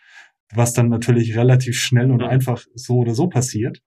was 0.53 0.73
dann 0.73 0.89
natürlich 0.89 1.37
relativ 1.37 1.79
schnell 1.79 2.11
und 2.11 2.23
einfach 2.23 2.63
so 2.73 2.99
oder 2.99 3.13
so 3.13 3.27
passiert. 3.27 3.81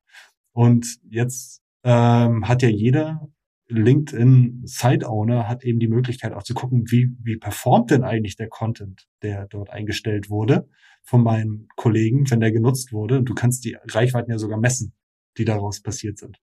Und 0.53 0.98
jetzt 1.09 1.62
ähm, 1.85 2.46
hat 2.46 2.62
ja 2.62 2.68
jeder 2.68 3.29
LinkedIn 3.68 4.62
Site 4.64 5.09
Owner 5.09 5.48
hat 5.48 5.64
eben 5.64 5.81
die 5.81 5.88
Möglichkeit 5.88 6.33
auch 6.33 6.42
zu 6.42 6.55
gucken, 6.55 6.85
wie, 6.90 7.11
wie 7.22 7.37
performt 7.37 7.90
denn 7.90 8.05
eigentlich 8.05 8.37
der 8.37 8.48
Content, 8.48 9.07
der 9.22 9.46
dort 9.46 9.70
eingestellt 9.70 10.31
wurde 10.31 10.68
von 11.03 11.22
meinen 11.22 11.68
Kollegen, 11.77 12.31
wenn 12.31 12.40
der 12.40 12.53
genutzt 12.53 12.92
wurde. 12.92 13.18
Und 13.18 13.25
du 13.29 13.35
kannst 13.35 13.64
die 13.64 13.77
Reichweiten 13.88 14.31
ja 14.31 14.38
sogar 14.38 14.59
messen, 14.59 14.94
die 15.38 15.44
daraus 15.44 15.81
passiert 15.81 16.18
sind. 16.18 16.38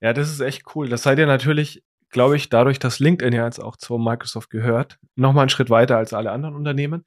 Ja, 0.00 0.12
das 0.12 0.30
ist 0.30 0.40
echt 0.40 0.74
cool. 0.74 0.88
Das 0.88 1.04
seid 1.04 1.18
ihr 1.18 1.26
natürlich, 1.26 1.84
glaube 2.10 2.36
ich, 2.36 2.48
dadurch, 2.48 2.78
dass 2.78 2.98
LinkedIn 2.98 3.32
ja 3.32 3.44
jetzt 3.44 3.62
auch 3.62 3.76
zu 3.76 3.98
Microsoft 3.98 4.50
gehört, 4.50 4.98
nochmal 5.14 5.42
einen 5.42 5.50
Schritt 5.50 5.70
weiter 5.70 5.96
als 5.96 6.12
alle 6.12 6.32
anderen 6.32 6.56
Unternehmen. 6.56 7.04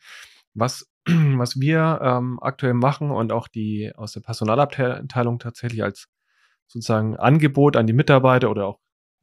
Was, 0.55 0.89
was 1.05 1.59
wir 1.59 1.99
ähm, 2.01 2.39
aktuell 2.41 2.73
machen 2.73 3.11
und 3.11 3.31
auch 3.31 3.47
die 3.47 3.91
aus 3.95 4.13
der 4.13 4.21
Personalabteilung 4.21 5.39
tatsächlich 5.39 5.83
als 5.83 6.07
sozusagen 6.67 7.15
Angebot 7.17 7.77
an 7.77 7.87
die 7.87 7.93
Mitarbeiter 7.93 8.49
oder 8.49 8.65
auch 8.65 8.79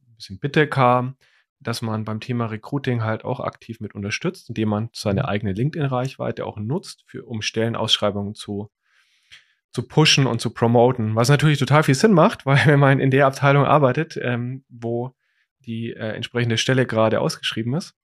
ein 0.07 0.15
bisschen 0.15 0.39
Bitte 0.39 0.67
kam, 0.67 1.17
dass 1.59 1.81
man 1.81 2.05
beim 2.05 2.19
Thema 2.19 2.45
Recruiting 2.45 3.03
halt 3.03 3.25
auch 3.25 3.39
aktiv 3.39 3.79
mit 3.79 3.95
unterstützt, 3.95 4.49
indem 4.49 4.69
man 4.69 4.89
seine 4.93 5.27
eigene 5.27 5.53
LinkedIn-Reichweite 5.53 6.45
auch 6.45 6.57
nutzt, 6.57 7.03
für, 7.07 7.25
um 7.25 7.41
Stellenausschreibungen 7.41 8.35
zu, 8.35 8.69
zu 9.71 9.87
pushen 9.87 10.27
und 10.27 10.39
zu 10.39 10.53
promoten. 10.53 11.15
Was 11.15 11.29
natürlich 11.29 11.59
total 11.59 11.83
viel 11.83 11.95
Sinn 11.95 12.13
macht, 12.13 12.45
weil 12.45 12.65
wenn 12.65 12.79
man 12.79 12.99
in 12.99 13.11
der 13.11 13.27
Abteilung 13.27 13.65
arbeitet, 13.65 14.17
ähm, 14.21 14.63
wo 14.69 15.15
die 15.65 15.91
äh, 15.93 16.11
entsprechende 16.11 16.57
Stelle 16.57 16.85
gerade 16.85 17.21
ausgeschrieben 17.21 17.73
ist, 17.73 17.95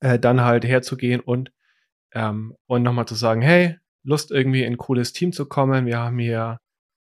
äh, 0.00 0.18
dann 0.18 0.42
halt 0.42 0.64
herzugehen 0.64 1.20
und, 1.20 1.52
ähm, 2.12 2.54
und 2.66 2.82
nochmal 2.82 3.06
zu 3.06 3.14
sagen, 3.14 3.42
hey, 3.42 3.76
Lust 4.02 4.30
irgendwie 4.30 4.62
in 4.64 4.74
ein 4.74 4.78
cooles 4.78 5.12
Team 5.12 5.32
zu 5.32 5.46
kommen. 5.46 5.86
Wir 5.86 5.98
haben 5.98 6.18
hier 6.18 6.58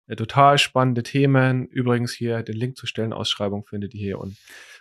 äh, 0.07 0.15
total 0.15 0.57
spannende 0.57 1.03
Themen. 1.03 1.65
Übrigens 1.67 2.13
hier 2.13 2.43
den 2.43 2.55
Link 2.55 2.77
zur 2.77 2.87
Stellenausschreibung 2.87 3.65
findet 3.65 3.93
ihr 3.93 4.01
hier 4.01 4.19
unten. 4.19 4.37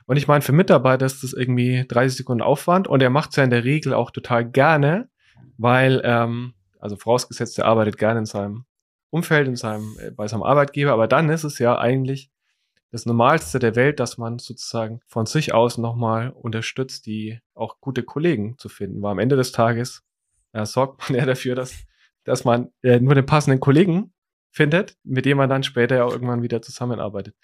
Und 0.07 0.17
ich 0.17 0.27
meine, 0.27 0.43
für 0.43 0.53
Mitarbeiter 0.53 1.07
ist 1.07 1.23
das 1.23 1.33
irgendwie 1.33 1.85
30 1.87 2.19
Sekunden 2.19 2.43
Aufwand 2.43 2.89
und 2.89 3.01
er 3.01 3.11
macht 3.11 3.31
es 3.31 3.37
ja 3.37 3.45
in 3.45 3.51
der 3.51 3.65
Regel 3.65 3.95
auch 3.95 4.11
total 4.11 4.49
gerne, 4.49 5.09
weil, 5.57 6.01
ähm, 6.05 6.55
also 6.81 6.97
vorausgesetzt, 6.97 7.59
er 7.59 7.67
arbeitet 7.67 7.97
gerne 7.97 8.21
in 8.21 8.27
seinem 8.27 8.65
Umfeld, 9.11 9.47
in 9.47 9.57
seinem, 9.57 9.97
äh, 10.01 10.11
bei 10.11 10.27
seinem 10.27 10.43
Arbeitgeber, 10.43 10.93
aber 10.93 11.07
dann 11.07 11.29
ist 11.29 11.45
es 11.45 11.59
ja 11.59 11.79
eigentlich 11.79 12.31
das 12.91 13.07
Normalste 13.07 13.61
der 13.61 13.77
Welt, 13.77 14.01
dass 14.01 14.19
man 14.19 14.41
sozusagen 14.41 15.01
von 15.07 15.27
sich 15.27 15.55
aus 15.55 15.79
nochmal 15.79 16.31
unterstützt, 16.31 17.07
die 17.07 17.39
auch 17.55 17.81
gute 17.81 18.03
Kollegen 18.03 18.59
zu 18.59 18.69
finden. 18.69 19.01
Weil 19.01 19.13
am 19.13 19.21
Ende 19.21 19.37
des 19.37 19.53
Tages 19.53 20.03
äh, 20.53 20.67
sorgt 20.67 21.09
man 21.09 21.19
ja 21.19 21.27
dafür, 21.27 21.55
dass, 21.55 21.75
dass 22.25 22.45
man 22.45 22.71
äh, 22.83 23.01
nur 23.01 23.15
den 23.15 23.27
passenden 23.27 23.61
Kollegen 23.61 24.13
findet, 24.53 24.97
mit 25.05 25.25
dem 25.25 25.39
man 25.39 25.49
dann 25.49 25.63
später 25.63 25.97
ja 25.97 26.05
auch 26.05 26.13
irgendwann 26.13 26.43
wieder 26.43 26.61
zusammenarbeitet. 26.61 27.35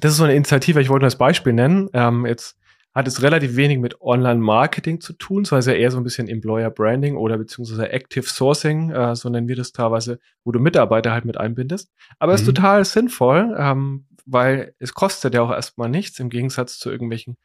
Das 0.00 0.12
ist 0.12 0.18
so 0.18 0.24
eine 0.24 0.34
Initiative, 0.34 0.80
ich 0.80 0.88
wollte 0.88 1.02
nur 1.02 1.08
das 1.08 1.18
Beispiel 1.18 1.52
nennen. 1.52 1.88
Ähm, 1.92 2.24
jetzt 2.24 2.56
hat 2.94 3.08
es 3.08 3.22
relativ 3.22 3.56
wenig 3.56 3.78
mit 3.78 4.00
Online-Marketing 4.00 5.00
zu 5.00 5.14
tun, 5.14 5.44
sondern 5.44 5.60
ist 5.60 5.66
ja 5.66 5.72
eher 5.72 5.90
so 5.90 5.98
ein 5.98 6.04
bisschen 6.04 6.28
Employer-Branding 6.28 7.16
oder 7.16 7.38
beziehungsweise 7.38 7.90
Active 7.90 8.26
Sourcing, 8.26 8.90
äh, 8.90 9.16
so 9.16 9.28
nennen 9.30 9.48
wir 9.48 9.56
das 9.56 9.72
teilweise, 9.72 10.18
wo 10.44 10.52
du 10.52 10.60
Mitarbeiter 10.60 11.12
halt 11.12 11.24
mit 11.24 11.38
einbindest. 11.38 11.90
Aber 12.18 12.34
es 12.34 12.42
mhm. 12.42 12.48
ist 12.48 12.54
total 12.54 12.84
sinnvoll, 12.84 13.56
ähm, 13.58 14.06
weil 14.26 14.74
es 14.78 14.94
kostet 14.94 15.34
ja 15.34 15.42
auch 15.42 15.50
erstmal 15.50 15.88
nichts, 15.88 16.20
im 16.20 16.28
Gegensatz 16.28 16.78
zu 16.78 16.90
irgendwelchen 16.90 17.38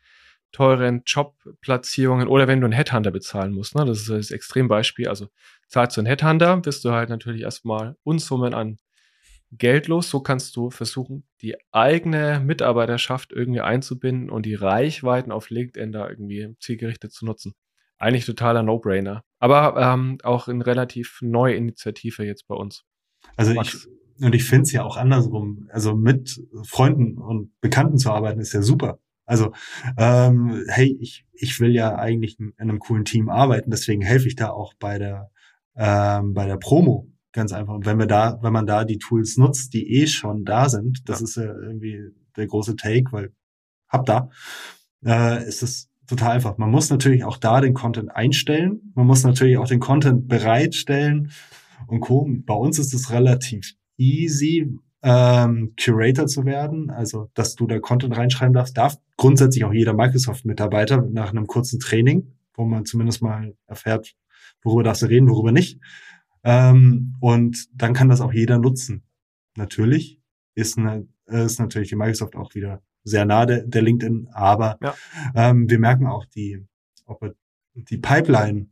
teuren 0.51 1.03
Jobplatzierungen 1.05 2.27
oder 2.27 2.47
wenn 2.47 2.61
du 2.61 2.65
einen 2.65 2.73
Headhunter 2.73 3.11
bezahlen 3.11 3.53
musst. 3.53 3.75
Ne? 3.75 3.85
Das 3.85 3.99
ist 3.99 4.09
das 4.09 4.31
Extrembeispiel. 4.31 5.07
Also 5.07 5.27
zahlst 5.67 5.97
du 5.97 6.01
einen 6.01 6.07
Headhunter, 6.07 6.57
bist 6.57 6.85
du 6.85 6.91
halt 6.91 7.09
natürlich 7.09 7.41
erstmal 7.41 7.95
Unsummen 8.03 8.53
an 8.53 8.77
geldlos. 9.51 10.09
So 10.09 10.19
kannst 10.21 10.55
du 10.55 10.69
versuchen, 10.69 11.23
die 11.41 11.55
eigene 11.71 12.39
Mitarbeiterschaft 12.39 13.31
irgendwie 13.31 13.61
einzubinden 13.61 14.29
und 14.29 14.45
die 14.45 14.55
Reichweiten 14.55 15.31
auf 15.31 15.49
LinkedIn 15.49 15.91
da 15.91 16.09
irgendwie 16.09 16.55
zielgerichtet 16.59 17.11
zu 17.11 17.25
nutzen. 17.25 17.53
Eigentlich 17.97 18.25
totaler 18.25 18.63
No-Brainer. 18.63 19.23
Aber 19.39 19.75
ähm, 19.77 20.17
auch 20.23 20.47
eine 20.47 20.65
relativ 20.65 21.19
neue 21.21 21.55
Initiative 21.55 22.23
jetzt 22.23 22.47
bei 22.47 22.55
uns. 22.55 22.83
Also 23.35 23.53
Max. 23.53 23.87
ich, 23.87 24.23
und 24.23 24.35
ich 24.35 24.43
finde 24.43 24.63
es 24.63 24.71
ja 24.71 24.83
auch 24.83 24.97
andersrum. 24.97 25.67
Also 25.71 25.95
mit 25.95 26.41
Freunden 26.63 27.17
und 27.17 27.51
Bekannten 27.59 27.97
zu 27.97 28.11
arbeiten 28.11 28.39
ist 28.39 28.53
ja 28.53 28.61
super. 28.61 28.99
Also, 29.27 29.53
ähm, 29.97 30.63
hey, 30.69 30.97
ich, 30.99 31.25
ich 31.33 31.59
will 31.59 31.75
ja 31.75 31.95
eigentlich 31.95 32.39
in 32.39 32.53
einem 32.57 32.79
coolen 32.79 33.05
Team 33.05 33.29
arbeiten, 33.29 33.69
deswegen 33.69 34.01
helfe 34.01 34.27
ich 34.27 34.35
da 34.35 34.49
auch 34.49 34.73
bei 34.79 34.97
der, 34.97 35.29
ähm, 35.75 36.33
bei 36.33 36.47
der 36.47 36.57
Promo 36.57 37.11
Ganz 37.37 37.53
einfach. 37.53 37.75
Und 37.75 37.85
wenn 37.85 37.99
wir 37.99 38.07
da, 38.07 38.39
wenn 38.41 38.51
man 38.51 38.65
da 38.65 38.83
die 38.83 38.97
Tools 38.97 39.37
nutzt, 39.37 39.71
die 39.75 40.01
eh 40.01 40.07
schon 40.07 40.43
da 40.43 40.69
sind, 40.69 41.07
das 41.07 41.19
ja. 41.19 41.23
ist 41.23 41.35
ja 41.35 41.43
irgendwie 41.43 42.01
der 42.35 42.47
große 42.47 42.75
Take, 42.75 43.11
weil 43.11 43.31
hab 43.89 44.07
da, 44.07 44.31
äh, 45.05 45.47
ist 45.47 45.61
es 45.61 45.87
total 46.07 46.31
einfach. 46.31 46.57
Man 46.57 46.71
muss 46.71 46.89
natürlich 46.89 47.25
auch 47.25 47.37
da 47.37 47.61
den 47.61 47.75
Content 47.75 48.09
einstellen. 48.09 48.91
Man 48.95 49.05
muss 49.05 49.23
natürlich 49.23 49.59
auch 49.59 49.67
den 49.67 49.79
Content 49.79 50.27
bereitstellen 50.27 51.31
und 51.85 51.99
Co. 51.99 52.27
Bei 52.27 52.55
uns 52.55 52.79
ist 52.79 52.95
es 52.95 53.11
relativ 53.11 53.75
easy, 53.97 54.73
ähm, 55.03 55.73
Curator 55.79 56.27
zu 56.27 56.45
werden, 56.45 56.89
also 56.89 57.29
dass 57.33 57.55
du 57.55 57.67
da 57.67 57.79
Content 57.79 58.17
reinschreiben 58.17 58.53
darfst, 58.53 58.77
darf 58.77 58.97
grundsätzlich 59.15 59.63
auch 59.63 59.73
jeder 59.73 59.93
Microsoft-Mitarbeiter 59.93 61.01
nach 61.11 61.29
einem 61.29 61.47
kurzen 61.47 61.79
Training, 61.79 62.33
wo 62.55 62.65
man 62.65 62.85
zumindest 62.85 63.21
mal 63.21 63.55
erfährt, 63.67 64.15
worüber 64.63 64.83
darfst 64.83 65.03
du 65.03 65.07
reden, 65.07 65.29
worüber 65.29 65.51
nicht. 65.51 65.79
Ähm, 66.43 67.15
und 67.19 67.67
dann 67.73 67.93
kann 67.93 68.09
das 68.09 68.21
auch 68.21 68.33
jeder 68.33 68.57
nutzen. 68.57 69.03
Natürlich 69.55 70.21
ist, 70.55 70.77
eine, 70.77 71.07
ist 71.25 71.59
natürlich 71.59 71.89
die 71.89 71.95
Microsoft 71.95 72.35
auch 72.35 72.55
wieder 72.55 72.81
sehr 73.03 73.25
nah 73.25 73.45
der, 73.45 73.63
der 73.65 73.81
LinkedIn, 73.81 74.27
aber 74.31 74.77
ja. 74.81 74.95
ähm, 75.35 75.69
wir 75.69 75.79
merken 75.79 76.07
auch 76.07 76.25
die, 76.25 76.65
ob 77.05 77.23
die 77.73 77.97
Pipeline, 77.97 78.69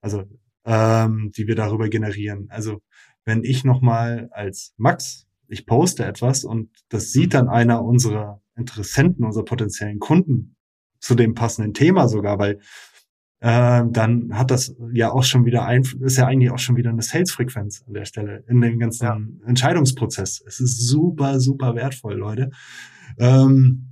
also 0.00 0.24
ähm, 0.64 1.32
die 1.36 1.46
wir 1.46 1.56
darüber 1.56 1.88
generieren. 1.88 2.46
Also 2.50 2.80
wenn 3.24 3.44
ich 3.44 3.64
nochmal 3.64 4.28
als 4.32 4.72
Max, 4.76 5.26
ich 5.50 5.66
poste 5.66 6.04
etwas 6.04 6.44
und 6.44 6.70
das 6.88 7.12
sieht 7.12 7.34
dann 7.34 7.48
einer 7.48 7.84
unserer 7.84 8.40
Interessenten, 8.56 9.24
unserer 9.24 9.44
potenziellen 9.44 9.98
Kunden 9.98 10.56
zu 11.00 11.14
dem 11.14 11.34
passenden 11.34 11.74
Thema 11.74 12.08
sogar, 12.08 12.38
weil 12.38 12.60
äh, 13.40 13.82
dann 13.88 14.36
hat 14.38 14.50
das 14.50 14.76
ja 14.92 15.10
auch 15.10 15.24
schon 15.24 15.46
wieder 15.46 15.64
ein, 15.64 15.82
ist 16.00 16.18
ja 16.18 16.26
eigentlich 16.26 16.50
auch 16.50 16.58
schon 16.58 16.76
wieder 16.76 16.90
eine 16.90 17.02
Sales-Frequenz 17.02 17.82
an 17.86 17.94
der 17.94 18.04
Stelle 18.04 18.44
in 18.48 18.60
dem 18.60 18.78
ganzen 18.78 19.04
ja. 19.04 19.18
Entscheidungsprozess. 19.46 20.42
Es 20.46 20.60
ist 20.60 20.86
super, 20.86 21.40
super 21.40 21.74
wertvoll, 21.74 22.14
Leute. 22.14 22.50
Ähm, 23.18 23.86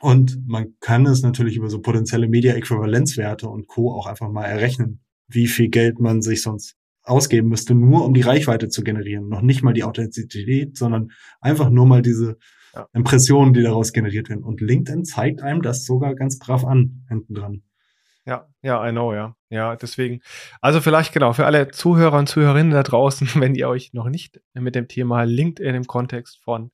und 0.00 0.46
man 0.46 0.74
kann 0.80 1.06
es 1.06 1.22
natürlich 1.22 1.56
über 1.56 1.68
so 1.68 1.80
potenzielle 1.80 2.28
Media-Äquivalenzwerte 2.28 3.48
und 3.48 3.68
Co. 3.68 3.94
auch 3.94 4.06
einfach 4.06 4.30
mal 4.30 4.44
errechnen, 4.44 5.00
wie 5.28 5.46
viel 5.46 5.68
Geld 5.68 6.00
man 6.00 6.22
sich 6.22 6.42
sonst 6.42 6.76
ausgeben 7.04 7.48
müsste, 7.48 7.74
nur 7.74 8.04
um 8.04 8.14
die 8.14 8.22
Reichweite 8.22 8.68
zu 8.68 8.82
generieren. 8.82 9.28
Noch 9.28 9.42
nicht 9.42 9.62
mal 9.62 9.74
die 9.74 9.84
Authentizität, 9.84 10.76
sondern 10.76 11.12
einfach 11.40 11.70
nur 11.70 11.86
mal 11.86 12.02
diese 12.02 12.38
ja. 12.74 12.88
Impressionen, 12.92 13.52
die 13.52 13.62
daraus 13.62 13.92
generiert 13.92 14.28
werden. 14.28 14.42
Und 14.42 14.60
LinkedIn 14.60 15.04
zeigt 15.04 15.42
einem 15.42 15.62
das 15.62 15.84
sogar 15.84 16.14
ganz 16.14 16.38
brav 16.38 16.64
an, 16.64 17.04
hinten 17.08 17.34
dran. 17.34 17.62
Ja, 18.26 18.48
ja, 18.62 18.86
I 18.88 18.90
know, 18.90 19.12
ja. 19.12 19.36
Ja, 19.50 19.76
deswegen. 19.76 20.20
Also 20.62 20.80
vielleicht 20.80 21.12
genau 21.12 21.34
für 21.34 21.44
alle 21.44 21.68
Zuhörer 21.68 22.18
und 22.18 22.28
Zuhörerinnen 22.28 22.72
da 22.72 22.82
draußen, 22.82 23.28
wenn 23.36 23.54
ihr 23.54 23.68
euch 23.68 23.92
noch 23.92 24.08
nicht 24.08 24.40
mit 24.54 24.74
dem 24.74 24.88
Thema 24.88 25.24
LinkedIn 25.24 25.74
im 25.74 25.86
Kontext 25.86 26.42
von 26.42 26.70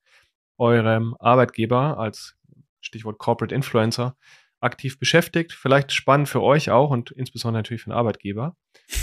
eurem 0.59 1.16
Arbeitgeber 1.18 1.99
als 1.99 2.37
Stichwort 2.81 3.18
Corporate 3.18 3.55
Influencer 3.55 4.16
aktiv 4.61 4.99
beschäftigt. 4.99 5.53
Vielleicht 5.53 5.93
spannend 5.93 6.29
für 6.29 6.43
euch 6.43 6.71
auch 6.71 6.91
und 6.91 7.11
insbesondere 7.11 7.61
natürlich 7.61 7.83
für 7.83 7.91
den 7.91 7.97
Arbeitgeber, 7.97 8.57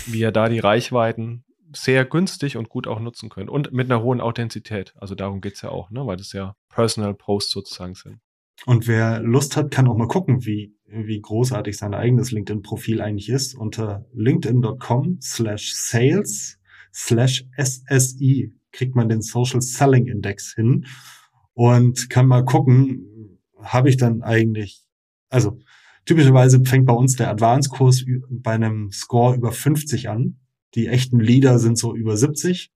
wie 0.05 0.20
ihr 0.20 0.32
da 0.32 0.49
die 0.49 0.60
Reichweiten 0.60 1.43
sehr 1.74 2.05
günstig 2.05 2.58
und 2.58 2.70
gut 2.70 2.88
auch 2.88 2.99
nutzen 2.99 3.30
könnt 3.30 3.49
und 3.49 3.74
mit 3.74 3.91
einer 3.91 4.01
hohen 4.01 4.22
Authentizität. 4.22 4.93
Also 4.95 5.16
darum 5.16 5.41
geht's 5.41 5.62
ja 5.62 5.70
auch, 5.70 5.89
ne? 5.89 6.05
weil 6.05 6.18
das 6.18 6.32
ja 6.32 6.55
Personal 6.70 7.14
Posts 7.14 7.51
sozusagen 7.51 7.95
sind. 7.95 8.20
Und 8.66 8.88
wer 8.88 9.20
Lust 9.20 9.55
hat, 9.55 9.72
kann 9.72 9.88
auch 9.88 9.97
mal 9.97 10.08
gucken, 10.08 10.45
wie, 10.45 10.76
wie 10.88 11.22
großartig 11.22 11.78
sein 11.78 11.93
eigenes 11.93 12.32
LinkedIn-Profil 12.32 13.01
eigentlich 13.01 13.30
ist. 13.30 13.55
Unter 13.55 14.05
linkedin.com 14.14 15.20
slash 15.22 15.74
sales 15.74 16.60
slash 16.93 17.45
SSI 17.58 18.53
kriegt 18.72 18.95
man 18.95 19.10
den 19.10 19.22
Social 19.22 19.62
Selling 19.62 20.08
Index 20.08 20.53
hin 20.55 20.86
und 21.53 22.10
kann 22.10 22.28
mal 22.28 22.45
gucken, 22.45 23.39
habe 23.62 23.89
ich 23.89 23.97
dann 23.97 24.22
eigentlich, 24.22 24.86
also 25.30 25.59
typischerweise 26.05 26.63
fängt 26.63 26.86
bei 26.86 26.93
uns 26.93 27.15
der 27.15 27.30
Advanced-Kurs 27.30 28.05
bei 28.30 28.53
einem 28.53 28.91
Score 28.91 29.36
über 29.36 29.51
50 29.51 30.09
an. 30.09 30.39
Die 30.75 30.88
echten 30.88 31.19
Leader 31.19 31.59
sind 31.59 31.78
so 31.78 31.95
über 31.95 32.17
70. 32.17 32.71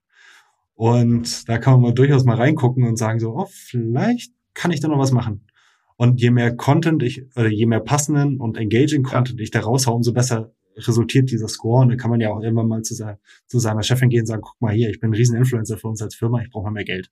Und 0.74 1.48
da 1.48 1.58
kann 1.58 1.74
man 1.74 1.82
mal 1.82 1.94
durchaus 1.94 2.24
mal 2.24 2.38
reingucken 2.38 2.86
und 2.86 2.98
sagen 2.98 3.20
so, 3.20 3.36
oh, 3.36 3.48
vielleicht 3.52 4.34
kann 4.54 4.72
ich 4.72 4.80
da 4.80 4.88
noch 4.88 4.98
was 4.98 5.12
machen. 5.12 5.48
Und 5.96 6.20
je 6.20 6.32
mehr 6.32 6.56
Content 6.56 7.04
ich, 7.04 7.24
oder 7.36 7.50
je 7.50 7.68
mehr 7.68 7.80
passenden 7.80 8.40
und 8.40 8.58
engaging 8.58 9.04
Content 9.04 9.40
ja. 9.40 9.44
ich 9.44 9.52
da 9.52 9.60
raushau, 9.60 9.96
umso 9.96 10.14
besser 10.14 10.52
resultiert 10.76 11.30
dieser 11.30 11.48
Score. 11.48 11.84
Und 11.84 11.90
dann 11.90 11.98
kann 11.98 12.10
man 12.10 12.20
ja 12.20 12.32
auch 12.32 12.42
irgendwann 12.42 12.68
mal 12.68 12.82
zu, 12.82 12.96
seiner, 12.96 13.20
zu 13.48 13.60
seiner 13.60 13.84
Chefin 13.84 14.10
gehen 14.10 14.22
und 14.22 14.26
sagen, 14.26 14.42
guck 14.42 14.60
mal 14.60 14.74
hier, 14.74 14.90
ich 14.90 15.00
bin 15.00 15.12
ein 15.12 15.14
Rieseninfluencer 15.14 15.78
für 15.78 15.88
uns 15.88 16.02
als 16.02 16.16
Firma, 16.16 16.42
ich 16.42 16.50
brauche 16.50 16.66
mal 16.66 16.72
mehr 16.72 16.86
Geld. 16.86 17.12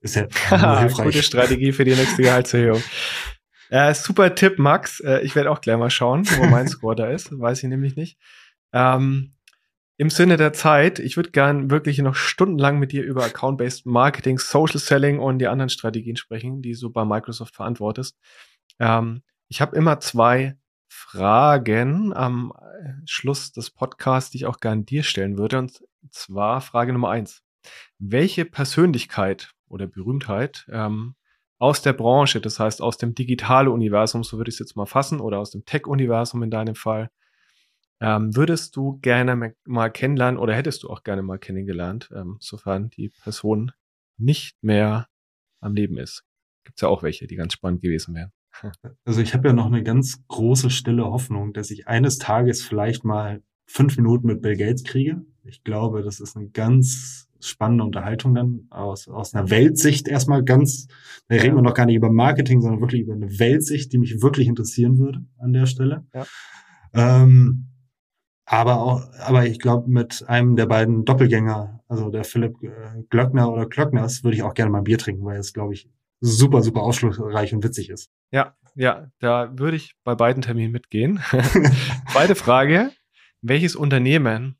Ist 0.00 0.16
ja 0.16 0.26
hilfreich. 0.80 1.06
Gute 1.06 1.22
Strategie 1.22 1.72
für 1.72 1.84
die 1.84 1.94
nächste 1.94 2.22
Gehaltserhöhung. 2.22 2.82
Äh, 3.70 3.94
super 3.94 4.34
Tipp, 4.34 4.58
Max. 4.58 5.00
Äh, 5.00 5.20
ich 5.20 5.34
werde 5.34 5.50
auch 5.50 5.60
gleich 5.60 5.76
mal 5.76 5.90
schauen, 5.90 6.24
wo 6.36 6.46
mein 6.46 6.68
Score 6.68 6.96
da 6.96 7.08
ist. 7.08 7.38
Weiß 7.38 7.62
ich 7.62 7.68
nämlich 7.68 7.96
nicht. 7.96 8.18
Ähm, 8.72 9.34
Im 9.96 10.10
Sinne 10.10 10.36
der 10.36 10.52
Zeit, 10.52 10.98
ich 10.98 11.16
würde 11.16 11.30
gern 11.30 11.70
wirklich 11.70 11.98
noch 11.98 12.14
stundenlang 12.14 12.78
mit 12.78 12.92
dir 12.92 13.04
über 13.04 13.24
Account-Based 13.24 13.86
Marketing, 13.86 14.38
Social 14.38 14.78
Selling 14.78 15.18
und 15.18 15.38
die 15.38 15.48
anderen 15.48 15.70
Strategien 15.70 16.16
sprechen, 16.16 16.62
die 16.62 16.72
du 16.74 16.90
bei 16.90 17.04
Microsoft 17.04 17.56
verantwortest. 17.56 18.18
Ähm, 18.78 19.22
ich 19.48 19.60
habe 19.60 19.76
immer 19.76 20.00
zwei 20.00 20.56
Fragen 20.88 22.14
am 22.14 22.52
Schluss 23.06 23.52
des 23.52 23.70
Podcasts, 23.70 24.30
die 24.30 24.38
ich 24.38 24.46
auch 24.46 24.60
gern 24.60 24.84
dir 24.84 25.02
stellen 25.02 25.36
würde. 25.38 25.58
Und 25.58 25.80
zwar 26.10 26.60
Frage 26.60 26.92
Nummer 26.92 27.10
eins. 27.10 27.42
Welche 27.98 28.44
Persönlichkeit 28.44 29.52
oder 29.68 29.86
Berühmtheit 29.86 30.66
ähm, 30.70 31.14
aus 31.58 31.82
der 31.82 31.92
Branche, 31.92 32.40
das 32.40 32.60
heißt 32.60 32.80
aus 32.82 32.98
dem 32.98 33.14
digitale 33.14 33.70
Universum, 33.70 34.22
so 34.22 34.38
würde 34.38 34.48
ich 34.48 34.54
es 34.54 34.60
jetzt 34.60 34.76
mal 34.76 34.86
fassen, 34.86 35.20
oder 35.20 35.38
aus 35.38 35.50
dem 35.50 35.64
Tech-Universum 35.64 36.42
in 36.42 36.50
deinem 36.50 36.74
Fall, 36.74 37.10
ähm, 38.00 38.34
würdest 38.36 38.76
du 38.76 38.98
gerne 39.00 39.54
mal 39.64 39.90
kennenlernen 39.90 40.38
oder 40.38 40.54
hättest 40.54 40.84
du 40.84 40.88
auch 40.88 41.02
gerne 41.02 41.22
mal 41.22 41.38
kennengelernt, 41.38 42.10
ähm, 42.14 42.36
sofern 42.40 42.90
die 42.90 43.08
Person 43.08 43.72
nicht 44.16 44.62
mehr 44.62 45.08
am 45.60 45.74
Leben 45.74 45.98
ist? 45.98 46.22
Gibt 46.64 46.78
es 46.78 46.82
ja 46.82 46.88
auch 46.88 47.02
welche, 47.02 47.26
die 47.26 47.36
ganz 47.36 47.54
spannend 47.54 47.82
gewesen 47.82 48.14
wären. 48.14 48.32
Also 49.04 49.20
ich 49.20 49.34
habe 49.34 49.48
ja 49.48 49.54
noch 49.54 49.66
eine 49.66 49.82
ganz 49.82 50.26
große 50.26 50.70
stille 50.70 51.04
Hoffnung, 51.04 51.52
dass 51.52 51.70
ich 51.70 51.86
eines 51.86 52.18
Tages 52.18 52.62
vielleicht 52.62 53.04
mal 53.04 53.42
fünf 53.66 53.96
Minuten 53.96 54.26
mit 54.26 54.42
Bill 54.42 54.56
Gates 54.56 54.84
kriege. 54.84 55.24
Ich 55.44 55.62
glaube, 55.62 56.02
das 56.02 56.20
ist 56.20 56.36
eine 56.36 56.48
ganz 56.48 57.27
spannende 57.40 57.84
Unterhaltung 57.84 58.34
dann 58.34 58.66
aus, 58.70 59.08
aus 59.08 59.34
einer 59.34 59.50
Weltsicht 59.50 60.08
erstmal 60.08 60.42
ganz, 60.44 60.88
da 61.28 61.36
reden 61.36 61.56
wir 61.56 61.62
noch 61.62 61.74
gar 61.74 61.86
nicht 61.86 61.96
über 61.96 62.10
Marketing, 62.10 62.60
sondern 62.60 62.80
wirklich 62.80 63.02
über 63.02 63.14
eine 63.14 63.38
Weltsicht, 63.38 63.92
die 63.92 63.98
mich 63.98 64.22
wirklich 64.22 64.48
interessieren 64.48 64.98
würde 64.98 65.24
an 65.38 65.52
der 65.52 65.66
Stelle. 65.66 66.04
Ja. 66.14 66.26
Ähm, 66.94 67.68
aber 68.44 68.80
auch, 68.80 69.02
aber 69.20 69.46
ich 69.46 69.58
glaube, 69.58 69.90
mit 69.90 70.24
einem 70.26 70.56
der 70.56 70.66
beiden 70.66 71.04
Doppelgänger, 71.04 71.80
also 71.86 72.10
der 72.10 72.24
Philipp 72.24 72.62
äh, 72.62 73.02
Glöckner 73.10 73.52
oder 73.52 73.66
Klöckners, 73.66 74.24
würde 74.24 74.36
ich 74.36 74.42
auch 74.42 74.54
gerne 74.54 74.70
mal 74.70 74.78
ein 74.78 74.84
Bier 74.84 74.98
trinken, 74.98 75.24
weil 75.24 75.38
es, 75.38 75.52
glaube 75.52 75.74
ich, 75.74 75.90
super, 76.20 76.62
super 76.62 76.80
ausschlussreich 76.80 77.54
und 77.54 77.62
witzig 77.62 77.90
ist. 77.90 78.10
Ja, 78.30 78.56
ja, 78.74 79.08
da 79.18 79.52
würde 79.58 79.76
ich 79.76 79.96
bei 80.02 80.14
beiden 80.14 80.42
Terminen 80.42 80.72
mitgehen. 80.72 81.20
Zweite 82.10 82.34
Frage. 82.34 82.90
Welches 83.42 83.76
Unternehmen 83.76 84.56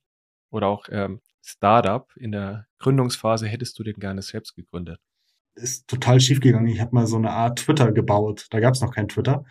oder 0.50 0.66
auch 0.66 0.86
ähm, 0.90 1.20
Startup 1.48 2.06
in 2.16 2.32
der 2.32 2.66
Gründungsphase 2.78 3.46
hättest 3.46 3.78
du 3.78 3.82
den 3.82 3.94
gerne 3.94 4.20
selbst 4.20 4.54
gegründet? 4.54 5.00
Ist 5.54 5.88
total 5.88 6.20
schief 6.20 6.40
gegangen. 6.40 6.68
Ich 6.68 6.80
habe 6.80 6.94
mal 6.94 7.06
so 7.06 7.16
eine 7.16 7.30
Art 7.30 7.60
Twitter 7.60 7.90
gebaut. 7.90 8.46
Da 8.50 8.60
gab 8.60 8.74
es 8.74 8.82
noch 8.82 8.94
kein 8.94 9.08
Twitter. 9.08 9.44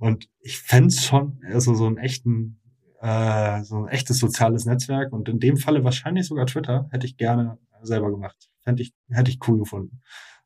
Und 0.00 0.28
ich 0.40 0.58
fände 0.58 0.92
schon, 0.92 1.40
also 1.46 1.74
so 1.74 1.86
einen 1.86 1.96
echten, 1.96 2.60
äh, 3.00 3.62
so 3.62 3.84
ein 3.84 3.88
echtes 3.88 4.18
soziales 4.18 4.66
Netzwerk. 4.66 5.12
Und 5.12 5.28
in 5.28 5.38
dem 5.38 5.56
Falle 5.56 5.84
wahrscheinlich 5.84 6.26
sogar 6.26 6.46
Twitter 6.46 6.88
hätte 6.90 7.06
ich 7.06 7.16
gerne 7.16 7.56
selber 7.82 8.10
gemacht. 8.10 8.50
Fände 8.64 8.82
ich, 8.82 8.92
hätte 9.08 9.30
ich 9.30 9.38
cool 9.46 9.60
gefunden. 9.60 10.02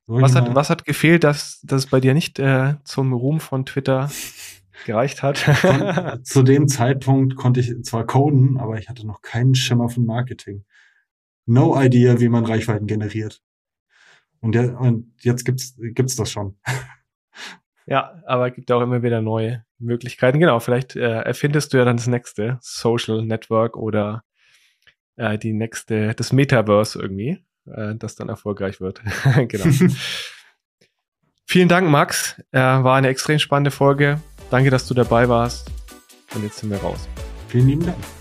was 0.07 0.35
hat, 0.35 0.55
was 0.55 0.69
hat 0.69 0.85
gefehlt, 0.85 1.25
dass 1.25 1.61
das 1.63 1.87
bei 1.87 2.01
dir 2.01 2.13
nicht 2.13 2.39
äh, 2.39 2.75
zum 2.85 3.15
Ruhm 3.15 3.41
von 3.41 3.65
Twitter 3.65 4.11
gereicht 4.85 5.23
hat? 5.23 5.39
zu 6.23 6.43
dem 6.43 6.69
Zeitpunkt 6.69 7.35
konnte 7.35 7.61
ich 7.61 7.73
zwar 7.83 8.07
coden, 8.07 8.59
aber 8.59 8.79
ich 8.79 8.91
hatte 8.91 9.07
noch 9.07 9.23
keinen 9.23 9.55
Schimmer 9.55 9.89
von 9.89 10.05
Marketing 10.05 10.65
no 11.49 11.81
idea, 11.81 12.21
wie 12.21 12.29
man 12.29 12.45
Reichweiten 12.45 12.87
generiert. 12.87 13.43
Und, 14.41 14.55
der, 14.55 14.81
und 14.81 15.13
jetzt 15.21 15.45
gibt's, 15.45 15.75
gibt's 15.79 16.17
das 16.17 16.31
schon. 16.31 16.57
Ja, 17.91 18.23
aber 18.27 18.49
es 18.49 18.55
gibt 18.55 18.71
auch 18.71 18.83
immer 18.83 19.03
wieder 19.03 19.23
neue 19.23 19.65
Möglichkeiten. 19.79 20.39
Genau, 20.39 20.61
vielleicht 20.61 20.95
äh, 20.95 21.23
erfindest 21.23 21.73
du 21.73 21.79
ja 21.79 21.87
dann 21.87 21.97
das 21.97 22.07
nächste 22.07 22.59
Social 22.61 23.25
Network 23.25 23.79
oder 23.79 24.25
äh, 25.17 25.39
die 25.39 25.55
nächste, 25.55 26.15
das 26.15 26.31
Metaverse 26.31 27.01
irgendwie, 27.01 27.43
äh, 27.67 27.95
das 27.95 28.15
dann 28.15 28.29
erfolgreich 28.29 28.83
wird. 28.83 29.01
genau. 29.49 29.65
Vielen 31.47 31.69
Dank, 31.69 31.89
Max. 31.89 32.39
Äh, 32.53 32.59
war 32.59 32.97
eine 32.97 33.09
extrem 33.09 33.39
spannende 33.39 33.71
Folge. 33.71 34.21
Danke, 34.51 34.69
dass 34.69 34.87
du 34.87 34.93
dabei 34.93 35.31
warst. 35.31 35.71
Und 36.35 36.45
jetzt 36.45 36.59
sind 36.59 36.69
wir 36.69 36.79
raus. 36.79 37.09
Vielen 37.49 37.69
lieben 37.69 37.87
Dank. 37.87 38.18